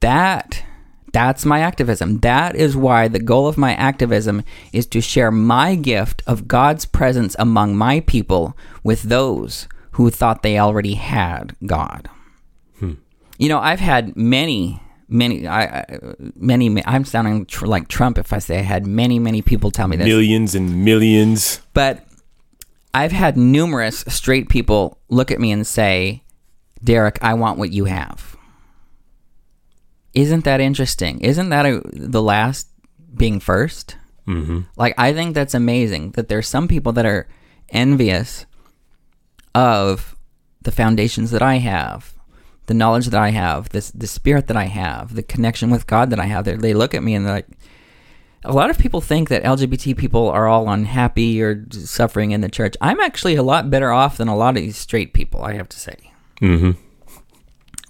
That 0.00 0.64
that's 1.12 1.44
my 1.44 1.60
activism. 1.60 2.18
That 2.18 2.54
is 2.54 2.76
why 2.76 3.08
the 3.08 3.18
goal 3.18 3.46
of 3.46 3.58
my 3.58 3.74
activism 3.74 4.42
is 4.72 4.86
to 4.88 5.00
share 5.00 5.30
my 5.30 5.74
gift 5.74 6.22
of 6.26 6.48
God's 6.48 6.84
presence 6.86 7.34
among 7.38 7.76
my 7.76 8.00
people 8.00 8.56
with 8.84 9.02
those 9.02 9.66
who 9.92 10.10
thought 10.10 10.42
they 10.42 10.58
already 10.58 10.94
had 10.94 11.56
God. 11.66 12.08
Hmm. 12.78 12.94
You 13.38 13.48
know, 13.48 13.58
I've 13.58 13.80
had 13.80 14.16
many, 14.16 14.80
many, 15.08 15.46
I, 15.46 15.84
many. 16.36 16.84
I'm 16.86 17.04
sounding 17.04 17.46
tr- 17.46 17.66
like 17.66 17.88
Trump 17.88 18.18
if 18.18 18.32
I 18.32 18.38
say 18.38 18.58
I 18.58 18.62
had 18.62 18.86
many, 18.86 19.18
many 19.18 19.42
people 19.42 19.70
tell 19.70 19.88
me 19.88 19.96
this. 19.96 20.06
Millions 20.06 20.54
and 20.54 20.84
millions. 20.84 21.60
But 21.74 22.04
I've 22.92 23.12
had 23.12 23.36
numerous 23.36 24.04
straight 24.08 24.48
people 24.48 24.98
look 25.08 25.30
at 25.30 25.40
me 25.40 25.52
and 25.52 25.66
say, 25.66 26.22
"Derek, 26.82 27.18
I 27.22 27.34
want 27.34 27.58
what 27.58 27.72
you 27.72 27.86
have." 27.86 28.36
Isn't 30.12 30.44
that 30.44 30.60
interesting? 30.60 31.20
Isn't 31.20 31.50
that 31.50 31.66
a, 31.66 31.82
the 31.92 32.22
last 32.22 32.68
being 33.14 33.40
1st 33.40 33.94
mm-hmm. 34.26 34.60
Like, 34.76 34.94
I 34.98 35.12
think 35.12 35.34
that's 35.34 35.54
amazing 35.54 36.12
that 36.12 36.28
there's 36.28 36.48
some 36.48 36.68
people 36.68 36.92
that 36.92 37.06
are 37.06 37.28
envious 37.68 38.46
of 39.54 40.16
the 40.62 40.72
foundations 40.72 41.30
that 41.30 41.42
I 41.42 41.56
have, 41.56 42.14
the 42.66 42.74
knowledge 42.74 43.06
that 43.06 43.20
I 43.20 43.30
have, 43.30 43.70
this 43.70 43.90
the 43.90 44.06
spirit 44.06 44.46
that 44.48 44.56
I 44.56 44.64
have, 44.64 45.14
the 45.14 45.22
connection 45.22 45.70
with 45.70 45.86
God 45.86 46.10
that 46.10 46.20
I 46.20 46.26
have. 46.26 46.44
They, 46.44 46.54
they 46.54 46.74
look 46.74 46.94
at 46.94 47.02
me 47.02 47.14
and 47.14 47.26
they're 47.26 47.34
like, 47.34 47.48
a 48.44 48.52
lot 48.52 48.70
of 48.70 48.78
people 48.78 49.00
think 49.00 49.28
that 49.28 49.42
LGBT 49.42 49.96
people 49.96 50.28
are 50.28 50.48
all 50.48 50.68
unhappy 50.70 51.42
or 51.42 51.66
suffering 51.70 52.30
in 52.30 52.40
the 52.40 52.48
church. 52.48 52.74
I'm 52.80 53.00
actually 53.00 53.36
a 53.36 53.42
lot 53.42 53.70
better 53.70 53.92
off 53.92 54.16
than 54.16 54.28
a 54.28 54.36
lot 54.36 54.56
of 54.56 54.62
these 54.62 54.76
straight 54.76 55.12
people. 55.12 55.42
I 55.42 55.54
have 55.54 55.68
to 55.68 55.80
say. 55.80 55.96
Mm-hmm. 56.40 56.72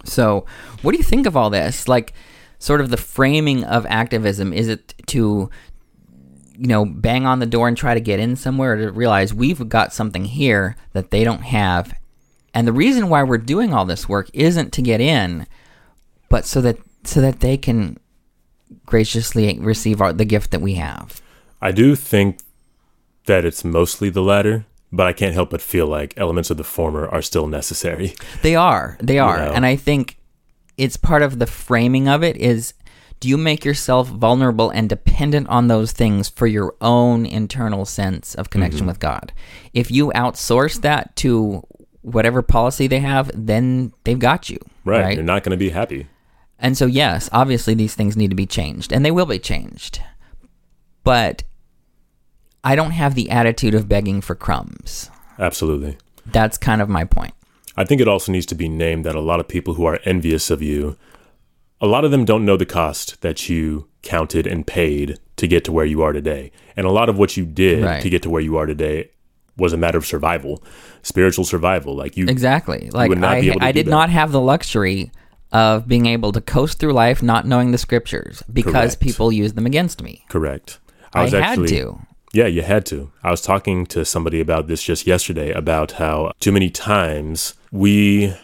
So, 0.05 0.47
what 0.83 0.93
do 0.93 0.99
you 0.99 1.05
think 1.05 1.27
of 1.27 1.37
all 1.37 1.51
this? 1.51 1.87
Like, 1.87 2.15
sort 2.59 2.81
of 2.81 2.91
the 2.91 2.97
framing 2.97 3.65
of 3.65 3.87
activism. 3.87 4.53
Is 4.53 4.69
it 4.69 4.95
to 5.09 5.51
you 6.61 6.67
know, 6.67 6.85
bang 6.85 7.25
on 7.25 7.39
the 7.39 7.47
door 7.47 7.69
and 7.69 7.77
try 7.77 7.95
to 7.95 8.01
get 8.01 8.21
in 8.21 8.37
somewhere 8.37 8.77
to 8.77 8.93
realize 8.93 9.33
we've 9.33 9.67
got 9.71 9.95
something 9.95 10.27
here 10.27 10.77
that 10.93 11.11
they 11.11 11.25
don't 11.25 11.41
have. 11.41 11.99
And 12.53 12.69
the 12.69 12.73
reason 12.73 13.09
why 13.09 13.23
we're 13.23 13.39
doing 13.39 13.73
all 13.73 13.87
this 13.87 14.11
work 14.11 14.29
isn't 14.35 14.71
to 14.75 14.83
get 14.83 15.01
in, 15.01 15.47
but 16.29 16.45
so 16.45 16.61
that 16.61 16.77
so 17.03 17.23
that 17.23 17.41
they 17.41 17.57
can 17.57 17.99
graciously 18.85 19.59
receive 19.59 20.03
our, 20.03 20.13
the 20.13 20.27
gift 20.27 20.51
that 20.51 20.61
we 20.61 20.75
have. 20.75 21.23
I 21.63 21.73
do 21.73 21.97
think 21.97 22.41
that 23.25 23.47
it's 23.47 23.65
mostly 23.65 24.11
the 24.11 24.21
latter, 24.21 24.67
but 24.93 25.07
I 25.07 25.15
can't 25.15 25.33
help 25.33 25.51
but 25.51 25.63
feel 25.63 25.87
like 25.87 26.13
elements 26.19 26.51
of 26.51 26.59
the 26.59 26.65
former 26.65 27.09
are 27.09 27.23
still 27.23 27.47
necessary. 27.47 28.15
They 28.43 28.55
are. 28.55 28.99
They 29.01 29.19
are. 29.19 29.39
You 29.39 29.45
know? 29.47 29.53
And 29.53 29.65
I 29.65 29.77
think 29.77 30.19
it's 30.77 30.99
part 30.99 31.23
of 31.23 31.39
the 31.39 31.47
framing 31.47 32.07
of 32.07 32.23
it 32.23 32.37
is 32.37 32.75
do 33.21 33.29
you 33.29 33.37
make 33.37 33.65
yourself 33.65 34.09
vulnerable 34.09 34.71
and 34.71 34.89
dependent 34.89 35.47
on 35.49 35.69
those 35.69 35.93
things 35.93 36.29
for 36.29 36.47
your 36.47 36.75
own 36.81 37.27
internal 37.27 37.85
sense 37.85 38.35
of 38.35 38.49
connection 38.49 38.81
mm-hmm. 38.81 38.89
with 38.89 38.99
God? 38.99 39.33
If 39.75 39.91
you 39.91 40.11
outsource 40.15 40.81
that 40.81 41.15
to 41.17 41.63
whatever 42.01 42.41
policy 42.41 42.87
they 42.87 43.01
have, 43.01 43.31
then 43.35 43.93
they've 44.05 44.19
got 44.19 44.49
you. 44.49 44.59
Right. 44.87 45.03
right? 45.03 45.15
You're 45.17 45.25
not 45.25 45.45
going 45.45 45.51
to 45.51 45.59
be 45.59 45.69
happy. 45.69 46.07
And 46.59 46.77
so, 46.77 46.87
yes, 46.87 47.29
obviously 47.33 47.75
these 47.75 47.95
things 47.95 48.17
need 48.17 48.31
to 48.31 48.37
be 48.37 48.47
changed, 48.47 48.93
and 48.93 49.05
they 49.05 49.11
will 49.11 49.27
be 49.27 49.39
changed. 49.39 50.01
But 51.05 51.43
I 52.65 52.75
don't 52.75 52.91
have 52.93 53.15
the 53.15 53.31
attitude 53.31 53.75
of 53.75 53.89
begging 53.89 54.21
for 54.21 54.35
crumbs. 54.35 55.11
Absolutely. 55.39 55.99
That's 56.27 56.59
kind 56.59 56.83
of 56.83 56.89
my 56.89 57.05
point. 57.05 57.35
I 57.77 57.85
think 57.85 58.01
it 58.01 58.09
also 58.09 58.33
needs 58.33 58.47
to 58.47 58.55
be 58.55 58.69
named 58.69 59.05
that 59.07 59.15
a 59.15 59.21
lot 59.21 59.41
of 59.41 59.49
people 59.49 59.75
who 59.75 59.85
are 59.85 60.01
envious 60.05 60.51
of 60.51 60.63
you 60.63 60.97
a 61.81 61.87
lot 61.87 62.05
of 62.05 62.11
them 62.11 62.25
don't 62.25 62.45
know 62.45 62.57
the 62.57 62.67
cost 62.67 63.21
that 63.23 63.49
you 63.49 63.89
counted 64.03 64.47
and 64.47 64.67
paid 64.67 65.19
to 65.37 65.47
get 65.47 65.65
to 65.65 65.73
where 65.73 65.87
you 65.87 66.03
are 66.03 66.13
today. 66.13 66.53
And 66.77 66.87
a 66.87 66.91
lot 66.91 67.09
of 67.09 67.19
what 67.19 67.37
you 67.37 67.45
did 67.47 67.85
right. 67.85 68.03
to 68.03 68.11
get 68.11 68.23
to 68.23 68.31
where 68.31 68.43
you 68.43 68.57
are 68.57 68.67
today 68.67 69.11
was 69.57 69.73
a 69.73 69.77
matter 69.77 69.99
of 69.99 70.07
survival, 70.07 70.63
spiritual 71.03 71.45
survival. 71.45 71.95
Like 71.95 72.17
you 72.17 72.27
Exactly. 72.27 72.91
Like 72.91 73.11
I, 73.19 73.55
I 73.61 73.73
did 73.73 73.87
that. 73.87 73.91
not 73.91 74.11
have 74.11 74.33
the 74.33 74.41
luxury 74.41 75.11
of 75.53 75.89
being 75.89 76.07
able 76.07 76.33
to 76.33 76.41
coast 76.41 76.79
through 76.79 76.93
life 76.93 77.23
not 77.23 77.47
knowing 77.47 77.73
the 77.73 77.79
scriptures 77.79 78.43
because 78.53 78.73
Correct. 78.73 79.01
people 79.01 79.33
used 79.33 79.57
them 79.57 79.67
against 79.67 80.03
me. 80.03 80.25
Correct. 80.29 80.79
I, 81.13 81.25
was 81.25 81.35
I 81.35 81.41
actually, 81.41 81.75
had 81.75 81.85
to. 81.85 81.99
Yeah, 82.33 82.47
you 82.47 82.63
had 82.63 82.87
to. 82.87 83.11
I 83.25 83.31
was 83.31 83.41
talking 83.41 83.87
to 83.87 84.05
somebody 84.05 84.41
about 84.41 84.69
this 84.69 84.83
just 84.83 85.07
yesterday 85.07 85.51
about 85.51 85.93
how 85.93 86.33
too 86.39 86.53
many 86.53 86.71
times 86.71 87.55
we 87.73 88.37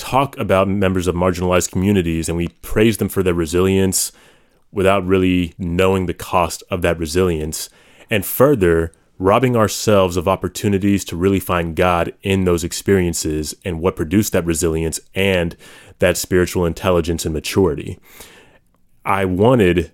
talk 0.00 0.36
about 0.38 0.66
members 0.66 1.06
of 1.06 1.14
marginalized 1.14 1.70
communities 1.70 2.28
and 2.28 2.36
we 2.36 2.48
praise 2.62 2.96
them 2.96 3.08
for 3.08 3.22
their 3.22 3.34
resilience 3.34 4.12
without 4.72 5.06
really 5.06 5.54
knowing 5.58 6.06
the 6.06 6.14
cost 6.14 6.62
of 6.70 6.80
that 6.80 6.98
resilience. 6.98 7.68
And 8.08 8.24
further, 8.24 8.92
robbing 9.18 9.54
ourselves 9.54 10.16
of 10.16 10.26
opportunities 10.26 11.04
to 11.04 11.16
really 11.16 11.38
find 11.38 11.76
God 11.76 12.14
in 12.22 12.44
those 12.44 12.64
experiences 12.64 13.54
and 13.62 13.80
what 13.80 13.94
produced 13.94 14.32
that 14.32 14.46
resilience 14.46 14.98
and 15.14 15.54
that 15.98 16.16
spiritual 16.16 16.64
intelligence 16.64 17.26
and 17.26 17.34
maturity. 17.34 17.98
I 19.04 19.26
wanted, 19.26 19.92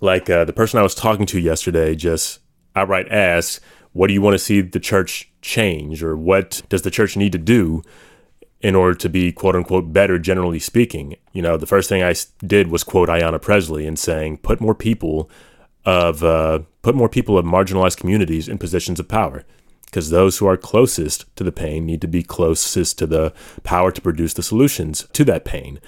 like 0.00 0.30
uh, 0.30 0.44
the 0.44 0.52
person 0.52 0.78
I 0.78 0.84
was 0.84 0.94
talking 0.94 1.26
to 1.26 1.40
yesterday, 1.40 1.96
just 1.96 2.38
outright 2.76 3.08
asked, 3.10 3.58
What 3.92 4.06
do 4.06 4.14
you 4.14 4.22
want 4.22 4.34
to 4.34 4.38
see 4.38 4.60
the 4.60 4.78
church 4.78 5.28
change? 5.42 6.04
Or 6.04 6.16
what 6.16 6.62
does 6.68 6.82
the 6.82 6.90
church 6.92 7.16
need 7.16 7.32
to 7.32 7.38
do 7.38 7.82
in 8.60 8.74
order 8.74 8.94
to 8.94 9.08
be 9.08 9.32
quote 9.32 9.54
unquote 9.54 9.92
better, 9.92 10.18
generally 10.18 10.58
speaking. 10.58 11.16
You 11.32 11.42
know, 11.42 11.56
the 11.56 11.66
first 11.66 11.88
thing 11.88 12.02
I 12.02 12.14
did 12.44 12.68
was 12.68 12.84
quote 12.84 13.08
Ayanna 13.08 13.40
Pressley 13.40 13.86
and 13.86 13.98
saying, 13.98 14.38
put 14.38 14.60
more 14.60 14.74
people 14.74 15.30
of, 15.84 16.24
uh, 16.24 16.60
put 16.82 16.94
more 16.94 17.08
people 17.08 17.38
of 17.38 17.44
marginalized 17.44 17.98
communities 17.98 18.48
in 18.48 18.58
positions 18.58 18.98
of 18.98 19.08
power. 19.08 19.44
Because 19.84 20.10
those 20.10 20.36
who 20.36 20.46
are 20.46 20.58
closest 20.58 21.34
to 21.36 21.44
the 21.44 21.52
pain 21.52 21.86
need 21.86 22.02
to 22.02 22.08
be 22.08 22.22
closest 22.22 22.98
to 22.98 23.06
the 23.06 23.32
power 23.62 23.90
to 23.90 24.02
produce 24.02 24.34
the 24.34 24.42
solutions 24.42 25.06
to 25.14 25.24
that 25.24 25.46
pain. 25.46 25.80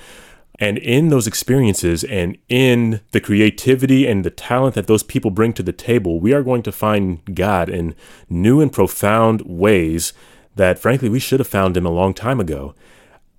And 0.58 0.78
in 0.78 1.08
those 1.08 1.26
experiences 1.26 2.04
and 2.04 2.38
in 2.48 3.00
the 3.12 3.20
creativity 3.20 4.06
and 4.06 4.24
the 4.24 4.30
talent 4.30 4.74
that 4.74 4.86
those 4.86 5.02
people 5.02 5.30
bring 5.30 5.54
to 5.54 5.62
the 5.62 5.72
table, 5.72 6.20
we 6.20 6.34
are 6.34 6.42
going 6.42 6.62
to 6.62 6.72
find 6.72 7.22
God 7.34 7.68
in 7.68 7.94
new 8.28 8.60
and 8.60 8.72
profound 8.72 9.42
ways 9.42 10.12
that 10.57 10.78
frankly 10.78 11.09
we 11.09 11.20
should 11.20 11.40
have 11.40 11.46
found 11.46 11.76
him 11.76 11.86
a 11.86 11.90
long 11.90 12.14
time 12.14 12.40
ago. 12.40 12.74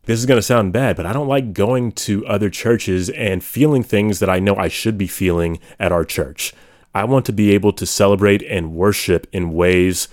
this 0.06 0.20
is 0.20 0.26
going 0.26 0.38
to 0.38 0.42
sound 0.42 0.74
bad, 0.74 0.96
but 0.96 1.06
I 1.06 1.14
don't 1.14 1.28
like 1.28 1.54
going 1.54 1.92
to 1.92 2.26
other 2.26 2.50
churches 2.50 3.10
and 3.12 3.44
feeling 3.44 3.84
things 3.84 4.20
that 4.20 4.30
I 4.30 4.40
know 4.40 4.56
I 4.56 4.68
should 4.68 4.98
be 4.98 5.08
feeling 5.08 5.60
at 5.80 5.92
our 5.92 6.04
church. 6.04 6.54
I 6.94 7.06
want 7.06 7.26
to 7.28 7.34
be 7.34 7.52
able 7.52 7.72
to 7.74 7.86
celebrate 7.86 8.42
and 8.44 8.74
worship 8.74 9.28
in 9.32 9.54
ways 9.54 10.08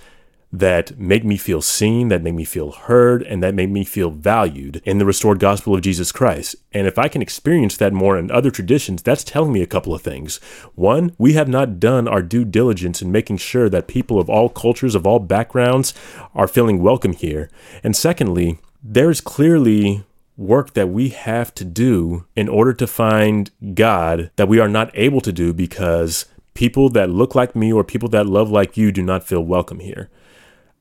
that 0.51 0.97
make 0.97 1.23
me 1.23 1.37
feel 1.37 1.61
seen, 1.61 2.07
that 2.07 2.23
make 2.23 2.33
me 2.33 2.43
feel 2.43 2.71
heard, 2.71 3.21
and 3.23 3.43
that 3.43 3.53
make 3.53 3.69
me 3.69 3.83
feel 3.83 4.09
valued 4.09 4.81
in 4.83 4.97
the 4.97 5.05
restored 5.05 5.39
gospel 5.39 5.75
of 5.75 5.81
Jesus 5.81 6.11
Christ. 6.11 6.55
And 6.71 6.87
if 6.87 6.97
I 6.97 7.07
can 7.07 7.21
experience 7.21 7.77
that 7.77 7.93
more 7.93 8.17
in 8.17 8.31
other 8.31 8.49
traditions, 8.49 9.03
that's 9.03 9.23
telling 9.23 9.53
me 9.53 9.61
a 9.61 9.67
couple 9.67 9.93
of 9.93 10.01
things. 10.01 10.37
One, 10.73 11.13
we 11.17 11.33
have 11.33 11.47
not 11.47 11.79
done 11.79 12.07
our 12.07 12.23
due 12.23 12.45
diligence 12.45 13.01
in 13.01 13.11
making 13.11 13.37
sure 13.37 13.69
that 13.69 13.87
people 13.87 14.19
of 14.19 14.29
all 14.29 14.49
cultures, 14.49 14.95
of 14.95 15.05
all 15.05 15.19
backgrounds, 15.19 15.93
are 16.33 16.47
feeling 16.47 16.81
welcome 16.81 17.13
here. 17.13 17.49
And 17.83 17.95
secondly, 17.95 18.59
there's 18.81 19.21
clearly 19.21 20.03
work 20.35 20.73
that 20.73 20.87
we 20.87 21.09
have 21.09 21.53
to 21.53 21.65
do 21.65 22.25
in 22.35 22.47
order 22.47 22.73
to 22.73 22.87
find 22.87 23.51
God 23.75 24.31
that 24.37 24.47
we 24.47 24.59
are 24.59 24.69
not 24.69 24.89
able 24.93 25.21
to 25.21 25.33
do 25.33 25.53
because 25.53 26.25
people 26.53 26.89
that 26.89 27.09
look 27.09 27.35
like 27.35 27.55
me 27.55 27.71
or 27.71 27.83
people 27.83 28.09
that 28.09 28.25
love 28.25 28.49
like 28.49 28.77
you 28.77 28.91
do 28.91 29.03
not 29.03 29.23
feel 29.23 29.41
welcome 29.41 29.79
here. 29.79 30.09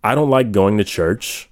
I 0.03 0.15
don't 0.15 0.31
like 0.31 0.53
going 0.53 0.79
to 0.79 0.85
church, 0.85 1.51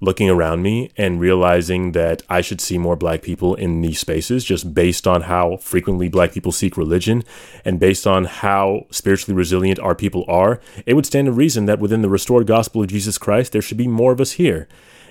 looking 0.00 0.28
around 0.28 0.62
me, 0.62 0.90
and 0.96 1.18
realizing 1.18 1.92
that 1.92 2.22
I 2.28 2.40
should 2.42 2.60
see 2.60 2.76
more 2.76 2.96
black 2.96 3.22
people 3.22 3.54
in 3.54 3.80
these 3.80 3.98
spaces 3.98 4.44
just 4.44 4.74
based 4.74 5.06
on 5.06 5.22
how 5.22 5.56
frequently 5.56 6.08
black 6.08 6.32
people 6.32 6.52
seek 6.52 6.76
religion 6.76 7.24
and 7.64 7.80
based 7.80 8.06
on 8.06 8.24
how 8.24 8.86
spiritually 8.90 9.36
resilient 9.36 9.78
our 9.78 9.94
people 9.94 10.24
are. 10.28 10.60
It 10.84 10.94
would 10.94 11.06
stand 11.06 11.26
to 11.26 11.32
reason 11.32 11.64
that 11.66 11.78
within 11.78 12.02
the 12.02 12.10
restored 12.10 12.46
gospel 12.46 12.82
of 12.82 12.88
Jesus 12.88 13.16
Christ, 13.16 13.52
there 13.52 13.62
should 13.62 13.78
be 13.78 13.88
more 13.88 14.12
of 14.12 14.20
us 14.20 14.32
here. 14.32 14.68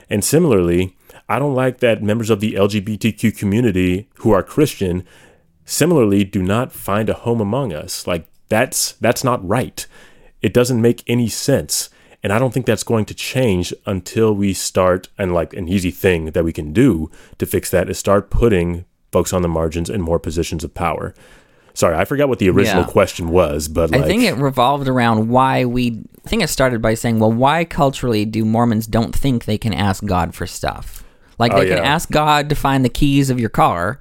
And 0.10 0.24
similarly, 0.24 0.96
I 1.28 1.40
don't 1.40 1.56
like 1.56 1.80
that 1.80 2.04
members 2.04 2.30
of 2.30 2.40
the 2.40 2.54
LGBTQ 2.54 3.36
community 3.38 4.08
who 4.16 4.32
are 4.32 4.44
Christian 4.44 5.04
similarly 5.66 6.24
do 6.24 6.44
not 6.44 6.72
find 6.72 7.10
a 7.10 7.14
home 7.14 7.42
among 7.42 7.74
us. 7.74 8.06
Like 8.06 8.28
that's 8.50 8.94
that's 8.94 9.24
not 9.24 9.46
right. 9.48 9.88
It 10.42 10.54
doesn't 10.54 10.82
make 10.82 11.04
any 11.08 11.28
sense. 11.28 11.90
And 12.26 12.34
I 12.34 12.40
don't 12.40 12.52
think 12.52 12.66
that's 12.66 12.82
going 12.82 13.06
to 13.06 13.14
change 13.14 13.72
until 13.86 14.34
we 14.34 14.52
start, 14.52 15.10
and 15.16 15.32
like 15.32 15.54
an 15.54 15.68
easy 15.70 15.92
thing 15.92 16.32
that 16.32 16.44
we 16.44 16.52
can 16.52 16.74
do 16.74 17.12
to 17.38 17.46
fix 17.46 17.70
that 17.70 17.88
is 17.88 18.00
start 18.00 18.32
putting 18.32 18.86
folks 19.12 19.32
on 19.32 19.44
the 19.44 19.48
margins 19.48 19.92
in 19.92 20.02
more 20.02 20.18
positions 20.18 20.64
of 20.64 20.74
power. 20.74 21.14
Sorry, 21.76 21.96
I 21.96 22.04
forgot 22.04 22.28
what 22.28 22.40
the 22.40 22.50
original 22.50 22.82
Yeah. 22.82 22.88
question 22.90 23.30
was, 23.30 23.68
but 23.68 23.92
like, 23.92 24.02
I 24.02 24.08
think 24.08 24.24
it 24.24 24.38
revolved 24.38 24.88
around 24.88 25.30
why 25.30 25.66
we. 25.66 26.02
I 26.26 26.28
think 26.28 26.42
it 26.42 26.48
started 26.48 26.82
by 26.82 26.96
saying, 26.96 27.20
well, 27.20 27.32
why 27.32 27.64
culturally 27.64 28.26
do 28.26 28.44
Mormons 28.44 28.88
don't 28.88 29.16
think 29.16 29.46
they 29.46 29.60
can 29.60 29.72
ask 29.72 30.04
God 30.04 30.34
for 30.34 30.48
stuff? 30.48 31.04
Like 31.38 31.54
Oh, 31.54 31.60
they 31.60 31.68
can 31.68 31.78
ask 31.78 32.10
God 32.10 32.50
to 32.50 32.56
find 32.56 32.84
the 32.84 32.90
keys 32.90 33.30
of 33.30 33.40
your 33.40 33.50
car, 33.50 34.00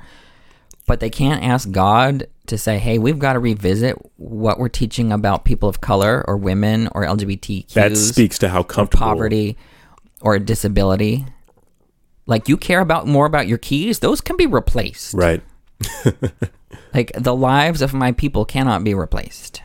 but 0.87 1.01
they 1.01 1.11
can't 1.11 1.45
ask 1.45 1.71
God 1.71 2.27
to 2.47 2.59
say, 2.59 2.79
hey, 2.79 2.99
we've 2.99 3.19
got 3.19 3.35
to 3.35 3.39
revisit 3.39 3.97
what 4.17 4.59
we're 4.59 4.69
teaching 4.69 5.13
about 5.13 5.45
people 5.45 5.69
of 5.69 5.81
color 5.81 6.25
or 6.27 6.37
women 6.37 6.89
or 6.93 7.05
LGBTQ. 7.05 7.73
that 7.73 7.97
speaks 7.97 8.39
to 8.39 8.49
how 8.49 8.63
comfortable 8.63 9.07
poverty 9.07 9.57
or 10.21 10.39
disability. 10.39 11.25
Like 12.27 12.49
you 12.49 12.57
care 12.57 12.81
about 12.81 13.07
more 13.07 13.27
about 13.27 13.49
your 13.49 13.59
keys, 13.59 13.99
those 13.99 14.21
can 14.21 14.37
be 14.37 14.47
replaced. 14.47 15.15
Right. 15.15 15.43
Like 16.95 17.11
the 17.17 17.35
lives 17.35 17.83
of 17.83 17.93
my 17.93 18.13
people 18.13 18.45
cannot 18.45 18.85
be 18.85 18.95
replaced. 18.95 19.63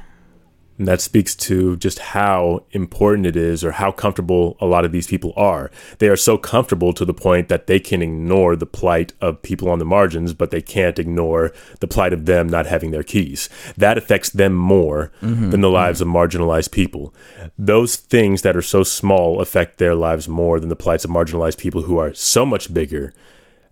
And 0.79 0.87
that 0.87 1.01
speaks 1.01 1.35
to 1.35 1.75
just 1.75 1.99
how 1.99 2.63
important 2.71 3.27
it 3.27 3.35
is 3.35 3.65
or 3.65 3.73
how 3.73 3.91
comfortable 3.91 4.57
a 4.61 4.65
lot 4.65 4.85
of 4.85 4.93
these 4.93 5.07
people 5.07 5.33
are. 5.35 5.69
They 5.99 6.07
are 6.07 6.15
so 6.15 6.37
comfortable 6.37 6.93
to 6.93 7.03
the 7.03 7.13
point 7.13 7.49
that 7.49 7.67
they 7.67 7.81
can 7.81 8.01
ignore 8.01 8.55
the 8.55 8.65
plight 8.65 9.11
of 9.19 9.41
people 9.41 9.69
on 9.69 9.79
the 9.79 9.85
margins, 9.85 10.33
but 10.33 10.51
they 10.51 10.61
can't 10.61 10.97
ignore 10.97 11.51
the 11.81 11.87
plight 11.87 12.13
of 12.13 12.25
them 12.25 12.47
not 12.47 12.65
having 12.65 12.91
their 12.91 13.03
keys. 13.03 13.49
That 13.75 13.97
affects 13.97 14.29
them 14.29 14.53
more 14.53 15.11
mm-hmm. 15.21 15.49
than 15.49 15.59
the 15.59 15.67
mm-hmm. 15.67 15.75
lives 15.75 15.99
of 15.99 16.07
marginalized 16.07 16.71
people. 16.71 17.13
Those 17.57 17.97
things 17.97 18.41
that 18.43 18.55
are 18.55 18.61
so 18.61 18.83
small 18.83 19.41
affect 19.41 19.79
their 19.79 19.95
lives 19.95 20.29
more 20.29 20.61
than 20.61 20.69
the 20.69 20.77
plights 20.77 21.03
of 21.03 21.11
marginalized 21.11 21.57
people 21.57 21.81
who 21.81 21.97
are 21.97 22.13
so 22.13 22.45
much 22.45 22.73
bigger. 22.73 23.13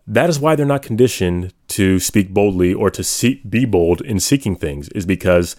That 0.06 0.30
is 0.30 0.42
why 0.42 0.56
they're 0.56 0.66
not 0.66 0.82
conditioned 0.82 1.54
to 1.70 2.00
speak 2.00 2.34
boldly 2.34 2.74
or 2.74 2.90
to 2.92 3.04
see, 3.04 3.42
be 3.48 3.64
bold 3.64 4.02
in 4.02 4.20
seeking 4.20 4.58
things, 4.58 4.90
is 4.90 5.06
because 5.06 5.56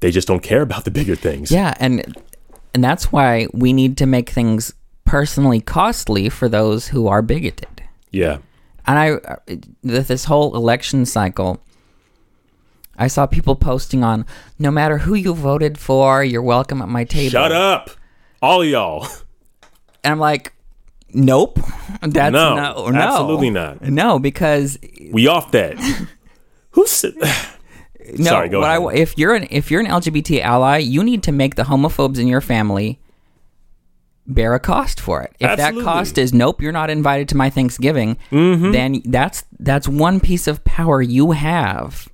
they 0.00 0.10
just 0.10 0.28
don't 0.28 0.42
care 0.42 0.62
about 0.62 0.84
the 0.84 0.90
bigger 0.90 1.16
things. 1.16 1.50
Yeah, 1.50 1.74
and 1.80 2.16
and 2.74 2.84
that's 2.84 3.10
why 3.12 3.48
we 3.52 3.72
need 3.72 3.96
to 3.98 4.06
make 4.06 4.30
things 4.30 4.74
personally 5.04 5.60
costly 5.60 6.28
for 6.28 6.48
those 6.48 6.88
who 6.88 7.08
are 7.08 7.22
bigoted. 7.22 7.82
Yeah. 8.10 8.38
And 8.86 8.98
I 8.98 9.10
uh, 9.12 9.36
with 9.82 10.08
this 10.08 10.24
whole 10.24 10.54
election 10.56 11.04
cycle 11.06 11.60
I 12.98 13.06
saw 13.06 13.26
people 13.26 13.54
posting 13.54 14.02
on 14.02 14.26
no 14.58 14.70
matter 14.70 14.98
who 14.98 15.14
you 15.14 15.32
voted 15.32 15.78
for, 15.78 16.24
you're 16.24 16.42
welcome 16.42 16.82
at 16.82 16.88
my 16.88 17.04
table. 17.04 17.30
Shut 17.30 17.52
up, 17.52 17.90
all 18.42 18.62
of 18.62 18.68
y'all. 18.68 19.06
And 20.04 20.12
I'm 20.12 20.18
like, 20.18 20.52
nope. 21.12 21.60
That's 22.00 22.32
No, 22.32 22.54
no, 22.56 22.88
no. 22.88 23.00
absolutely 23.00 23.50
not. 23.50 23.82
No, 23.82 24.18
because 24.18 24.78
We 25.12 25.26
off 25.26 25.52
that. 25.52 25.76
Who 26.70 26.86
said? 26.86 27.14
No, 28.16 28.24
Sorry, 28.24 28.48
go 28.48 28.62
I 28.62 28.68
ahead. 28.76 28.82
wa- 28.82 28.90
if 28.90 29.18
you're 29.18 29.34
an 29.34 29.46
if 29.50 29.70
you're 29.70 29.80
an 29.80 29.86
LGBT 29.86 30.40
ally, 30.42 30.78
you 30.78 31.02
need 31.04 31.22
to 31.24 31.32
make 31.32 31.54
the 31.56 31.64
homophobes 31.64 32.18
in 32.18 32.26
your 32.28 32.40
family 32.40 32.98
bear 34.26 34.54
a 34.54 34.60
cost 34.60 35.00
for 35.00 35.22
it. 35.22 35.34
If 35.40 35.48
Absolutely. 35.50 35.80
that 35.82 35.84
cost 35.90 36.18
is 36.18 36.32
nope, 36.34 36.60
you're 36.60 36.72
not 36.72 36.90
invited 36.90 37.28
to 37.30 37.36
my 37.36 37.50
Thanksgiving, 37.50 38.16
Mm-hmm. 38.30 38.72
then 38.72 39.02
that's 39.04 39.44
that's 39.58 39.88
one 39.88 40.20
piece 40.20 40.46
of 40.46 40.62
power 40.64 41.00
you 41.02 41.32
have 41.32 42.08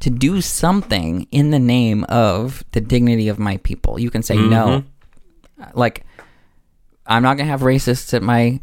to 0.00 0.10
do 0.10 0.40
something 0.40 1.26
in 1.32 1.50
the 1.50 1.58
name 1.58 2.04
of 2.04 2.64
the 2.72 2.80
dignity 2.80 3.28
of 3.28 3.38
my 3.38 3.56
people. 3.58 3.98
You 3.98 4.10
can 4.10 4.22
say 4.22 4.36
no. 4.36 4.84
Mm-hmm. 5.60 5.78
Like 5.78 6.04
I'm 7.06 7.22
not 7.22 7.36
going 7.36 7.46
to 7.46 7.50
have 7.50 7.60
racists 7.62 8.14
at 8.14 8.22
my 8.22 8.60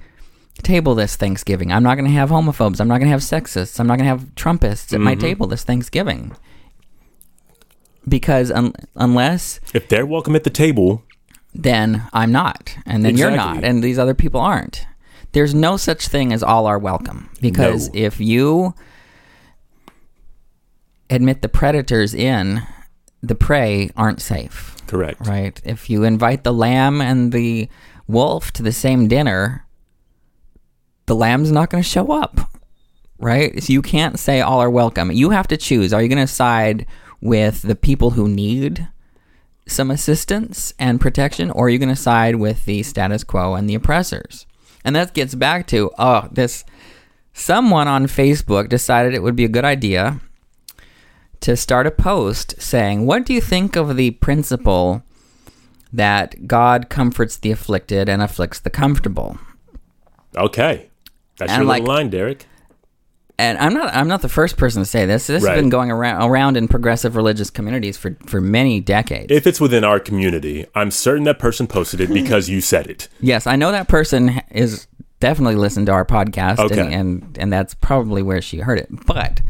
table 0.64 0.96
this 0.96 1.16
Thanksgiving. 1.16 1.72
I'm 1.72 1.84
not 1.84 1.96
going 1.96 2.06
to 2.06 2.12
have 2.16 2.30
homophobes. 2.30 2.80
I'm 2.80 2.88
not 2.88 3.00
going 3.00 3.08
to 3.08 3.12
have 3.12 3.20
sexists. 3.22 3.80
I'm 3.80 3.88
not 3.88 3.98
going 3.98 4.06
to 4.06 4.10
have 4.18 4.34
Trumpists 4.36 4.94
at 4.94 4.98
Mm-hmm. 4.98 5.04
my 5.04 5.16
table 5.16 5.46
this 5.48 5.64
Thanksgiving. 5.64 6.36
Because 8.08 8.52
un- 8.52 8.74
unless 8.96 9.60
If 9.74 9.88
they're 9.90 10.06
welcome 10.06 10.36
at 10.36 10.44
the 10.44 10.50
table, 10.50 11.04
then 11.54 12.04
I'm 12.14 12.32
not, 12.32 12.78
and 12.86 13.04
then 13.04 13.18
you're 13.18 13.32
not, 13.32 13.64
and 13.64 13.84
these 13.84 13.98
other 13.98 14.14
people 14.14 14.40
aren't. 14.42 14.86
There's 15.32 15.54
no 15.56 15.76
such 15.78 16.08
thing 16.08 16.32
as 16.32 16.44
all 16.44 16.66
are 16.68 16.78
welcome 16.80 17.30
because 17.42 17.88
No. 17.94 18.00
if 18.02 18.20
you 18.22 18.74
admit 21.10 21.42
the 21.42 21.50
predators 21.50 22.14
in, 22.14 22.62
the 23.22 23.36
prey 23.36 23.90
aren't 23.96 24.22
safe, 24.22 24.76
correct. 24.88 25.26
right? 25.28 25.60
If 25.64 25.90
you 25.90 26.04
invite 26.04 26.44
the 26.44 26.54
lamb 26.54 27.02
and 27.02 27.32
the 27.32 27.70
wolf 28.08 28.52
to 28.54 28.64
the 28.64 28.72
same 28.72 29.08
dinner, 29.08 29.66
the 31.06 31.16
lamb's 31.16 31.52
not 31.52 31.70
going 31.70 31.84
to 31.84 31.90
show 31.90 32.12
up, 32.12 32.52
right? 33.20 33.62
So 33.64 33.74
you 33.74 33.82
can't 33.82 34.20
say 34.20 34.42
all 34.42 34.60
are 34.60 34.70
welcome. 34.70 35.12
You 35.12 35.30
have 35.32 35.48
to 35.50 35.58
choose. 35.58 35.94
Are 35.94 36.02
you 36.02 36.08
going 36.10 36.26
to 36.26 36.32
side 36.32 36.86
with 37.22 37.62
the 37.64 37.76
people 37.76 38.12
who 38.12 38.28
need 38.28 38.88
some 39.68 39.90
assistance 39.90 40.74
and 40.78 41.02
protection, 41.02 41.50
or 41.50 41.66
are 41.66 41.70
you 41.70 41.80
going 41.80 41.90
to 41.90 41.96
side 41.96 42.36
with 42.36 42.66
the 42.66 42.84
status 42.84 43.24
quo 43.24 43.56
and 43.56 43.70
the 43.70 43.76
oppressors? 43.76 44.46
And 44.84 44.96
that 44.96 45.14
gets 45.14 45.34
back 45.34 45.66
to 45.68 45.92
oh, 45.98 46.28
this 46.32 46.64
someone 47.34 47.88
on 47.88 48.06
Facebook 48.06 48.70
decided 48.70 49.14
it 49.14 49.24
would 49.24 49.36
be 49.36 49.46
a 49.46 49.50
good 49.50 49.66
idea 49.66 50.22
to 51.42 51.56
start 51.58 51.88
a 51.88 51.92
post 51.92 52.56
saying, 52.62 53.06
What 53.06 53.26
do 53.26 53.34
you 53.34 53.42
think 53.42 53.76
of 53.76 53.96
the 53.98 54.12
principle 54.12 55.04
that 55.92 56.48
God 56.48 56.90
comforts 56.90 57.38
the 57.38 57.52
afflicted 57.52 58.08
and 58.10 58.22
afflicts 58.22 58.60
the 58.60 58.70
comfortable? 58.70 59.38
Okay, 60.36 60.90
that's 61.38 61.52
And 61.52 61.62
your 61.62 61.68
like- 61.68 61.82
little 61.82 61.96
line, 61.96 62.10
Derek. 62.10 62.46
And 63.38 63.58
I'm 63.58 63.74
not 63.74 63.94
I'm 63.94 64.08
not 64.08 64.22
the 64.22 64.30
first 64.30 64.58
person 64.58 64.82
to 64.82 64.86
say 64.86 65.06
this. 65.06 65.28
This 65.28 65.44
Right. 65.44 65.54
has 65.56 65.62
been 65.62 65.70
going 65.70 65.92
around 65.92 66.24
around 66.30 66.58
in 66.58 66.68
progressive 66.68 67.16
religious 67.16 67.50
communities 67.50 67.98
for 67.98 68.18
for 68.26 68.40
many 68.42 68.80
decades. 68.80 69.28
If 69.32 69.46
it's 69.48 69.60
within 69.60 69.84
our 69.84 70.00
community, 70.00 70.66
I'm 70.76 70.92
certain 70.92 71.24
that 71.26 71.40
person 71.40 71.68
posted 71.68 72.00
it 72.02 72.10
because 72.14 72.50
you 72.50 72.62
said 72.62 72.88
it. 72.88 73.08
yes, 73.22 73.46
I 73.48 73.56
know 73.56 73.72
that 73.72 73.88
person 73.88 74.42
is 74.52 74.88
definitely 75.20 75.56
listened 75.56 75.86
to 75.88 75.92
our 75.94 76.06
podcast, 76.06 76.60
Okay. 76.60 76.80
and, 76.80 76.94
and 76.94 77.38
and 77.40 77.54
that's 77.54 77.74
probably 77.74 78.22
where 78.22 78.42
she 78.42 78.60
heard 78.60 78.80
it. 78.80 78.90
But 79.06 79.42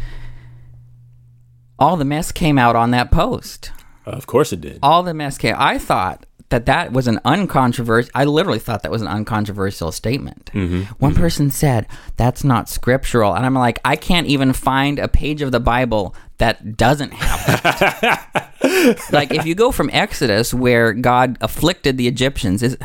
all 1.77 1.97
the 1.97 2.05
mess 2.05 2.31
came 2.31 2.57
out 2.57 2.75
on 2.75 2.91
that 2.91 3.11
post. 3.11 3.71
Of 4.05 4.27
course 4.27 4.53
it 4.53 4.61
did. 4.61 4.79
All 4.83 5.03
the 5.03 5.13
mess 5.13 5.37
came. 5.37 5.55
I 5.57 5.77
thought 5.77 6.25
that 6.55 6.67
that 6.67 6.93
was 6.93 7.07
an 7.07 7.19
uncontroversial. 7.25 8.09
I 8.15 8.23
literally 8.23 8.59
thought 8.59 8.83
that 8.83 8.91
was 8.91 9.01
an 9.01 9.09
uncontroversial 9.09 9.91
statement. 9.91 10.49
Mm-hmm. 10.53 10.83
One 10.99 11.11
mm-hmm. 11.11 11.21
person 11.21 11.51
said 11.51 11.85
that's 12.15 12.45
not 12.45 12.69
scriptural, 12.69 13.35
and 13.35 13.45
I'm 13.45 13.53
like, 13.53 13.79
I 13.83 13.97
can't 13.97 14.25
even 14.27 14.53
find 14.53 14.97
a 14.97 15.09
page 15.09 15.41
of 15.41 15.51
the 15.51 15.59
Bible 15.59 16.15
that 16.37 16.77
doesn't 16.77 17.11
have 17.11 17.63
that. 17.63 19.01
like 19.11 19.33
if 19.33 19.45
you 19.45 19.53
go 19.53 19.73
from 19.73 19.89
Exodus, 19.91 20.53
where 20.53 20.93
God 20.93 21.37
afflicted 21.41 21.97
the 21.97 22.07
Egyptians, 22.07 22.63
is 22.63 22.77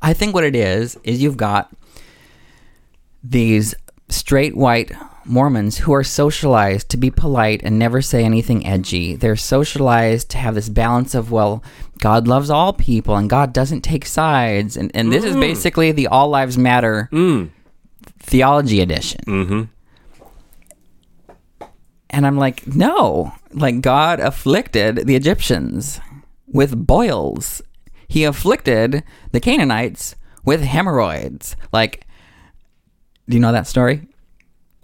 I 0.00 0.14
think 0.14 0.32
what 0.32 0.44
it 0.44 0.56
is 0.56 0.96
is 1.04 1.20
you've 1.20 1.36
got 1.36 1.70
these 3.22 3.74
straight 4.08 4.56
white 4.56 4.90
Mormons 5.28 5.78
who 5.78 5.92
are 5.92 6.04
socialized 6.04 6.88
to 6.90 6.96
be 6.96 7.10
polite 7.10 7.60
and 7.62 7.78
never 7.78 8.00
say 8.00 8.24
anything 8.24 8.66
edgy. 8.66 9.14
They're 9.14 9.36
socialized 9.36 10.30
to 10.30 10.38
have 10.38 10.54
this 10.54 10.68
balance 10.68 11.14
of, 11.14 11.30
well, 11.30 11.62
God 11.98 12.26
loves 12.26 12.50
all 12.50 12.72
people 12.72 13.16
and 13.16 13.28
God 13.28 13.52
doesn't 13.52 13.82
take 13.82 14.06
sides. 14.06 14.76
And, 14.76 14.90
and 14.94 15.12
this 15.12 15.24
is 15.24 15.36
basically 15.36 15.92
the 15.92 16.06
All 16.06 16.28
Lives 16.28 16.56
Matter 16.56 17.08
theology 18.20 18.80
edition. 18.80 19.20
Mm-hmm. 19.26 19.62
And 22.10 22.26
I'm 22.26 22.38
like, 22.38 22.66
no, 22.66 23.32
like 23.52 23.80
God 23.80 24.20
afflicted 24.20 25.06
the 25.06 25.14
Egyptians 25.14 26.00
with 26.46 26.86
boils. 26.86 27.60
He 28.08 28.24
afflicted 28.24 29.04
the 29.32 29.40
Canaanites 29.40 30.16
with 30.44 30.62
hemorrhoids. 30.62 31.54
Like, 31.72 32.06
do 33.28 33.36
you 33.36 33.40
know 33.40 33.52
that 33.52 33.66
story? 33.66 34.08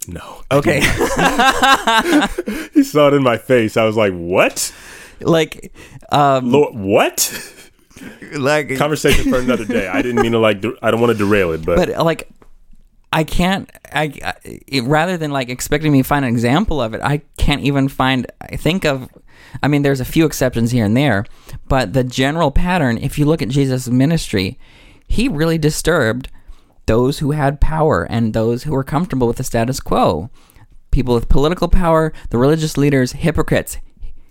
No. 0.07 0.43
Okay. 0.51 0.81
You 2.75 2.83
saw 2.83 3.07
it 3.07 3.13
in 3.13 3.23
my 3.23 3.37
face. 3.37 3.77
I 3.77 3.85
was 3.85 3.95
like, 3.95 4.11
what? 4.13 4.73
like, 5.21 5.71
um, 6.11 6.51
Lord, 6.51 6.75
what? 6.75 7.61
like, 8.33 8.77
Conversation 8.77 9.31
for 9.31 9.39
another 9.39 9.63
day. 9.65 9.87
I 9.87 10.01
didn't 10.01 10.21
mean 10.21 10.33
to 10.33 10.39
like. 10.39 10.61
der- 10.61 10.77
I 10.81 10.91
don't 10.91 10.99
want 10.99 11.13
to 11.13 11.17
derail 11.17 11.53
it, 11.53 11.65
but, 11.65 11.77
but 11.77 12.05
like, 12.05 12.29
I 13.13 13.23
can't. 13.23 13.71
I, 13.93 14.13
I 14.23 14.33
it, 14.43 14.83
rather 14.83 15.15
than 15.15 15.31
like 15.31 15.47
expecting 15.47 15.93
me 15.93 16.01
to 16.01 16.07
find 16.07 16.25
an 16.25 16.31
example 16.31 16.81
of 16.81 16.93
it, 16.93 17.01
I 17.01 17.21
can't 17.37 17.61
even 17.61 17.87
find. 17.87 18.27
I 18.41 18.57
think 18.57 18.83
of. 18.85 19.09
I 19.63 19.69
mean, 19.69 19.83
there's 19.83 20.01
a 20.01 20.05
few 20.05 20.25
exceptions 20.25 20.71
here 20.71 20.83
and 20.83 20.97
there, 20.97 21.25
but 21.69 21.93
the 21.93 22.03
general 22.03 22.51
pattern. 22.51 22.97
If 22.97 23.17
you 23.17 23.25
look 23.25 23.41
at 23.41 23.47
Jesus' 23.47 23.87
ministry, 23.87 24.59
he 25.07 25.29
really 25.29 25.57
disturbed 25.57 26.29
those 26.85 27.19
who 27.19 27.31
had 27.31 27.61
power 27.61 28.03
and 28.03 28.33
those 28.33 28.63
who 28.63 28.71
were 28.71 28.83
comfortable 28.83 29.27
with 29.27 29.37
the 29.37 29.43
status 29.43 29.79
quo. 29.79 30.29
People 30.91 31.13
with 31.13 31.27
political 31.29 31.67
power, 31.67 32.13
the 32.29 32.37
religious 32.37 32.77
leaders, 32.77 33.11
hypocrites. 33.13 33.77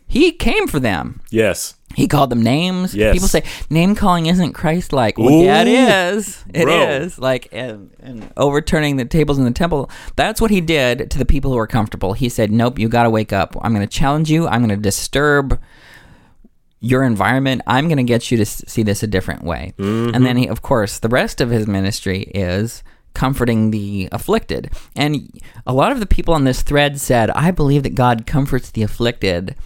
He 0.07 0.33
came 0.33 0.67
for 0.69 0.79
them. 0.81 1.21
yes, 1.31 1.75
He 1.95 2.07
called 2.07 2.31
them 2.31 2.43
names. 2.43 2.95
Yes. 2.95 3.15
People 3.15 3.29
say 3.29 3.43
name 3.71 3.95
calling 3.95 4.27
isn't 4.27 4.53
Christ 4.53 4.93
like. 4.93 5.17
Well, 5.19 5.43
yeah, 5.43 5.63
it 5.63 5.69
Ooh. 5.69 6.23
It 6.55 6.65
bro. 6.65 6.89
is. 6.89 7.19
Like 7.19 7.49
and, 7.53 7.91
and 8.01 8.31
overturning 8.37 8.97
the 8.97 9.05
tables 9.07 9.39
in 9.39 9.45
the 9.45 9.51
temple. 9.51 9.91
That's 10.17 10.41
what 10.41 10.51
he 10.51 10.61
did 10.61 11.11
to 11.11 11.19
the 11.19 11.25
people 11.25 11.51
who 11.51 11.57
were 11.57 11.67
comfortable. 11.67 12.13
He 12.13 12.29
said, 12.29 12.53
"Nope, 12.53 12.79
you 12.79 12.89
got 12.89 13.05
to 13.05 13.11
wake 13.11 13.33
up. 13.33 13.57
I'm 13.63 13.75
going 13.75 13.87
to 13.87 13.93
challenge 13.93 14.31
you. 14.31 14.47
I'm 14.47 14.61
going 14.61 14.77
to 14.77 14.83
disturb 14.83 15.61
your 16.85 17.03
environment. 17.03 17.63
I'm 17.67 17.89
going 17.89 17.99
to 17.99 18.05
get 18.05 18.31
you 18.31 18.37
to 18.39 18.47
see 18.47 18.83
this 18.83 19.03
a 19.03 19.07
different 19.07 19.43
way." 19.43 19.73
And 19.79 20.15
then, 20.15 20.23
mm-hmm. 20.23 20.39
he, 20.39 20.49
of 20.49 20.63
course, 20.63 20.99
the 20.99 21.09
rest 21.09 21.41
of 21.41 21.51
his 21.51 21.67
ministry 21.67 22.23
is 22.35 22.83
comforting 23.15 23.71
the 23.71 24.09
afflicted. 24.13 24.73
And 24.97 25.41
a 25.67 25.73
lot 25.73 25.93
of 25.93 26.01
the 26.01 26.07
people 26.07 26.35
on 26.35 26.45
this 26.45 26.63
thread 26.63 27.01
said, 27.01 27.31
"I 27.31 27.51
believe 27.51 27.83
that 27.85 27.95
God 27.95 28.27
comforts 28.27 28.71
the 28.71 28.83
afflicted." 28.83 29.57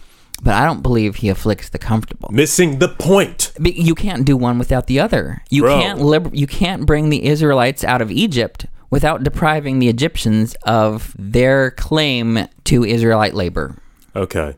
But 0.41 0.53
I 0.53 0.63
don't 0.63 0.81
believe 0.81 1.17
he 1.17 1.27
afflicts 1.27 1.67
the 1.67 1.77
comfortable. 1.77 2.29
missing 2.31 2.79
the 2.79 2.87
point. 2.87 3.51
You 3.59 3.93
can't 3.93 4.23
do 4.23 4.37
one 4.37 4.57
without 4.57 4.87
the 4.87 4.97
other. 4.97 5.43
You 5.49 5.63
Bro. 5.63 5.81
can't 5.81 5.99
liber- 5.99 6.31
you 6.33 6.47
can't 6.47 6.85
bring 6.85 7.09
the 7.09 7.25
Israelites 7.25 7.83
out 7.83 8.01
of 8.01 8.09
Egypt 8.09 8.65
without 8.89 9.21
depriving 9.23 9.79
the 9.79 9.89
Egyptians 9.89 10.55
of 10.63 11.13
their 11.19 11.71
claim 11.71 12.47
to 12.63 12.85
Israelite 12.85 13.33
labor. 13.33 13.75
Okay. 14.15 14.55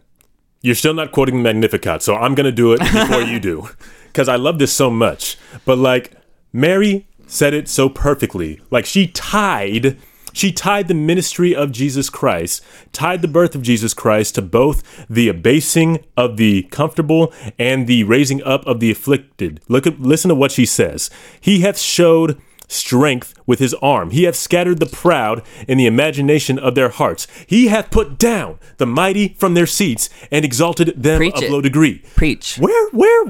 You're 0.62 0.76
still 0.76 0.93
not 0.93 1.12
quoting 1.12 1.38
the 1.38 1.43
Magnificat, 1.43 2.03
so 2.03 2.16
I'm 2.16 2.36
going 2.36 2.45
to 2.45 2.51
do 2.51 2.74
it 2.74 2.80
before 2.80 3.22
you 3.22 3.39
do. 3.39 3.70
Because 4.12 4.28
I 4.28 4.36
love 4.36 4.59
this 4.59 4.74
so 4.74 4.89
much. 4.89 5.38
But, 5.64 5.78
like, 5.78 6.12
Mary 6.51 7.07
said 7.28 7.53
it 7.53 7.70
so 7.70 7.88
perfectly. 7.88 8.59
Like, 8.70 8.86
she 8.86 9.07
tied. 9.07 9.97
She 10.34 10.51
tied 10.51 10.89
the 10.89 10.93
ministry 10.93 11.55
of 11.55 11.72
Jesus 11.72 12.09
Christ, 12.09 12.62
tied 12.91 13.22
the 13.22 13.30
birth 13.30 13.55
of 13.55 13.62
Jesus 13.62 13.93
Christ 13.93 14.36
to 14.36 14.41
both 14.41 15.05
the 15.09 15.30
abasing 15.30 16.03
of 16.18 16.36
the 16.36 16.64
comfortable 16.64 17.34
and 17.57 17.88
the 17.88 18.03
raising 18.03 18.43
up 18.43 18.68
of 18.68 18.82
the 18.82 18.91
afflicted. 18.91 19.62
Look 19.70 19.88
at 19.88 20.01
listen 20.01 20.28
to 20.28 20.36
what 20.36 20.51
she 20.51 20.66
says. 20.66 21.09
He 21.39 21.62
hath 21.62 21.78
showed 21.78 22.38
strength 22.72 23.34
with 23.45 23.59
his 23.59 23.74
arm. 23.76 24.11
He 24.11 24.24
hath 24.24 24.36
scattered 24.36 24.80
the 24.80 24.86
proud 24.86 25.43
in 25.67 25.78
the 25.78 25.86
imagination 25.86 26.57
of 26.57 26.76
their 26.76 26.89
hearts. 26.89 27.28
He 27.45 27.67
hath 27.67 27.91
put 27.91 28.17
down 28.17 28.59
the 28.78 28.86
mighty 28.86 29.30
from 29.38 29.53
their 29.53 29.65
seats 29.67 30.09
and 30.32 30.45
exalted 30.45 30.93
them 31.01 31.17
Preach 31.17 31.38
of 31.38 31.43
it. 31.43 31.51
low 31.51 31.61
degree. 31.61 32.03
Preach. 32.15 32.57
Where 32.57 32.89
where 32.91 33.26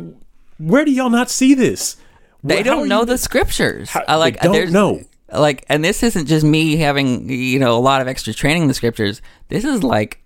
where 0.57 0.85
do 0.85 0.91
y'all 0.91 1.09
not 1.09 1.29
see 1.29 1.53
this? 1.53 1.97
They 2.43 2.57
how 2.57 2.63
don't 2.63 2.87
know 2.87 2.99
you- 3.01 3.05
the 3.07 3.17
scriptures. 3.17 3.89
How- 3.89 4.03
I 4.07 4.15
like 4.15 4.39
they 4.39 4.47
don't 4.47 4.71
know. 4.71 5.01
Like, 5.33 5.63
and 5.69 5.81
this 5.83 6.03
isn't 6.03 6.25
just 6.25 6.45
me 6.45 6.75
having 6.77 7.29
you 7.29 7.57
know 7.57 7.77
a 7.77 7.79
lot 7.79 8.01
of 8.01 8.07
extra 8.07 8.33
training 8.33 8.63
in 8.63 8.67
the 8.67 8.73
scriptures. 8.73 9.21
This 9.47 9.63
is 9.63 9.81
like 9.83 10.20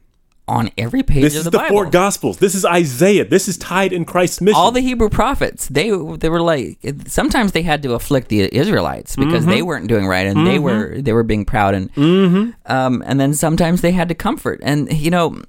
on 0.47 0.69
every 0.77 1.01
page 1.01 1.23
This 1.23 1.33
of 1.35 1.39
is 1.39 1.43
the, 1.45 1.51
the, 1.57 1.63
four 1.69 1.85
gospels. 1.89 2.37
This 2.37 2.53
is 2.53 2.63
Isaiah. 2.65 3.25
This 3.25 3.47
is 3.47 3.57
tied 3.57 3.91
in 3.91 4.05
Christ's 4.05 4.41
mission. 4.41 4.55
all 4.59 4.71
the 4.71 4.81
Hebrew 4.81 5.09
prophets, 5.09 5.67
they 5.69 5.89
they 5.89 6.29
were 6.29 6.41
like 6.41 6.77
sometimes 7.07 7.51
they 7.53 7.63
had 7.63 7.81
to 7.83 7.93
afflict 7.93 8.27
the 8.29 8.55
Israelites 8.55 9.15
because 9.15 9.45
they 9.47 9.57
Mm-hmm. 9.57 9.65
weren't 9.65 9.87
doing 9.87 10.05
right 10.05 10.27
and 10.27 10.45
they 10.45 10.59
were 10.59 11.01
they 11.01 11.13
were 11.13 11.23
being 11.23 11.45
proud 11.45 11.73
and 11.73 11.91
Mm-hmm. 11.95 12.71
um, 12.71 13.03
and 13.07 13.19
then 13.19 13.33
sometimes 13.33 13.81
they 13.81 13.91
had 13.91 14.07
to 14.09 14.15
comfort 14.15 14.59
and 14.61 14.91
you 14.93 15.09
know 15.09 15.41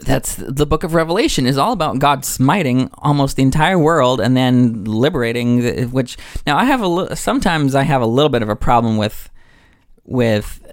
that's 0.00 0.36
the 0.36 0.64
book 0.64 0.84
of 0.84 0.94
Revelation 0.94 1.44
is 1.46 1.58
all 1.58 1.72
about 1.72 1.98
God 1.98 2.24
smiting 2.24 2.88
almost 2.98 3.36
the 3.36 3.42
entire 3.42 3.78
world 3.78 4.20
and 4.20 4.36
then 4.36 4.84
liberating 4.84 5.60
the, 5.62 5.84
which 5.86 6.16
now 6.46 6.56
I 6.56 6.64
have 6.64 6.82
a 6.82 7.14
sometimes 7.16 7.74
I 7.74 7.82
have 7.82 8.00
a 8.00 8.06
little 8.06 8.28
bit 8.30 8.42
of 8.42 8.48
a 8.48 8.56
problem 8.56 8.96
with 8.96 9.28
with 10.04 10.64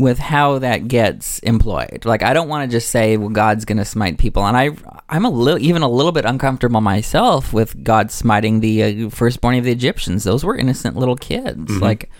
with 0.00 0.18
how 0.18 0.58
that 0.58 0.88
gets 0.88 1.38
employed. 1.40 2.04
Like 2.04 2.22
I 2.22 2.32
don't 2.32 2.48
want 2.48 2.68
to 2.68 2.74
just 2.74 2.90
say 2.90 3.16
well 3.16 3.28
God's 3.28 3.64
going 3.64 3.78
to 3.78 3.84
smite 3.84 4.18
people 4.18 4.46
and 4.46 4.56
I 4.56 4.70
I'm 5.08 5.24
a 5.24 5.30
little 5.30 5.60
even 5.60 5.82
a 5.82 5.88
little 5.88 6.12
bit 6.12 6.24
uncomfortable 6.24 6.80
myself 6.80 7.52
with 7.52 7.82
God 7.84 8.10
smiting 8.10 8.60
the 8.60 9.06
uh, 9.06 9.10
firstborn 9.10 9.56
of 9.56 9.64
the 9.64 9.72
Egyptians. 9.72 10.24
Those 10.24 10.44
were 10.44 10.56
innocent 10.56 10.96
little 10.96 11.16
kids. 11.16 11.70
Like 11.80 12.10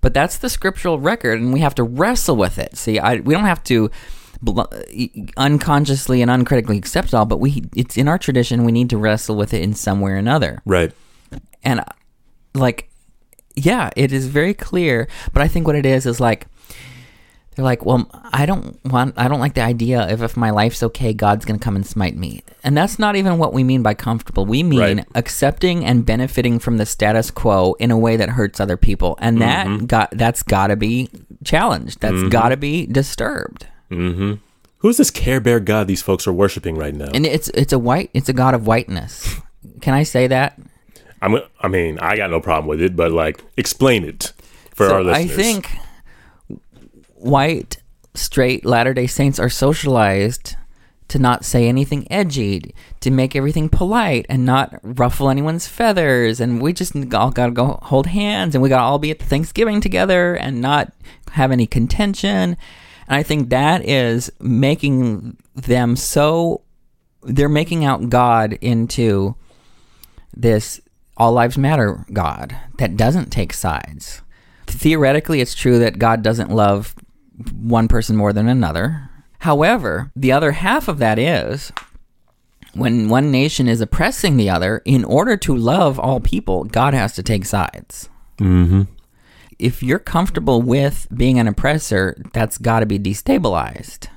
but 0.00 0.14
that's 0.14 0.38
the 0.38 0.48
scriptural 0.48 0.98
record 0.98 1.40
and 1.40 1.52
we 1.52 1.60
have 1.60 1.74
to 1.76 1.82
wrestle 1.82 2.36
with 2.36 2.58
it. 2.58 2.76
See, 2.76 2.98
I 2.98 3.16
we 3.16 3.34
don't 3.34 3.44
have 3.44 3.62
to 3.64 3.90
bl- 4.42 4.62
unconsciously 5.36 6.22
and 6.22 6.30
uncritically 6.30 6.78
accept 6.78 7.08
it 7.08 7.14
all, 7.14 7.26
but 7.26 7.40
we 7.40 7.64
it's 7.76 7.96
in 7.96 8.08
our 8.08 8.18
tradition 8.18 8.64
we 8.64 8.72
need 8.72 8.90
to 8.90 8.98
wrestle 8.98 9.36
with 9.36 9.54
it 9.54 9.62
in 9.62 9.74
some 9.74 10.00
way 10.00 10.12
or 10.12 10.16
another 10.16 10.62
right. 10.64 10.92
and 11.62 11.84
like 12.54 12.90
yeah 13.64 13.90
it 13.96 14.12
is 14.12 14.26
very 14.26 14.54
clear 14.54 15.08
but 15.32 15.42
i 15.42 15.48
think 15.48 15.66
what 15.66 15.76
it 15.76 15.86
is 15.86 16.06
is 16.06 16.20
like 16.20 16.46
they're 17.54 17.64
like 17.64 17.84
well 17.84 18.08
i 18.32 18.46
don't 18.46 18.78
want 18.84 19.14
i 19.16 19.26
don't 19.26 19.40
like 19.40 19.54
the 19.54 19.60
idea 19.60 20.00
of 20.12 20.22
if 20.22 20.36
my 20.36 20.50
life's 20.50 20.82
okay 20.82 21.12
god's 21.12 21.44
gonna 21.44 21.58
come 21.58 21.76
and 21.76 21.86
smite 21.86 22.16
me. 22.16 22.42
And 22.64 22.76
that's 22.76 22.98
not 22.98 23.16
even 23.16 23.38
what 23.38 23.52
we 23.52 23.64
mean 23.64 23.82
by 23.82 23.94
comfortable. 23.94 24.44
We 24.44 24.62
mean 24.62 24.98
Right. 24.98 25.06
accepting 25.14 25.84
and 25.84 26.04
benefiting 26.04 26.58
from 26.58 26.76
the 26.76 26.86
status 26.86 27.30
quo 27.30 27.74
in 27.78 27.90
a 27.90 27.98
way 27.98 28.16
that 28.16 28.30
hurts 28.30 28.60
other 28.60 28.76
people. 28.76 29.16
And 29.20 29.38
mm-hmm. 29.38 29.78
that 29.78 29.86
got 29.86 30.10
that's 30.12 30.42
gotta 30.42 30.76
be 30.76 31.08
challenged. 31.44 32.00
That's 32.00 32.14
mm-hmm. 32.14 32.28
gotta 32.28 32.56
be 32.56 32.86
disturbed. 32.86 33.66
Mm-hmm. 33.90 34.34
Who's 34.78 34.98
this 34.98 35.10
Care 35.10 35.40
Bear 35.40 35.60
God 35.60 35.88
these 35.88 36.02
folks 36.02 36.26
are 36.26 36.32
worshiping 36.32 36.76
right 36.76 36.94
now? 36.94 37.08
and 37.14 37.26
it's 37.26 37.48
it's 37.50 37.72
a 37.72 37.78
white 37.78 38.10
it's 38.12 38.28
a 38.28 38.32
god 38.32 38.54
of 38.54 38.66
whiteness. 38.66 39.36
Can 39.80 39.94
i 39.94 40.02
say 40.02 40.26
that 40.26 40.60
I'm, 41.20 41.36
I 41.60 41.68
mean, 41.68 41.98
I 41.98 42.16
got 42.16 42.30
no 42.30 42.40
problem 42.40 42.68
with 42.68 42.80
it, 42.80 42.96
but 42.96 43.12
like, 43.12 43.42
explain 43.56 44.04
it 44.04 44.32
for 44.74 44.86
our 44.86 45.02
So 45.02 45.10
I 45.10 45.26
think 45.26 45.70
white, 47.14 47.78
straight 48.14 48.64
Latter 48.64 48.94
day 48.94 49.06
Saints 49.06 49.38
are 49.38 49.48
socialized 49.48 50.54
to 51.08 51.18
not 51.18 51.44
say 51.44 51.66
anything 51.66 52.06
edgy, 52.12 52.74
to 53.00 53.10
make 53.10 53.34
everything 53.34 53.68
polite 53.68 54.26
and 54.28 54.44
not 54.44 54.78
ruffle 54.82 55.30
anyone's 55.30 55.66
feathers. 55.66 56.38
And 56.38 56.60
we 56.60 56.72
just 56.72 56.94
all 57.14 57.30
got 57.30 57.46
to 57.46 57.52
go 57.52 57.78
hold 57.82 58.08
hands 58.08 58.54
and 58.54 58.62
we 58.62 58.68
got 58.68 58.78
to 58.78 58.84
all 58.84 58.98
be 58.98 59.10
at 59.10 59.18
Thanksgiving 59.22 59.80
together 59.80 60.34
and 60.34 60.60
not 60.60 60.92
have 61.32 61.50
any 61.50 61.66
contention. 61.66 62.56
And 63.08 63.16
I 63.16 63.22
think 63.22 63.48
that 63.48 63.88
is 63.88 64.30
making 64.38 65.38
them 65.54 65.96
so, 65.96 66.60
they're 67.22 67.48
making 67.48 67.86
out 67.86 68.10
God 68.10 68.58
into 68.60 69.34
this 70.36 70.80
all 71.18 71.32
lives 71.32 71.58
matter 71.58 72.04
God 72.12 72.56
that 72.78 72.96
doesn't 72.96 73.30
take 73.30 73.52
sides. 73.52 74.22
Theoretically, 74.66 75.40
it's 75.40 75.54
true 75.54 75.78
that 75.80 75.98
God 75.98 76.22
doesn't 76.22 76.50
love 76.50 76.94
one 77.52 77.88
person 77.88 78.16
more 78.16 78.32
than 78.32 78.48
another. 78.48 79.10
However, 79.40 80.10
the 80.16 80.32
other 80.32 80.52
half 80.52 80.88
of 80.88 80.98
that 80.98 81.18
is 81.18 81.72
when 82.74 83.08
one 83.08 83.30
nation 83.30 83.68
is 83.68 83.80
oppressing 83.80 84.36
the 84.36 84.50
other, 84.50 84.82
in 84.84 85.04
order 85.04 85.36
to 85.36 85.56
love 85.56 85.98
all 85.98 86.20
people, 86.20 86.64
God 86.64 86.94
has 86.94 87.14
to 87.14 87.22
take 87.22 87.44
sides. 87.44 88.08
Mm-hmm. 88.38 88.82
If 89.58 89.82
you're 89.82 89.98
comfortable 89.98 90.62
with 90.62 91.08
being 91.14 91.38
an 91.38 91.48
oppressor, 91.48 92.16
that's 92.32 92.58
got 92.58 92.80
to 92.80 92.86
be 92.86 92.98
destabilized. 92.98 94.08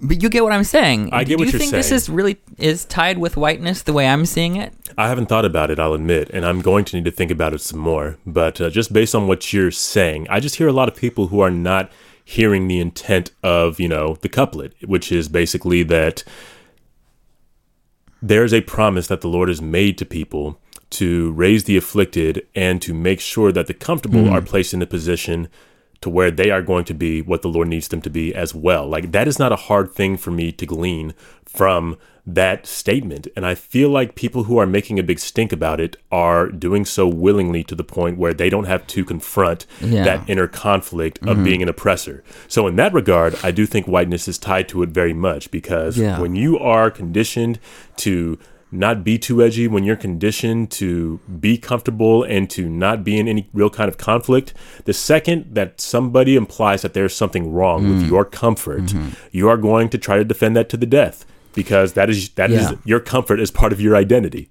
But 0.00 0.22
you 0.22 0.28
get 0.28 0.42
what 0.42 0.52
I'm 0.52 0.64
saying. 0.64 1.10
I 1.12 1.24
get 1.24 1.38
Do 1.38 1.38
what 1.38 1.46
you 1.46 1.52
you're 1.52 1.58
think 1.58 1.72
this 1.72 1.88
saying. 1.88 1.96
is 1.96 2.08
really 2.10 2.36
is 2.58 2.84
tied 2.84 3.16
with 3.18 3.36
whiteness 3.36 3.82
the 3.82 3.92
way 3.94 4.06
I'm 4.06 4.26
seeing 4.26 4.56
it? 4.56 4.74
I 4.98 5.08
haven't 5.08 5.26
thought 5.26 5.44
about 5.46 5.70
it, 5.70 5.78
I'll 5.78 5.94
admit, 5.94 6.28
and 6.30 6.44
I'm 6.44 6.60
going 6.60 6.84
to 6.86 6.96
need 6.96 7.04
to 7.06 7.10
think 7.10 7.30
about 7.30 7.54
it 7.54 7.60
some 7.62 7.78
more. 7.80 8.18
But 8.26 8.60
uh, 8.60 8.68
just 8.70 8.92
based 8.92 9.14
on 9.14 9.26
what 9.26 9.52
you're 9.52 9.70
saying, 9.70 10.26
I 10.28 10.40
just 10.40 10.56
hear 10.56 10.68
a 10.68 10.72
lot 10.72 10.88
of 10.88 10.96
people 10.96 11.28
who 11.28 11.40
are 11.40 11.50
not 11.50 11.90
hearing 12.24 12.68
the 12.68 12.80
intent 12.80 13.30
of, 13.42 13.78
you 13.80 13.88
know, 13.88 14.16
the 14.20 14.28
couplet, 14.28 14.74
which 14.84 15.10
is 15.12 15.28
basically 15.28 15.82
that 15.84 16.24
there's 18.20 18.52
a 18.52 18.62
promise 18.62 19.06
that 19.06 19.20
the 19.20 19.28
Lord 19.28 19.48
has 19.48 19.62
made 19.62 19.96
to 19.98 20.04
people 20.04 20.60
to 20.90 21.32
raise 21.32 21.64
the 21.64 21.76
afflicted 21.76 22.46
and 22.54 22.80
to 22.82 22.92
make 22.94 23.20
sure 23.20 23.52
that 23.52 23.66
the 23.66 23.74
comfortable 23.74 24.28
are 24.28 24.40
placed 24.42 24.72
in 24.74 24.82
a 24.82 24.86
position 24.86 25.48
to 26.00 26.10
where 26.10 26.30
they 26.30 26.50
are 26.50 26.62
going 26.62 26.84
to 26.84 26.94
be 26.94 27.22
what 27.22 27.42
the 27.42 27.48
Lord 27.48 27.68
needs 27.68 27.88
them 27.88 28.00
to 28.02 28.10
be 28.10 28.34
as 28.34 28.54
well. 28.54 28.86
Like 28.86 29.12
that 29.12 29.28
is 29.28 29.38
not 29.38 29.52
a 29.52 29.56
hard 29.56 29.92
thing 29.92 30.16
for 30.16 30.30
me 30.30 30.52
to 30.52 30.66
glean 30.66 31.14
from 31.44 31.96
that 32.26 32.66
statement. 32.66 33.28
And 33.36 33.46
I 33.46 33.54
feel 33.54 33.88
like 33.88 34.16
people 34.16 34.44
who 34.44 34.58
are 34.58 34.66
making 34.66 34.98
a 34.98 35.02
big 35.04 35.20
stink 35.20 35.52
about 35.52 35.80
it 35.80 35.96
are 36.10 36.48
doing 36.48 36.84
so 36.84 37.06
willingly 37.06 37.62
to 37.64 37.74
the 37.76 37.84
point 37.84 38.18
where 38.18 38.34
they 38.34 38.50
don't 38.50 38.64
have 38.64 38.84
to 38.88 39.04
confront 39.04 39.64
Yeah. 39.80 40.04
that 40.04 40.28
inner 40.28 40.48
conflict 40.48 41.18
of 41.18 41.36
mm-hmm. 41.36 41.44
being 41.44 41.62
an 41.62 41.68
oppressor. 41.68 42.24
So 42.48 42.66
in 42.66 42.74
that 42.76 42.92
regard, 42.92 43.36
I 43.44 43.52
do 43.52 43.64
think 43.64 43.86
whiteness 43.86 44.26
is 44.26 44.38
tied 44.38 44.68
to 44.70 44.82
it 44.82 44.88
very 44.88 45.12
much 45.12 45.52
because 45.52 45.98
Yeah. 45.98 46.20
when 46.20 46.34
you 46.34 46.58
are 46.58 46.90
conditioned 46.90 47.60
to 47.98 48.38
not 48.76 49.02
be 49.04 49.18
too 49.18 49.42
edgy, 49.42 49.66
when 49.68 49.84
you're 49.84 49.96
conditioned 49.96 50.70
to 50.72 51.18
be 51.40 51.56
comfortable 51.58 52.22
and 52.22 52.48
to 52.50 52.68
not 52.68 53.02
be 53.04 53.18
in 53.18 53.26
any 53.28 53.48
real 53.52 53.70
kind 53.70 53.88
of 53.88 53.98
conflict, 53.98 54.54
the 54.84 54.92
second 54.92 55.54
that 55.54 55.80
somebody 55.80 56.36
implies 56.36 56.82
that 56.82 56.92
there's 56.94 57.14
something 57.14 57.52
wrong 57.52 57.84
Mm. 57.84 57.88
with 57.94 58.08
your 58.08 58.24
comfort, 58.24 58.82
Mm-hmm. 58.84 59.08
you 59.32 59.48
are 59.48 59.56
going 59.56 59.88
to 59.90 59.98
try 59.98 60.16
to 60.18 60.24
defend 60.24 60.56
that 60.56 60.68
to 60.68 60.76
the 60.76 60.86
death 60.86 61.24
because 61.54 61.94
that 61.94 62.08
is 62.10 62.28
that 62.30 62.50
is 62.50 62.70
Yeah. 62.70 62.76
your 62.84 63.00
comfort 63.00 63.40
is 63.40 63.50
part 63.50 63.72
of 63.72 63.80
your 63.80 63.96
identity. 63.96 64.48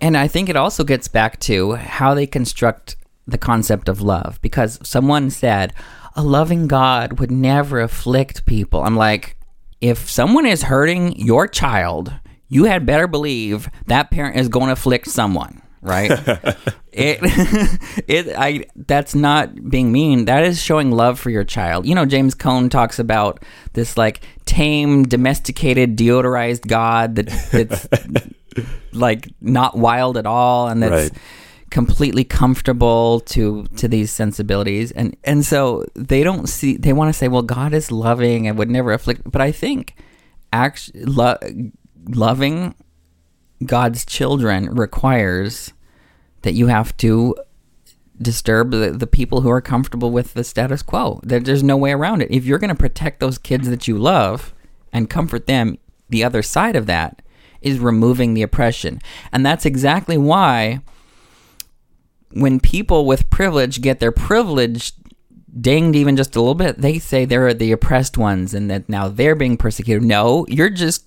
And 0.00 0.16
I 0.16 0.28
think 0.28 0.48
it 0.48 0.56
also 0.56 0.84
gets 0.84 1.08
back 1.08 1.38
to 1.40 1.72
how 1.76 2.14
they 2.14 2.26
construct 2.26 2.96
the 3.26 3.38
concept 3.38 3.88
of 3.88 4.00
love. 4.00 4.38
Because 4.42 4.78
someone 4.82 5.30
said, 5.30 5.72
a 6.16 6.22
loving 6.22 6.66
God 6.66 7.20
would 7.20 7.30
never 7.30 7.80
afflict 7.80 8.44
people. 8.44 8.82
I'm 8.82 8.96
like, 8.96 9.36
if 9.80 10.10
someone 10.10 10.44
is 10.44 10.64
hurting 10.64 11.16
your 11.16 11.46
child, 11.46 12.12
you 12.52 12.64
had 12.64 12.84
better 12.84 13.06
believe 13.06 13.68
that 13.86 14.10
parent 14.10 14.36
is 14.36 14.48
going 14.48 14.66
to 14.66 14.72
afflict 14.72 15.06
someone, 15.08 15.62
right? 15.80 16.10
it, 16.92 17.18
it, 18.08 18.34
I, 18.36 18.64
that's 18.76 19.14
not 19.14 19.70
being 19.70 19.90
mean. 19.90 20.26
That 20.26 20.44
is 20.44 20.60
showing 20.62 20.90
love 20.90 21.18
for 21.18 21.30
your 21.30 21.44
child. 21.44 21.86
You 21.86 21.94
know, 21.94 22.04
James 22.04 22.34
Cone 22.34 22.68
talks 22.68 22.98
about 22.98 23.42
this 23.72 23.96
like 23.96 24.20
tame, 24.44 25.04
domesticated, 25.04 25.96
deodorized 25.96 26.66
God 26.68 27.14
that 27.16 27.26
that's 27.52 27.88
like 28.92 29.28
not 29.40 29.78
wild 29.78 30.16
at 30.18 30.26
all 30.26 30.68
and 30.68 30.82
that's 30.82 31.10
Right. 31.10 31.18
completely 31.70 32.22
comfortable 32.24 33.20
to 33.20 33.64
to 33.78 33.88
these 33.88 34.10
sensibilities 34.10 34.92
and 34.92 35.16
and 35.24 35.42
so 35.42 35.86
they 35.94 36.22
don't 36.22 36.46
see 36.50 36.76
they 36.76 36.92
want 36.92 37.08
to 37.08 37.14
say 37.14 37.28
well 37.28 37.40
god 37.40 37.72
is 37.72 37.90
loving 37.90 38.46
and 38.46 38.58
would 38.58 38.68
never 38.68 38.92
afflict 38.92 39.22
but 39.24 39.40
i 39.40 39.50
think 39.50 39.94
actually 40.52 41.02
lo- 41.06 41.38
loving 42.08 42.74
god's 43.64 44.04
children 44.04 44.74
requires 44.74 45.72
that 46.42 46.54
you 46.54 46.66
have 46.66 46.96
to 46.96 47.34
disturb 48.20 48.70
the, 48.70 48.90
the 48.90 49.06
people 49.06 49.40
who 49.40 49.50
are 49.50 49.60
comfortable 49.60 50.10
with 50.10 50.34
the 50.34 50.44
status 50.44 50.82
quo. 50.82 51.20
There, 51.22 51.40
there's 51.40 51.62
no 51.62 51.76
way 51.76 51.92
around 51.92 52.22
it. 52.22 52.30
If 52.30 52.44
you're 52.44 52.58
going 52.58 52.68
to 52.68 52.74
protect 52.74 53.20
those 53.20 53.38
kids 53.38 53.68
that 53.68 53.88
you 53.88 53.98
love 53.98 54.54
and 54.92 55.10
comfort 55.10 55.46
them 55.46 55.78
the 56.08 56.22
other 56.22 56.42
side 56.42 56.76
of 56.76 56.86
that 56.86 57.22
is 57.60 57.78
removing 57.78 58.34
the 58.34 58.42
oppression. 58.42 59.00
And 59.32 59.44
that's 59.44 59.64
exactly 59.64 60.18
why 60.18 60.80
when 62.32 62.60
people 62.60 63.06
with 63.06 63.30
privilege 63.30 63.80
get 63.80 64.00
their 64.00 64.12
privilege 64.12 64.92
dinged 65.60 65.96
even 65.96 66.16
just 66.16 66.34
a 66.34 66.40
little 66.40 66.54
bit, 66.54 66.78
they 66.78 66.98
say 66.98 67.24
they're 67.24 67.54
the 67.54 67.72
oppressed 67.72 68.16
ones 68.16 68.54
and 68.54 68.70
that 68.70 68.88
now 68.88 69.08
they're 69.08 69.34
being 69.34 69.56
persecuted. 69.56 70.02
No, 70.02 70.46
you're 70.48 70.70
just 70.70 71.04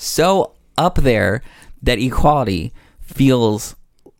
so 0.00 0.52
up 0.78 0.96
there 0.96 1.42
that 1.82 1.98
equality 1.98 2.72
feels 3.00 3.74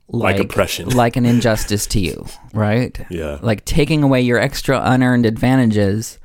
Like 0.09 0.37
like, 0.37 0.45
oppression. 0.45 0.89
like 1.03 1.17
an 1.17 1.25
injustice 1.27 1.87
to 1.89 2.01
you, 2.01 2.27
right? 2.53 2.99
Yeah. 3.11 3.39
Like 3.43 3.65
taking 3.65 4.03
away 4.03 4.21
your 4.21 4.39
extra 4.39 4.81
unearned 4.85 5.25
advantages. 5.27 6.19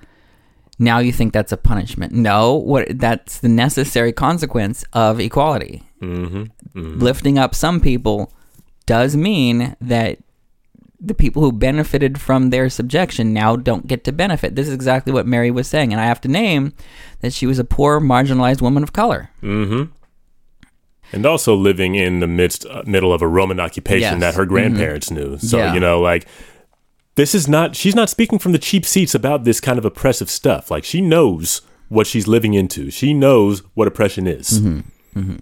Now 0.77 0.99
you 0.99 1.11
think 1.13 1.31
that's 1.31 1.51
a 1.53 1.57
punishment. 1.57 2.11
No, 2.11 2.55
what 2.55 2.99
that's 2.99 3.39
the 3.39 3.47
necessary 3.49 4.11
consequence 4.11 4.83
of 4.93 5.19
equality 5.19 5.83
Mm-hmm. 6.01 6.99
lifting 6.99 7.39
up 7.39 7.55
some 7.55 7.79
people 7.79 8.31
does 8.85 9.15
mean 9.15 9.75
that 9.81 10.19
the 11.07 11.13
people 11.13 11.41
who 11.41 11.51
benefited 11.51 12.19
from 12.19 12.49
their 12.49 12.69
subjection 12.69 13.33
now 13.33 13.55
don't 13.55 13.87
get 13.87 14.03
to 14.05 14.11
benefit. 14.11 14.55
This 14.55 14.67
is 14.67 14.73
exactly 14.73 15.11
what 15.13 15.27
Mary 15.27 15.51
was 15.51 15.67
saying, 15.67 15.91
and 15.93 16.01
I 16.01 16.05
have 16.05 16.21
to 16.21 16.27
name 16.27 16.73
that 17.21 17.33
she 17.33 17.45
was 17.45 17.59
a 17.59 17.63
poor, 17.63 17.99
marginalized 17.99 18.61
woman 18.61 18.83
of 18.83 18.93
color. 18.93 19.29
Mm-hmm. 19.41 19.91
And 21.13 21.25
also 21.25 21.55
living 21.55 21.95
in 21.95 22.19
the 22.19 22.27
midst 22.27 22.65
uh, 22.65 22.83
middle 22.85 23.13
of 23.13 23.21
a 23.21 23.27
Roman 23.27 23.59
occupation 23.59 24.01
Yes. 24.01 24.11
Mm-hmm. 24.13 24.19
that 24.21 24.35
her 24.35 24.45
grandparents 24.45 25.11
knew. 25.11 25.37
So 25.37 25.57
Yeah. 25.59 25.73
you 25.73 25.79
know, 25.79 26.01
like 26.01 26.27
this 27.15 27.33
is 27.35 27.47
not. 27.47 27.75
She's 27.75 27.95
not 27.95 28.09
speaking 28.09 28.39
from 28.39 28.51
the 28.51 28.57
cheap 28.59 28.85
seats 28.85 29.15
about 29.15 29.43
this 29.45 29.61
kind 29.61 29.77
of 29.77 29.85
oppressive 29.85 30.29
stuff. 30.29 30.69
Like 30.71 30.83
she 30.83 30.99
knows 31.01 31.61
what 31.87 32.07
she's 32.07 32.27
living 32.27 32.53
into. 32.55 32.89
She 32.89 33.13
knows 33.13 33.61
what 33.75 33.87
oppression 33.87 34.27
is. 34.27 34.59
Mm-hmm. 34.59 35.37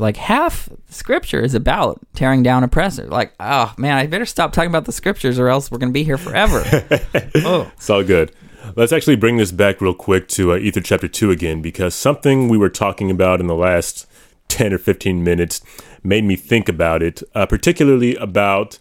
Like 0.00 0.16
half 0.16 0.68
scripture 0.88 1.40
is 1.40 1.54
about 1.54 2.00
tearing 2.14 2.42
down 2.42 2.64
oppressors. 2.64 3.10
Like, 3.10 3.34
oh 3.38 3.72
man, 3.76 3.96
I 3.96 4.06
better 4.06 4.26
stop 4.26 4.52
talking 4.52 4.70
about 4.70 4.86
the 4.86 4.92
scriptures, 4.92 5.38
or 5.38 5.48
else 5.48 5.70
we're 5.70 5.78
gonna 5.78 5.92
be 5.92 6.04
here 6.04 6.18
forever. 6.18 6.62
oh, 7.36 7.70
It's 7.76 7.90
all 7.90 8.02
good. 8.02 8.32
Let's 8.76 8.92
actually 8.92 9.16
bring 9.16 9.36
this 9.36 9.52
back 9.52 9.80
real 9.80 9.94
quick 9.94 10.28
to 10.28 10.52
uh, 10.52 10.56
Ether 10.56 10.80
chapter 10.80 11.08
2 11.08 11.30
again 11.30 11.62
because 11.62 11.94
something 11.94 12.48
we 12.48 12.58
were 12.58 12.68
talking 12.68 13.10
about 13.10 13.40
in 13.40 13.46
the 13.46 13.54
last 13.54 14.06
10 14.48 14.72
or 14.72 14.78
15 14.78 15.24
minutes 15.24 15.60
made 16.02 16.24
me 16.24 16.36
think 16.36 16.68
about 16.68 17.02
it, 17.02 17.22
uh, 17.34 17.46
particularly 17.46 18.16
about 18.16 18.78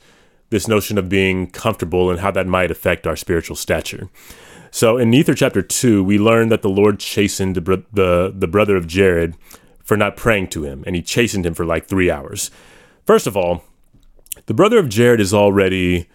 this 0.49 0.67
notion 0.67 0.97
of 0.97 1.09
being 1.09 1.49
comfortable 1.49 2.09
and 2.09 2.19
how 2.19 2.31
that 2.31 2.47
might 2.47 2.71
affect 2.71 3.07
our 3.07 3.15
spiritual 3.15 3.55
stature. 3.55 4.09
So 4.71 4.97
in 4.97 5.13
Ether 5.13 5.33
chapter 5.33 5.61
2, 5.61 6.03
we 6.03 6.19
learn 6.19 6.49
that 6.49 6.61
the 6.61 6.69
Lord 6.69 6.99
chastened 6.99 7.55
the, 7.55 7.83
the, 7.91 8.33
the 8.35 8.47
brother 8.47 8.75
of 8.75 8.87
Jared 8.87 9.35
for 9.89 9.97
not 9.97 10.15
praying 10.15 10.47
to 10.47 10.63
him, 10.63 10.83
and 10.85 10.95
he 10.95 11.01
chastened 11.01 11.47
him 11.47 11.55
for 11.55 11.65
like 11.65 11.87
three 11.87 12.11
hours. 12.11 12.51
First 13.07 13.25
of 13.25 13.35
all, 13.35 13.63
the 14.45 14.53
brother 14.53 14.77
of 14.77 14.87
Jared 14.87 15.19
has 15.19 15.33
already 15.33 16.07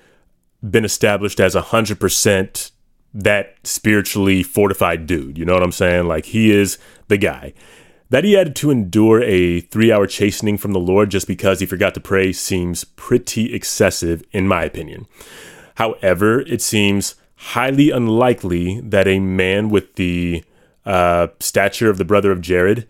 been 0.63 0.85
established 0.85 1.41
as 1.41 1.57
a 1.57 1.61
hundred 1.61 1.99
percent 1.99 2.71
that 3.13 3.57
spiritually 3.65 4.45
fortified 4.45 5.09
dude. 5.09 5.37
You 5.37 5.45
know 5.45 5.55
what 5.55 5.65
I'm 5.65 5.73
saying? 5.73 6.07
Like 6.07 6.27
he 6.27 6.53
is 6.53 6.79
the 7.09 7.17
guy. 7.17 7.53
That 8.11 8.23
he 8.23 8.35
had 8.35 8.55
to 8.57 8.71
endure 8.71 9.21
a 9.23 9.59
three 9.61 9.91
hour 9.91 10.07
chastening 10.07 10.57
from 10.57 10.71
the 10.71 10.79
Lord 10.79 11.11
just 11.11 11.27
because 11.27 11.59
he 11.59 11.67
forgot 11.67 11.95
to 11.95 12.01
pray 12.01 12.33
seems 12.33 12.85
pretty 12.85 13.53
excessive, 13.53 14.23
in 14.31 14.47
my 14.47 14.63
opinion. 14.63 15.09
However, 15.75 16.43
it 16.43 16.63
seems 16.63 17.17
highly 17.35 17.91
unlikely 17.91 18.81
that 18.83 19.09
a 19.09 19.19
man 19.19 19.69
with 19.69 19.97
the 19.97 20.45
uh, 20.87 21.27
stature 21.41 21.91
of 21.91 21.99
the 21.99 22.05
brother 22.05 22.31
of 22.31 22.41
Jared, 22.41 22.87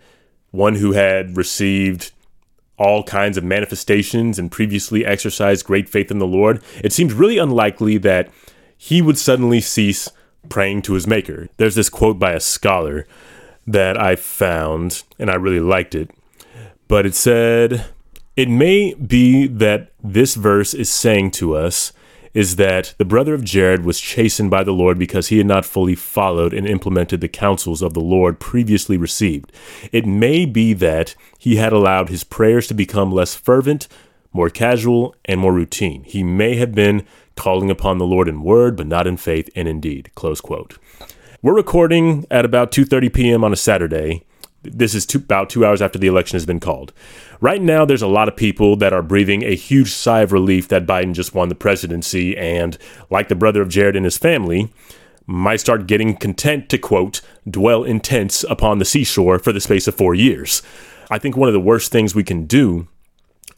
one 0.54 0.76
who 0.76 0.92
had 0.92 1.36
received 1.36 2.12
all 2.78 3.02
kinds 3.02 3.36
of 3.36 3.42
manifestations 3.42 4.38
and 4.38 4.52
previously 4.52 5.04
exercised 5.04 5.66
great 5.66 5.88
faith 5.88 6.10
in 6.10 6.18
the 6.18 6.26
Lord, 6.26 6.62
it 6.82 6.92
seems 6.92 7.12
really 7.12 7.38
unlikely 7.38 7.98
that 7.98 8.30
he 8.76 9.02
would 9.02 9.18
suddenly 9.18 9.60
cease 9.60 10.08
praying 10.48 10.82
to 10.82 10.94
his 10.94 11.06
Maker. 11.06 11.48
There's 11.56 11.74
this 11.74 11.88
quote 11.88 12.18
by 12.20 12.32
a 12.32 12.40
scholar 12.40 13.06
that 13.66 14.00
I 14.00 14.14
found, 14.14 15.02
and 15.18 15.28
I 15.28 15.34
really 15.34 15.60
liked 15.60 15.94
it. 15.94 16.10
But 16.86 17.04
it 17.04 17.14
said, 17.14 17.86
It 18.36 18.48
may 18.48 18.94
be 18.94 19.48
that 19.48 19.90
this 20.02 20.34
verse 20.34 20.72
is 20.72 20.90
saying 20.90 21.32
to 21.32 21.56
us 21.56 21.92
is 22.34 22.56
that 22.56 22.94
the 22.98 23.04
brother 23.04 23.32
of 23.32 23.44
Jared 23.44 23.84
was 23.84 24.00
chastened 24.00 24.50
by 24.50 24.64
the 24.64 24.72
Lord 24.72 24.98
because 24.98 25.28
he 25.28 25.38
had 25.38 25.46
not 25.46 25.64
fully 25.64 25.94
followed 25.94 26.52
and 26.52 26.66
implemented 26.66 27.20
the 27.20 27.28
counsels 27.28 27.80
of 27.80 27.94
the 27.94 28.00
Lord 28.00 28.40
previously 28.40 28.96
received. 28.96 29.52
It 29.92 30.04
may 30.04 30.44
be 30.44 30.72
that 30.74 31.14
he 31.38 31.56
had 31.56 31.72
allowed 31.72 32.08
his 32.08 32.24
prayers 32.24 32.66
to 32.66 32.74
become 32.74 33.12
less 33.12 33.36
fervent, 33.36 33.86
more 34.32 34.50
casual, 34.50 35.14
and 35.24 35.40
more 35.40 35.52
routine. 35.52 36.02
He 36.02 36.24
may 36.24 36.56
have 36.56 36.72
been 36.72 37.06
calling 37.36 37.70
upon 37.70 37.98
the 37.98 38.06
Lord 38.06 38.28
in 38.28 38.42
word, 38.42 38.76
but 38.76 38.88
not 38.88 39.06
in 39.06 39.16
faith 39.16 39.48
and 39.54 39.68
in 39.68 39.80
deed. 39.80 40.10
Close 40.16 40.40
quote. 40.40 40.78
We're 41.40 41.54
recording 41.54 42.26
at 42.30 42.44
about 42.44 42.72
2:30 42.72 43.12
p.m. 43.12 43.44
on 43.44 43.52
a 43.52 43.56
Saturday. 43.56 44.24
This 44.64 44.94
is 44.94 45.06
two, 45.06 45.18
about 45.18 45.50
two 45.50 45.64
hours 45.64 45.82
after 45.82 45.98
the 45.98 46.06
election 46.06 46.36
has 46.36 46.46
been 46.46 46.60
called. 46.60 46.92
Right 47.40 47.62
now, 47.62 47.84
there's 47.84 48.02
a 48.02 48.06
lot 48.06 48.28
of 48.28 48.36
people 48.36 48.76
that 48.76 48.92
are 48.92 49.02
breathing 49.02 49.42
a 49.42 49.54
huge 49.54 49.90
sigh 49.90 50.20
of 50.20 50.32
relief 50.32 50.68
that 50.68 50.86
Biden 50.86 51.14
just 51.14 51.34
won 51.34 51.48
the 51.48 51.54
presidency, 51.54 52.36
and 52.36 52.78
like 53.10 53.28
the 53.28 53.34
brother 53.34 53.62
of 53.62 53.68
Jared 53.68 53.96
and 53.96 54.04
his 54.04 54.18
family, 54.18 54.72
might 55.26 55.60
start 55.60 55.86
getting 55.86 56.16
content 56.16 56.68
to 56.68 56.78
quote, 56.78 57.20
dwell 57.48 57.84
in 57.84 58.00
tents 58.00 58.44
upon 58.48 58.78
the 58.78 58.84
seashore 58.84 59.38
for 59.38 59.52
the 59.52 59.60
space 59.60 59.88
of 59.88 59.94
four 59.94 60.14
years. 60.14 60.62
I 61.10 61.18
think 61.18 61.36
one 61.36 61.48
of 61.48 61.54
the 61.54 61.60
worst 61.60 61.92
things 61.92 62.14
we 62.14 62.24
can 62.24 62.46
do 62.46 62.88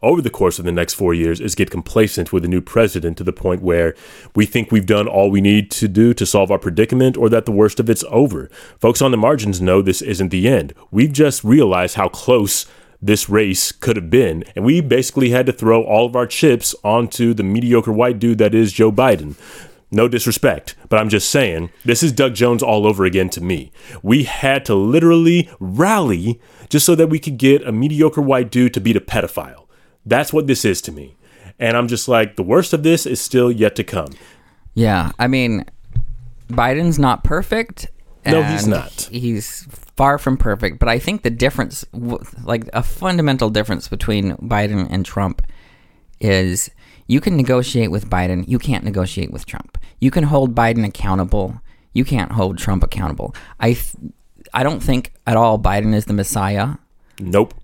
over 0.03 0.21
the 0.21 0.31
course 0.31 0.59
of 0.59 0.65
the 0.65 0.73
next 0.73 0.95
four 0.95 1.15
years 1.15 1.41
is 1.41 1.55
get 1.55 1.71
complacent 1.71 2.33
with 2.33 2.45
a 2.45 2.49
new 2.49 2.61
president 2.61 3.17
to 3.19 3.25
the 3.25 3.33
point 3.33 3.63
where 3.63 3.95
we 4.35 4.47
think 4.47 4.71
we've 4.71 4.87
done 4.87 5.09
all 5.09 5.31
we 5.31 5.41
need 5.41 5.71
to 5.73 5.89
do 5.89 6.13
to 6.15 6.27
solve 6.27 6.51
our 6.51 6.59
predicament 6.59 7.17
or 7.17 7.29
that 7.29 7.47
the 7.47 7.53
worst 7.53 7.81
of 7.81 7.89
it's 7.89 8.05
over. 8.09 8.49
Folks 8.79 9.03
on 9.03 9.11
the 9.11 9.17
margins 9.17 9.61
know 9.61 9.81
this 9.81 10.03
isn't 10.03 10.29
the 10.29 10.49
end. 10.49 10.75
We've 10.91 11.13
just 11.13 11.45
realized 11.45 11.97
how 11.97 12.09
close 12.09 12.67
this 13.01 13.29
race 13.29 13.73
could 13.73 13.97
have 13.97 14.11
been. 14.11 14.45
And 14.55 14.65
we 14.65 14.81
basically 14.81 15.31
had 15.31 15.47
to 15.47 15.53
throw 15.53 15.83
all 15.83 16.07
of 16.07 16.17
our 16.17 16.27
chips 16.27 16.75
onto 16.83 17.35
the 17.35 17.43
mediocre 17.43 17.93
white 17.93 18.19
dude 18.19 18.39
that 18.39 18.55
is 18.55 18.73
Joe 18.73 18.93
Biden. 18.93 19.37
No 19.91 20.09
disrespect, 20.09 20.75
but 20.89 20.99
I'm 20.99 21.09
just 21.09 21.31
saying, 21.31 21.71
this 21.85 22.03
is 22.03 22.11
Doug 22.11 22.35
Jones 22.35 22.63
all 22.63 22.87
over 22.87 23.05
again 23.05 23.31
to 23.31 23.41
me. 23.41 23.71
We 24.03 24.25
had 24.25 24.65
to 24.65 24.75
literally 24.75 25.49
rally 25.61 26.41
just 26.69 26.85
so 26.85 26.97
that 26.97 27.09
we 27.09 27.21
could 27.21 27.39
get 27.39 27.67
a 27.67 27.71
mediocre 27.71 28.21
white 28.21 28.51
dude 28.51 28.75
to 28.75 28.81
beat 28.81 28.97
a 28.97 29.01
pedophile. 29.01 29.66
That's 30.07 30.33
what 30.33 30.47
this 30.47 30.65
is 30.65 30.81
to 30.83 30.93
me. 30.93 31.17
And 31.59 31.77
I'm 31.77 31.89
just 31.89 32.07
like, 32.09 32.37
the 32.37 32.43
worst 32.43 32.73
of 32.73 32.83
this 32.83 33.05
is 33.07 33.21
still 33.21 33.51
yet 33.51 33.77
to 33.77 33.85
come. 33.85 34.13
Yeah, 34.75 35.11
I 35.19 35.27
mean, 35.27 35.65
Biden's 36.49 36.99
not 36.99 37.25
perfect. 37.25 37.89
No, 38.25 38.43
he's 38.43 38.67
not. 38.67 39.09
He's 39.11 39.65
far 39.97 40.19
from 40.19 40.37
perfect. 40.37 40.79
But 40.79 40.89
I 40.89 40.99
think 40.99 41.23
the 41.23 41.31
difference, 41.31 41.85
like 41.93 42.69
a 42.73 42.83
fundamental 42.83 43.51
difference 43.51 43.89
between 43.89 44.33
Biden 44.39 44.87
and 44.91 45.05
Trump, 45.07 45.43
is 46.21 46.71
you 47.07 47.21
can 47.21 47.37
negotiate 47.37 47.91
with 47.91 48.11
Biden. 48.11 48.45
You 48.49 48.59
can't 48.59 48.85
negotiate 48.85 49.31
with 49.33 49.47
Trump. 49.47 49.79
You 50.01 50.11
can 50.11 50.25
hold 50.25 50.55
Biden 50.55 50.85
accountable. 50.85 51.61
You 51.93 52.05
can't 52.05 52.33
hold 52.33 52.59
Trump 52.59 52.83
accountable. 52.83 53.35
I, 53.61 53.75
th- 53.75 53.95
I 54.53 54.63
don't 54.63 54.83
think 54.83 55.13
at 55.27 55.37
all 55.37 55.59
Biden 55.59 55.95
is 55.95 56.05
the 56.07 56.13
Messiah, 56.13 56.75
Nope. 57.21 57.55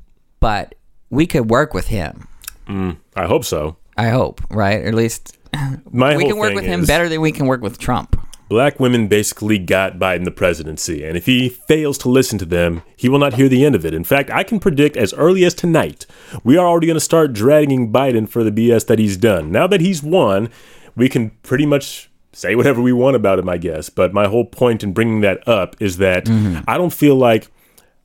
but 0.40 0.76
we 1.10 1.26
could 1.26 1.50
work 1.50 1.74
with 1.74 1.88
him. 1.88 2.28
Mm, 2.72 2.96
I 3.14 3.26
hope 3.26 3.44
so. 3.44 3.76
I 3.96 4.08
hope, 4.08 4.40
right? 4.50 4.80
Or 4.80 4.88
at 4.88 4.94
least 4.94 5.36
My 5.90 6.16
we 6.16 6.24
can 6.24 6.38
work 6.38 6.54
with 6.54 6.64
him 6.64 6.84
better 6.84 7.08
than 7.08 7.20
we 7.20 7.32
can 7.32 7.46
work 7.46 7.60
with 7.60 7.78
Trump. 7.78 8.18
Black 8.48 8.78
women 8.78 9.08
basically 9.08 9.58
got 9.58 9.98
Biden 9.98 10.24
the 10.24 10.30
presidency, 10.30 11.04
and 11.04 11.16
if 11.16 11.24
he 11.24 11.48
fails 11.48 11.96
to 11.98 12.10
listen 12.10 12.38
to 12.38 12.44
them, 12.44 12.82
he 12.96 13.08
will 13.08 13.18
not 13.18 13.34
hear 13.34 13.48
the 13.48 13.64
end 13.64 13.74
of 13.74 13.86
it. 13.86 13.94
In 13.94 14.04
fact, 14.04 14.30
I 14.30 14.42
can 14.42 14.60
predict 14.60 14.96
as 14.96 15.14
early 15.14 15.44
as 15.44 15.54
tonight, 15.54 16.06
we 16.44 16.58
are 16.58 16.66
already 16.66 16.86
going 16.86 16.96
to 16.96 17.00
start 17.00 17.32
dragging 17.32 17.92
Biden 17.92 18.28
for 18.28 18.44
the 18.44 18.50
BS 18.50 18.86
that 18.88 18.98
he's 18.98 19.16
done. 19.16 19.50
Now 19.50 19.66
that 19.68 19.80
he's 19.80 20.02
won, 20.02 20.50
we 20.94 21.08
can 21.08 21.30
pretty 21.42 21.64
much 21.64 22.10
say 22.32 22.54
whatever 22.54 22.82
we 22.82 22.92
want 22.92 23.16
about 23.16 23.38
him, 23.38 23.48
I 23.48 23.56
guess. 23.56 23.88
But 23.88 24.12
my 24.12 24.26
whole 24.26 24.44
point 24.44 24.82
in 24.82 24.92
bringing 24.92 25.22
that 25.22 25.46
up 25.48 25.76
is 25.80 25.96
that 25.98 26.26
mm-hmm. 26.26 26.60
I 26.68 26.76
don't 26.76 26.92
feel 26.92 27.16
like 27.16 27.50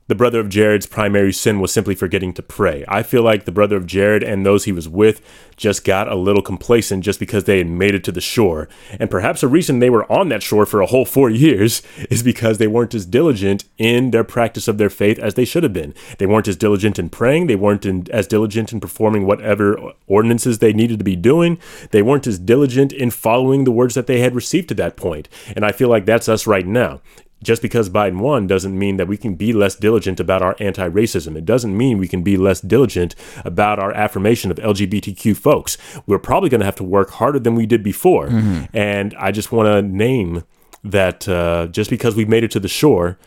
the 0.08 0.14
brother 0.14 0.40
of 0.40 0.48
Jared's 0.48 0.86
primary 0.86 1.32
sin 1.32 1.60
was 1.60 1.72
simply 1.72 1.94
forgetting 1.94 2.32
to 2.32 2.42
pray. 2.42 2.84
I 2.88 3.02
feel 3.02 3.22
like 3.22 3.44
the 3.44 3.52
brother 3.52 3.76
of 3.76 3.86
Jared 3.86 4.22
and 4.22 4.44
those 4.44 4.64
he 4.64 4.72
was 4.72 4.88
with 4.88 5.20
just 5.56 5.84
got 5.84 6.10
a 6.10 6.14
little 6.14 6.40
complacent 6.40 7.04
just 7.04 7.20
because 7.20 7.44
they 7.44 7.58
had 7.58 7.66
made 7.66 7.94
it 7.94 8.04
to 8.04 8.12
the 8.12 8.20
shore. 8.20 8.68
And 8.98 9.10
perhaps 9.10 9.42
a 9.42 9.48
reason 9.48 9.78
they 9.78 9.90
were 9.90 10.10
on 10.10 10.30
that 10.30 10.42
shore 10.42 10.64
for 10.64 10.80
a 10.80 10.86
whole 10.86 11.04
four 11.04 11.28
years 11.46 11.82
is 12.10 12.22
because 12.22 12.56
they 12.56 12.66
weren't 12.66 12.94
as 12.94 13.04
diligent 13.04 13.64
in 13.76 14.10
their 14.10 14.24
practice 14.24 14.66
of 14.66 14.78
their 14.78 14.90
faith 14.90 15.18
as 15.18 15.34
they 15.34 15.44
should 15.44 15.62
have 15.62 15.74
been. 15.74 15.94
They 16.16 16.26
weren't 16.26 16.48
as 16.48 16.56
diligent 16.56 16.98
in 16.98 17.10
praying. 17.10 17.46
They 17.46 17.56
weren't 17.56 17.84
in, 17.84 18.06
as 18.10 18.26
diligent 18.26 18.72
in 18.72 18.80
performing 18.80 19.26
whatever 19.26 19.92
ordinances 20.06 20.58
they 20.58 20.72
needed 20.72 20.98
to 20.98 21.04
be 21.04 21.16
doing. 21.16 21.58
They 21.90 22.02
weren't 22.02 22.26
as 22.26 22.38
diligent 22.38 22.92
in 22.92 23.10
following 23.10 23.64
the 23.64 23.72
words 23.72 23.94
that 23.94 24.06
they 24.06 24.20
had 24.20 24.34
received 24.34 24.68
to 24.68 24.74
that 24.76 24.96
point. 24.96 25.28
And 25.54 25.66
I 25.66 25.72
feel 25.72 25.88
like 25.88 26.06
that's 26.06 26.30
us 26.30 26.46
right 26.46 26.66
now 26.66 27.02
just 27.42 27.62
because 27.62 27.88
Biden 27.88 28.18
won 28.20 28.46
doesn't 28.46 28.76
mean 28.78 28.96
that 28.96 29.08
we 29.08 29.16
can 29.16 29.34
be 29.34 29.52
less 29.52 29.76
diligent 29.76 30.20
about 30.20 30.42
our 30.42 30.56
anti 30.58 30.88
racism. 30.88 31.36
It 31.36 31.44
doesn't 31.44 31.76
mean 31.76 31.98
we 31.98 32.08
can 32.08 32.22
be 32.22 32.36
less 32.36 32.60
diligent 32.60 33.14
about 33.44 33.78
our 33.78 33.92
affirmation 33.92 34.50
of 34.50 34.58
LGBTQ 34.58 35.36
folks. 35.36 35.78
We're 36.06 36.18
probably 36.18 36.48
going 36.48 36.60
to 36.60 36.66
have 36.66 36.76
to 36.76 36.84
work 36.84 37.10
harder 37.10 37.38
than 37.38 37.54
we 37.54 37.66
did 37.66 37.82
before. 37.82 38.28
And 38.74 39.14
I 39.18 39.30
just 39.30 39.52
want 39.52 39.66
to 39.66 39.82
name 39.82 40.44
that 40.84 41.28
uh, 41.28 41.68
just 41.70 41.90
because 41.90 42.14
we've 42.16 42.28
made 42.28 42.44
it 42.44 42.50
to 42.52 42.60
the 42.60 42.68
shore 42.68 43.18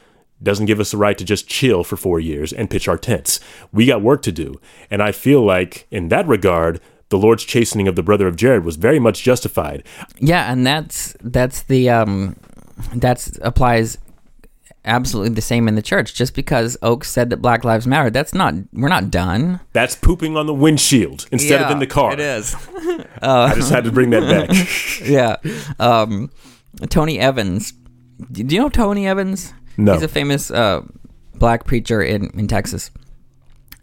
doesn't 0.43 0.65
give 0.65 0.79
us 0.79 0.91
the 0.91 0.97
right 0.97 1.17
to 1.17 1.23
just 1.23 1.47
chill 1.47 1.83
for 1.83 1.95
four 1.95 2.19
years 2.19 2.51
and 2.51 2.69
pitch 2.69 2.87
our 2.87 2.97
tents. 2.97 3.39
We 3.71 3.85
got 3.85 4.01
work 4.01 4.23
to 4.23 4.31
do. 4.31 4.59
And 4.89 5.01
I 5.01 5.11
feel 5.11 5.43
like, 5.45 5.87
in 5.91 6.07
that 6.07 6.27
regard, 6.27 6.81
the 7.09 7.17
Lord's 7.17 7.43
chastening 7.43 7.87
of 7.87 7.95
the 7.95 8.01
brother 8.01 8.27
of 8.27 8.35
Jared 8.35 8.65
was 8.65 8.77
very 8.77 8.97
much 8.97 9.21
justified. 9.21 9.83
Yeah, 10.17 10.51
and 10.51 10.65
that's 10.65 11.15
that's 11.21 11.63
the 11.63 11.89
um 11.89 12.37
that's 12.95 13.37
applies 13.41 13.97
absolutely 14.85 15.33
the 15.33 15.41
same 15.41 15.67
in 15.67 15.75
the 15.75 15.81
church. 15.81 16.13
Just 16.13 16.33
because 16.33 16.77
Oaks 16.81 17.09
said 17.09 17.29
that 17.29 17.37
Black 17.37 17.63
Lives 17.63 17.87
Matter, 17.87 18.09
that's 18.09 18.33
not 18.33 18.53
we're 18.73 18.89
not 18.89 19.11
done. 19.11 19.59
That's 19.73 19.95
pooping 19.95 20.37
on 20.37 20.45
the 20.45 20.53
windshield 20.53 21.27
instead 21.31 21.61
of 21.61 21.71
in 21.71 21.79
the 21.79 21.87
car. 21.87 22.13
It 22.13 22.19
is. 22.19 22.55
I 23.21 23.53
just 23.55 23.71
had 23.71 23.83
to 23.85 23.91
bring 23.91 24.09
that 24.11 24.47
back. 24.47 25.01
yeah. 25.03 25.37
Um, 25.79 26.31
Tony 26.89 27.19
Evans. 27.19 27.73
Do 28.31 28.43
you 28.43 28.61
know 28.61 28.69
Tony 28.69 29.07
Evans? 29.07 29.53
No. 29.77 29.93
He's 29.93 30.03
a 30.03 30.07
famous 30.07 30.51
uh, 30.51 30.81
black 31.35 31.65
preacher 31.65 32.01
in, 32.01 32.29
in 32.37 32.47
Texas. 32.47 32.91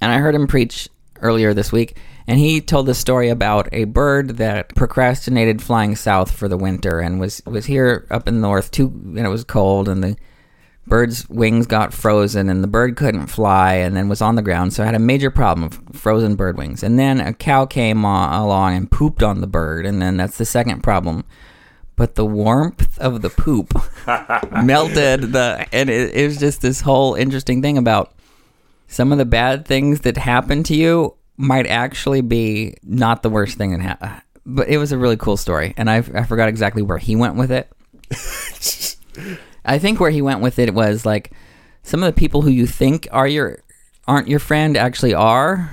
And 0.01 0.13
I 0.13 0.19
heard 0.19 0.35
him 0.35 0.47
preach 0.47 0.89
earlier 1.21 1.55
this 1.55 1.73
week. 1.73 1.97
And 2.27 2.39
he 2.39 2.61
told 2.61 2.87
the 2.87 2.95
story 2.95 3.31
about 3.31 3.69
a 3.73 3.85
bird 3.85 4.37
that 4.37 4.75
procrastinated 4.75 5.63
flying 5.63 5.97
south 5.97 6.31
for 6.31 6.47
the 6.47 6.59
winter 6.59 7.01
and 7.01 7.19
was, 7.19 7.43
was 7.47 7.67
here 7.67 8.07
up 8.11 8.29
in 8.29 8.35
the 8.35 8.41
north 8.41 8.71
too, 8.71 8.87
and 8.87 9.19
it 9.19 9.31
was 9.31 9.45
cold, 9.45 9.89
and 9.89 10.05
the 10.05 10.17
bird's 10.89 11.29
wings 11.29 11.67
got 11.67 11.93
frozen, 11.93 12.49
and 12.49 12.63
the 12.63 12.69
bird 12.69 12.97
couldn't 12.97 13.27
fly, 13.27 13.75
and 13.75 13.97
then 13.97 14.09
was 14.09 14.23
on 14.23 14.35
the 14.35 14.43
ground, 14.43 14.73
so 14.73 14.83
it 14.83 14.87
had 14.87 14.95
a 14.95 15.01
major 15.01 15.31
problem 15.31 15.65
of 15.65 15.81
frozen 15.93 16.35
bird 16.37 16.57
wings. 16.57 16.83
And 16.83 16.99
then 16.99 17.21
a 17.21 17.33
cow 17.33 17.67
came 17.67 18.05
along 18.05 18.77
and 18.77 18.91
pooped 18.91 19.23
on 19.23 19.41
the 19.41 19.47
bird, 19.47 19.87
and 19.87 20.01
then 20.01 20.17
that's 20.17 20.39
the 20.39 20.45
second 20.45 20.83
problem. 20.83 21.25
But 21.97 22.15
the 22.15 22.27
warmth 22.27 22.97
of 22.99 23.23
the 23.23 23.31
poop 23.31 23.75
melted 24.65 25.33
the 25.33 25.67
and 25.73 25.91
it, 25.91 26.15
it 26.15 26.27
was 26.27 26.39
just 26.39 26.63
this 26.63 26.81
whole 26.81 27.15
interesting 27.15 27.61
thing 27.61 27.77
about 27.77 28.13
some 28.87 29.11
of 29.11 29.19
the 29.19 29.25
bad 29.25 29.67
things 29.67 30.03
that 30.03 30.17
happen 30.17 30.63
to 30.65 30.77
you 30.77 31.17
might 31.37 31.67
actually 31.67 32.21
be 32.21 32.77
not 32.85 33.25
the 33.25 33.31
worst 33.31 33.59
thing 33.59 33.73
that 33.73 33.81
happened 33.81 34.23
but 34.49 34.69
it 34.69 34.79
was 34.79 34.93
a 34.93 34.99
really 34.99 35.17
cool 35.17 35.37
story. 35.37 35.75
And 35.77 35.91
I, 35.91 35.97
I 35.97 36.25
forgot 36.25 36.49
exactly 36.49 36.83
where 36.83 36.99
he 36.99 37.15
went 37.15 37.37
with 37.37 37.53
it 37.53 37.71
i 39.69 39.79
think 39.79 40.01
where 40.01 40.11
he 40.11 40.23
went 40.23 40.41
with 40.41 40.59
it 40.59 40.75
was 40.75 41.07
like 41.07 41.31
some 41.83 42.03
of 42.03 42.07
the 42.13 42.19
people 42.19 42.43
who 42.43 42.51
you 42.51 42.67
think 42.67 43.07
are 43.13 43.29
your 43.29 43.63
aren't 44.07 44.29
your 44.29 44.41
friend 44.41 44.77
actually 44.77 45.15
are 45.15 45.71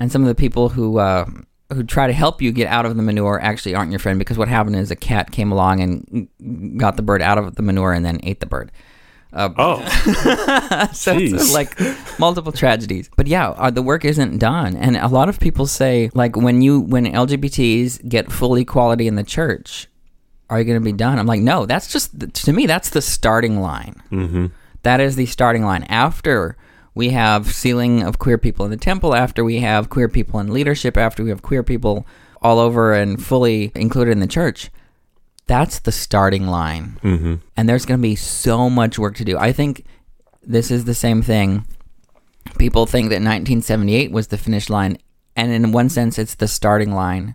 and 0.00 0.10
some 0.10 0.22
of 0.22 0.28
the 0.28 0.34
people 0.34 0.70
who 0.70 0.98
uh, 0.98 1.24
who 1.72 1.82
try 1.82 2.06
to 2.06 2.12
help 2.12 2.42
you 2.42 2.52
get 2.52 2.68
out 2.68 2.86
of 2.86 2.96
the 2.96 3.02
manure 3.02 3.40
actually 3.40 3.74
aren't 3.74 3.90
your 3.90 3.98
friend 3.98 4.18
because 4.18 4.36
what 4.36 4.48
happened 4.48 4.76
is 4.76 4.90
a 4.90 4.96
cat 4.96 5.30
came 5.30 5.52
along 5.52 5.80
and 5.80 6.78
got 6.78 6.96
the 6.96 7.02
bird 7.02 7.22
out 7.22 7.38
of 7.38 7.54
the 7.56 7.62
manure 7.62 7.92
and 7.92 8.04
then 8.04 8.20
ate 8.22 8.40
the 8.40 8.46
bird. 8.46 8.70
Oh, 9.36 9.80
So 10.92 11.16
it's 11.16 11.52
like 11.52 11.76
multiple 12.20 12.52
tragedies. 12.52 13.10
But 13.16 13.26
yeah, 13.26 13.50
uh, 13.50 13.70
the 13.70 13.82
work 13.82 14.04
isn't 14.04 14.38
done, 14.38 14.76
and 14.76 14.96
a 14.96 15.08
lot 15.08 15.28
of 15.28 15.40
people 15.40 15.66
say 15.66 16.10
like 16.14 16.36
when 16.36 16.62
you 16.62 16.80
when 16.80 17.06
LGBTs 17.06 18.08
get 18.08 18.30
full 18.30 18.54
equality 18.56 19.08
in 19.08 19.16
the 19.16 19.24
church, 19.24 19.88
are 20.50 20.58
you 20.58 20.64
going 20.64 20.78
to 20.78 20.84
be 20.84 20.92
done? 20.92 21.18
I'm 21.18 21.26
like, 21.26 21.40
no, 21.40 21.66
that's 21.66 21.92
just 21.92 22.34
to 22.34 22.52
me 22.52 22.66
that's 22.66 22.90
the 22.90 23.02
starting 23.02 23.60
line. 23.60 24.02
Mm-hmm. 24.10 25.00
is 25.00 25.16
the 25.16 25.26
starting 25.26 25.64
line. 25.64 25.84
After 25.84 26.56
we 26.94 27.10
have 27.10 27.52
sealing 27.52 28.02
of 28.02 28.18
queer 28.18 28.38
people 28.38 28.64
in 28.64 28.70
the 28.70 28.76
temple, 28.76 29.14
after 29.14 29.42
we 29.42 29.60
have 29.60 29.90
queer 29.90 30.08
people 30.08 30.38
in 30.40 30.52
leadership, 30.52 30.96
after 30.96 31.24
we 31.24 31.30
have 31.30 31.42
queer 31.42 31.62
people 31.62 32.06
all 32.40 32.58
over 32.58 32.92
and 32.92 33.24
fully 33.24 33.72
included 33.74 34.12
in 34.12 34.20
the 34.20 34.26
church, 34.26 34.70
that's 35.46 35.80
the 35.80 35.92
starting 35.92 36.46
line. 36.46 36.98
Mm-hmm. 37.02 37.34
And 37.56 37.68
there's 37.68 37.86
going 37.86 37.98
to 37.98 38.02
be 38.02 38.16
so 38.16 38.70
much 38.70 38.98
work 38.98 39.16
to 39.16 39.24
do. 39.24 39.36
I 39.38 39.52
think 39.52 39.84
this 40.42 40.70
is 40.70 40.84
the 40.84 40.94
same 40.94 41.22
thing. 41.22 41.66
People 42.58 42.86
think 42.86 43.06
that 43.06 43.16
1978 43.16 44.12
was 44.12 44.28
the 44.28 44.38
finish 44.38 44.68
line, 44.68 44.98
and 45.34 45.50
in 45.50 45.72
one 45.72 45.88
sense, 45.88 46.18
it's 46.18 46.34
the 46.34 46.46
starting 46.46 46.92
line 46.92 47.34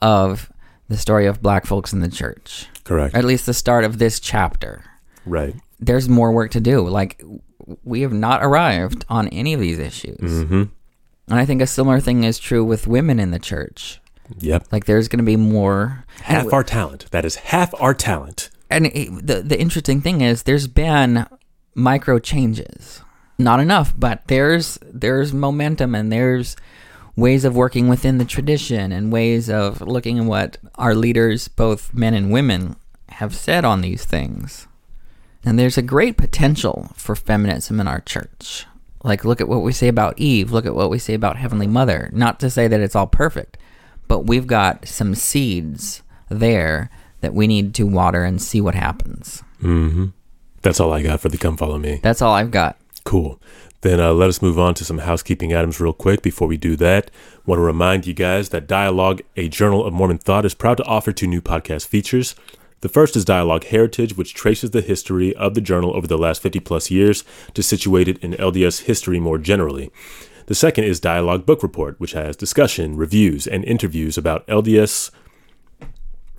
of 0.00 0.50
the 0.88 0.96
story 0.96 1.26
of 1.26 1.42
black 1.42 1.66
folks 1.66 1.92
in 1.92 2.00
the 2.00 2.08
church. 2.08 2.66
correct. 2.84 3.14
At 3.14 3.24
least 3.24 3.46
the 3.46 3.54
start 3.54 3.84
of 3.84 3.98
this 3.98 4.18
chapter. 4.20 4.84
Right. 5.26 5.54
There's 5.80 6.08
more 6.08 6.32
work 6.32 6.50
to 6.52 6.60
do. 6.60 6.86
Like, 6.88 7.22
we 7.84 8.00
have 8.00 8.12
not 8.12 8.42
arrived 8.42 9.04
on 9.08 9.28
any 9.28 9.52
of 9.54 9.60
these 9.60 9.78
issues. 9.78 10.18
Mm-hmm. 10.18 10.62
And 11.30 11.38
I 11.38 11.44
think 11.44 11.60
a 11.60 11.66
similar 11.66 12.00
thing 12.00 12.24
is 12.24 12.38
true 12.38 12.64
with 12.64 12.86
women 12.86 13.20
in 13.20 13.30
the 13.30 13.38
church. 13.38 14.00
Yep. 14.38 14.68
Like, 14.72 14.86
there's 14.86 15.08
going 15.08 15.18
to 15.18 15.24
be 15.24 15.36
more. 15.36 16.04
half 16.22 16.52
our 16.52 16.64
talent. 16.64 17.10
That 17.10 17.24
is 17.24 17.36
half 17.36 17.74
our 17.80 17.92
talent. 17.94 18.50
and 18.70 18.86
it, 18.86 19.26
the 19.26 19.42
the 19.42 19.58
interesting 19.58 20.00
thing 20.00 20.20
is 20.20 20.42
there's 20.42 20.66
been 20.66 21.26
micro 21.74 22.18
changes 22.18 23.00
not 23.38 23.60
enough 23.60 23.94
but 23.96 24.26
there's 24.26 24.78
there's 24.82 25.32
momentum 25.32 25.94
and 25.94 26.10
there's 26.12 26.54
ways 27.18 27.44
of 27.44 27.56
working 27.56 27.88
within 27.88 28.18
the 28.18 28.24
tradition 28.24 28.92
and 28.92 29.12
ways 29.12 29.50
of 29.50 29.80
looking 29.80 30.20
at 30.20 30.24
what 30.24 30.56
our 30.76 30.94
leaders 30.94 31.48
both 31.48 31.92
men 31.92 32.14
and 32.14 32.30
women 32.30 32.76
have 33.08 33.34
said 33.34 33.64
on 33.64 33.80
these 33.80 34.04
things. 34.04 34.68
And 35.44 35.58
there's 35.58 35.76
a 35.76 35.82
great 35.82 36.16
potential 36.16 36.90
for 36.94 37.16
feminism 37.16 37.80
in 37.80 37.88
our 37.88 38.00
church. 38.00 38.66
Like, 39.02 39.24
look 39.24 39.40
at 39.40 39.48
what 39.48 39.62
we 39.62 39.72
say 39.72 39.88
about 39.88 40.18
Eve, 40.18 40.52
look 40.52 40.66
at 40.66 40.74
what 40.74 40.90
we 40.90 40.98
say 40.98 41.14
about 41.14 41.36
Heavenly 41.36 41.66
Mother. 41.66 42.10
Not 42.12 42.38
to 42.40 42.50
say 42.50 42.68
that 42.68 42.80
it's 42.80 42.96
all 42.96 43.06
perfect, 43.06 43.56
but 44.06 44.20
we've 44.20 44.46
got 44.46 44.86
some 44.86 45.14
seeds 45.14 46.02
there 46.28 46.90
that 47.20 47.34
we 47.34 47.46
need 47.46 47.74
to 47.74 47.84
water 47.84 48.22
and 48.24 48.40
see 48.40 48.60
what 48.60 48.74
happens. 48.74 49.42
Mm-hmm. 49.62 50.06
That's 50.62 50.78
all 50.80 50.92
I 50.92 51.02
got 51.02 51.20
for 51.20 51.28
the 51.28 51.38
Come 51.38 51.56
Follow 51.56 51.78
Me. 51.78 52.00
That's 52.02 52.22
all 52.22 52.34
I've 52.34 52.50
got. 52.50 52.76
Cool. 53.04 53.40
Then 53.82 54.00
uh, 54.00 54.12
let 54.12 54.28
us 54.28 54.42
move 54.42 54.58
on 54.58 54.74
to 54.74 54.84
some 54.84 54.98
housekeeping 54.98 55.54
items 55.54 55.80
real 55.80 55.92
quick. 55.92 56.20
Before 56.22 56.48
we 56.48 56.56
do 56.56 56.74
that, 56.76 57.10
want 57.46 57.58
to 57.58 57.62
remind 57.62 58.06
you 58.06 58.14
guys 58.14 58.48
that 58.48 58.66
Dialogue, 58.66 59.22
a 59.36 59.48
Journal 59.48 59.86
of 59.86 59.92
Mormon 59.92 60.18
Thought, 60.18 60.44
is 60.44 60.54
proud 60.54 60.78
to 60.78 60.84
offer 60.84 61.12
two 61.12 61.28
new 61.28 61.40
podcast 61.40 61.86
features. 61.86 62.34
The 62.80 62.88
first 62.88 63.16
is 63.16 63.24
Dialogue 63.24 63.64
Heritage, 63.64 64.16
which 64.16 64.34
traces 64.34 64.70
the 64.70 64.80
history 64.80 65.34
of 65.34 65.54
the 65.54 65.60
journal 65.60 65.96
over 65.96 66.06
the 66.06 66.18
last 66.18 66.42
50 66.42 66.60
plus 66.60 66.90
years 66.90 67.24
to 67.54 67.62
situate 67.62 68.08
it 68.08 68.18
in 68.18 68.32
LDS 68.32 68.82
history 68.82 69.18
more 69.18 69.38
generally. 69.38 69.90
The 70.46 70.54
second 70.54 70.84
is 70.84 71.00
Dialogue 71.00 71.44
Book 71.44 71.62
Report, 71.62 71.98
which 72.00 72.12
has 72.12 72.36
discussion, 72.36 72.96
reviews, 72.96 73.46
and 73.46 73.64
interviews 73.64 74.16
about 74.16 74.46
LDS 74.46 75.10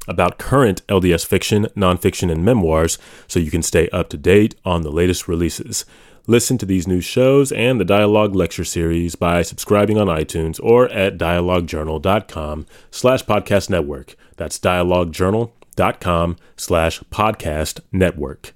about 0.07 0.39
current 0.39 0.85
LDS 0.87 1.25
fiction, 1.25 1.65
nonfiction, 1.75 2.31
and 2.31 2.43
memoirs 2.43 2.97
so 3.27 3.39
you 3.39 3.51
can 3.51 3.61
stay 3.61 3.87
up 3.89 4.09
to 4.09 4.17
date 4.17 4.55
on 4.65 4.81
the 4.81 4.91
latest 4.91 5.27
releases. 5.27 5.85
Listen 6.29 6.57
to 6.59 6.65
these 6.67 6.87
new 6.87 7.01
shows 7.01 7.51
and 7.51 7.79
the 7.79 7.85
Dialogue 7.85 8.35
Lecture 8.35 8.63
Series 8.63 9.15
by 9.15 9.41
subscribing 9.41 9.97
on 9.97 10.05
iTunes 10.05 10.59
or 10.61 10.87
at 10.89 11.17
dialoguejournal.com 11.17 12.67
slash 12.91 13.25
podcast 13.25 13.71
network. 13.71 14.13
That's 14.37 14.59
dialoguejournal.com 14.59 16.37
slash 16.55 16.99
podcast 17.09 17.79
network. 17.91 18.53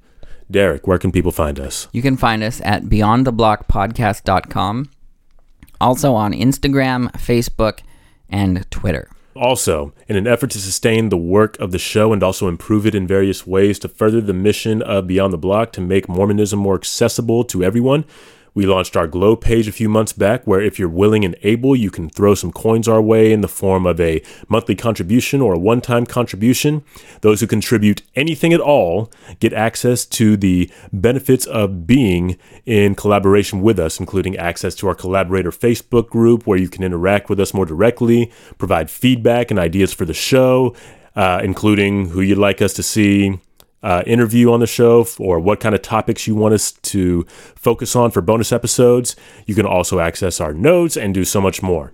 Derek, 0.51 0.86
where 0.86 0.99
can 0.99 1.11
people 1.11 1.32
find 1.32 1.59
us? 1.59 1.88
You 1.91 2.03
can 2.03 2.15
find 2.15 2.43
us 2.43 2.61
at 2.63 2.84
beyondtheblockpodcast.com, 2.84 4.91
also 5.82 6.13
on 6.13 6.34
Instagram, 6.34 7.11
Facebook, 7.13 7.80
and 8.30 8.69
Twitter. 8.69 9.09
Also, 9.36 9.93
in 10.07 10.15
an 10.15 10.27
effort 10.27 10.51
to 10.51 10.59
sustain 10.59 11.09
the 11.09 11.17
work 11.17 11.59
of 11.59 11.71
the 11.71 11.79
show 11.79 12.13
and 12.13 12.21
also 12.21 12.47
improve 12.47 12.86
it 12.86 12.93
in 12.93 13.07
various 13.07 13.47
ways 13.47 13.79
to 13.79 13.88
further 13.88 14.21
the 14.21 14.34
mission 14.34 14.81
of 14.81 15.07
Beyond 15.07 15.34
the 15.34 15.38
Block 15.38 15.71
to 15.73 15.81
make 15.81 16.07
Mormonism 16.07 16.59
more 16.59 16.75
accessible 16.75 17.43
to 17.45 17.63
everyone, 17.63 18.05
we 18.54 18.66
launched 18.66 18.95
our 18.95 19.08
Glow 19.08 19.36
page 19.36 19.68
a 19.68 19.72
few 19.72 19.89
months 19.89 20.14
back, 20.14 20.45
where 20.45 20.62
if 20.62 20.78
you're 20.78 20.89
willing 20.89 21.26
and 21.26 21.36
able, 21.43 21.76
you 21.76 21.89
can 21.89 22.10
throw 22.10 22.36
some 22.36 22.51
coins 22.51 22.88
our 22.88 23.01
way 23.01 23.32
in 23.32 23.41
the 23.41 23.47
form 23.47 23.86
of 23.86 23.99
a 23.99 24.22
monthly 24.47 24.76
contribution 24.76 25.41
or 25.41 25.54
a 25.54 25.60
one 25.60 25.82
time 25.82 26.06
contribution. 26.06 26.84
Those 27.22 27.41
who 27.41 27.47
contribute 27.47 28.04
anything 28.16 28.54
at 28.54 28.60
all 28.60 29.12
get 29.39 29.54
access 29.54 30.06
to 30.06 30.38
the 30.38 30.72
benefits 30.91 31.45
of 31.45 31.88
being 31.88 32.38
in 32.66 32.95
collaboration 32.95 33.62
with 33.62 33.80
us, 33.80 33.99
including 33.99 34.38
access 34.38 34.76
to 34.76 34.88
our 34.88 34.95
collaborator 34.95 35.51
Facebook 35.51 36.10
group, 36.10 36.45
where 36.45 36.60
you 36.60 36.70
can 36.70 36.84
interact 36.84 37.30
with 37.30 37.39
us 37.39 37.54
more 37.54 37.66
directly, 37.66 38.32
provide 38.58 38.89
feedback 38.89 39.49
and 39.49 39.60
ideas 39.60 39.93
for 39.93 40.06
the 40.06 40.14
show, 40.14 40.76
uh, 41.16 41.41
including 41.43 42.10
who 42.10 42.22
you'd 42.22 42.38
like 42.38 42.62
us 42.62 42.74
to 42.74 42.84
see 42.84 43.39
uh, 43.84 44.01
interview 44.07 44.51
on 44.51 44.61
the 44.61 44.67
show 44.67 45.05
or 45.19 45.39
what 45.39 45.59
kind 45.59 45.75
of 45.75 45.81
topics 45.81 46.25
you 46.25 46.36
want 46.36 46.53
us 46.53 46.71
to 46.71 47.23
focus 47.55 47.95
on 47.95 48.09
for 48.09 48.21
bonus 48.21 48.51
episodes. 48.51 49.15
You 49.45 49.55
can 49.55 49.65
also 49.65 49.99
access 49.99 50.39
our 50.39 50.53
notes 50.53 50.97
and 50.97 51.13
do 51.13 51.25
so 51.25 51.41
much 51.41 51.61
more. 51.61 51.93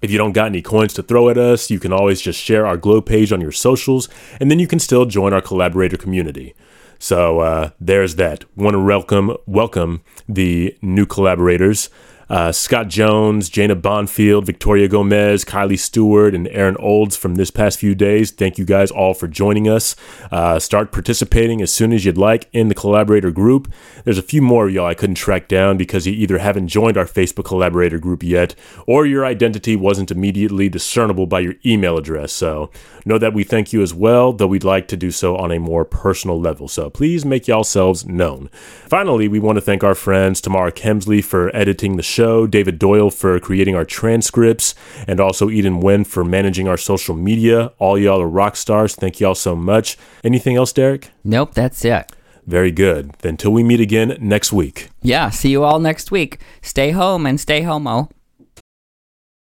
If 0.00 0.12
you 0.12 0.18
don't 0.18 0.32
got 0.32 0.46
any 0.46 0.62
coins 0.62 0.94
to 0.94 1.02
throw 1.02 1.28
at 1.28 1.36
us, 1.36 1.70
you 1.70 1.80
can 1.80 1.92
always 1.92 2.20
just 2.20 2.40
share 2.40 2.66
our 2.66 2.76
Glow 2.76 3.00
page 3.00 3.32
on 3.32 3.40
your 3.40 3.50
socials, 3.50 4.08
and 4.38 4.48
then 4.48 4.60
you 4.60 4.68
can 4.68 4.78
still 4.78 5.06
join 5.06 5.32
our 5.32 5.40
collaborator 5.40 5.96
community. 5.96 6.54
So 7.00 7.40
uh, 7.40 7.70
there's 7.80 8.14
that. 8.14 8.44
Want 8.56 8.74
to 8.74 8.80
welcome 8.80 9.36
welcome 9.46 10.02
the 10.28 10.76
new 10.82 11.06
collaborators 11.06 11.90
uh, 12.28 12.52
Scott 12.52 12.88
Jones, 12.88 13.48
Jana 13.48 13.76
Bonfield, 13.76 14.44
Victoria 14.44 14.88
Gomez, 14.88 15.44
Kylie 15.44 15.78
Stewart, 15.78 16.34
and 16.34 16.48
Aaron 16.48 16.76
Olds 16.78 17.16
from 17.16 17.36
this 17.36 17.50
past 17.50 17.78
few 17.78 17.94
days. 17.94 18.30
Thank 18.30 18.58
you 18.58 18.64
guys 18.64 18.90
all 18.90 19.14
for 19.14 19.26
joining 19.28 19.68
us. 19.68 19.96
Uh, 20.30 20.58
start 20.58 20.92
participating 20.92 21.62
as 21.62 21.72
soon 21.72 21.92
as 21.92 22.04
you'd 22.04 22.18
like 22.18 22.48
in 22.52 22.68
the 22.68 22.74
collaborator 22.74 23.30
group. 23.30 23.72
There's 24.04 24.18
a 24.18 24.22
few 24.22 24.42
more 24.42 24.68
y'all 24.68 24.86
I 24.86 24.94
couldn't 24.94 25.16
track 25.16 25.48
down 25.48 25.76
because 25.76 26.06
you 26.06 26.12
either 26.12 26.38
haven't 26.38 26.68
joined 26.68 26.96
our 26.96 27.06
Facebook 27.06 27.44
collaborator 27.44 27.98
group 27.98 28.22
yet 28.22 28.54
or 28.86 29.06
your 29.06 29.24
identity 29.24 29.76
wasn't 29.76 30.10
immediately 30.10 30.68
discernible 30.68 31.26
by 31.26 31.40
your 31.40 31.54
email 31.64 31.96
address. 31.96 32.32
So 32.32 32.70
know 33.04 33.18
that 33.18 33.32
we 33.32 33.44
thank 33.44 33.72
you 33.72 33.80
as 33.80 33.94
well, 33.94 34.32
though 34.32 34.46
we'd 34.46 34.64
like 34.64 34.86
to 34.88 34.96
do 34.96 35.10
so 35.10 35.36
on 35.36 35.50
a 35.50 35.58
more 35.58 35.84
personal 35.84 36.38
level. 36.38 36.68
So 36.68 36.90
please 36.90 37.24
make 37.24 37.48
yourselves 37.48 38.04
known. 38.06 38.50
Finally, 38.86 39.28
we 39.28 39.38
want 39.38 39.56
to 39.56 39.62
thank 39.62 39.82
our 39.82 39.94
friends 39.94 40.40
Tamara 40.40 40.72
Kemsley 40.72 41.24
for 41.24 41.54
editing 41.56 41.96
the 41.96 42.02
show 42.02 42.17
show, 42.18 42.48
David 42.48 42.80
Doyle 42.80 43.10
for 43.10 43.38
creating 43.38 43.76
our 43.76 43.84
transcripts, 43.84 44.74
and 45.06 45.20
also 45.20 45.50
Eden 45.50 45.78
Wen 45.78 46.02
for 46.02 46.24
managing 46.24 46.66
our 46.66 46.76
social 46.76 47.14
media. 47.14 47.72
All 47.78 47.96
y'all 47.96 48.20
are 48.20 48.28
rock 48.28 48.56
stars. 48.56 48.96
Thank 48.96 49.20
y'all 49.20 49.36
so 49.36 49.54
much. 49.54 49.96
Anything 50.24 50.56
else, 50.56 50.72
Derek? 50.72 51.10
Nope, 51.22 51.54
that's 51.54 51.84
it. 51.84 52.10
Very 52.44 52.72
good. 52.72 53.12
Then 53.20 53.36
till 53.36 53.52
we 53.52 53.62
meet 53.62 53.80
again 53.80 54.16
next 54.20 54.52
week. 54.52 54.88
Yeah, 55.00 55.30
see 55.30 55.50
you 55.50 55.62
all 55.62 55.78
next 55.78 56.10
week. 56.10 56.40
Stay 56.60 56.90
home 56.90 57.24
and 57.24 57.38
stay 57.38 57.62
homo. 57.62 58.08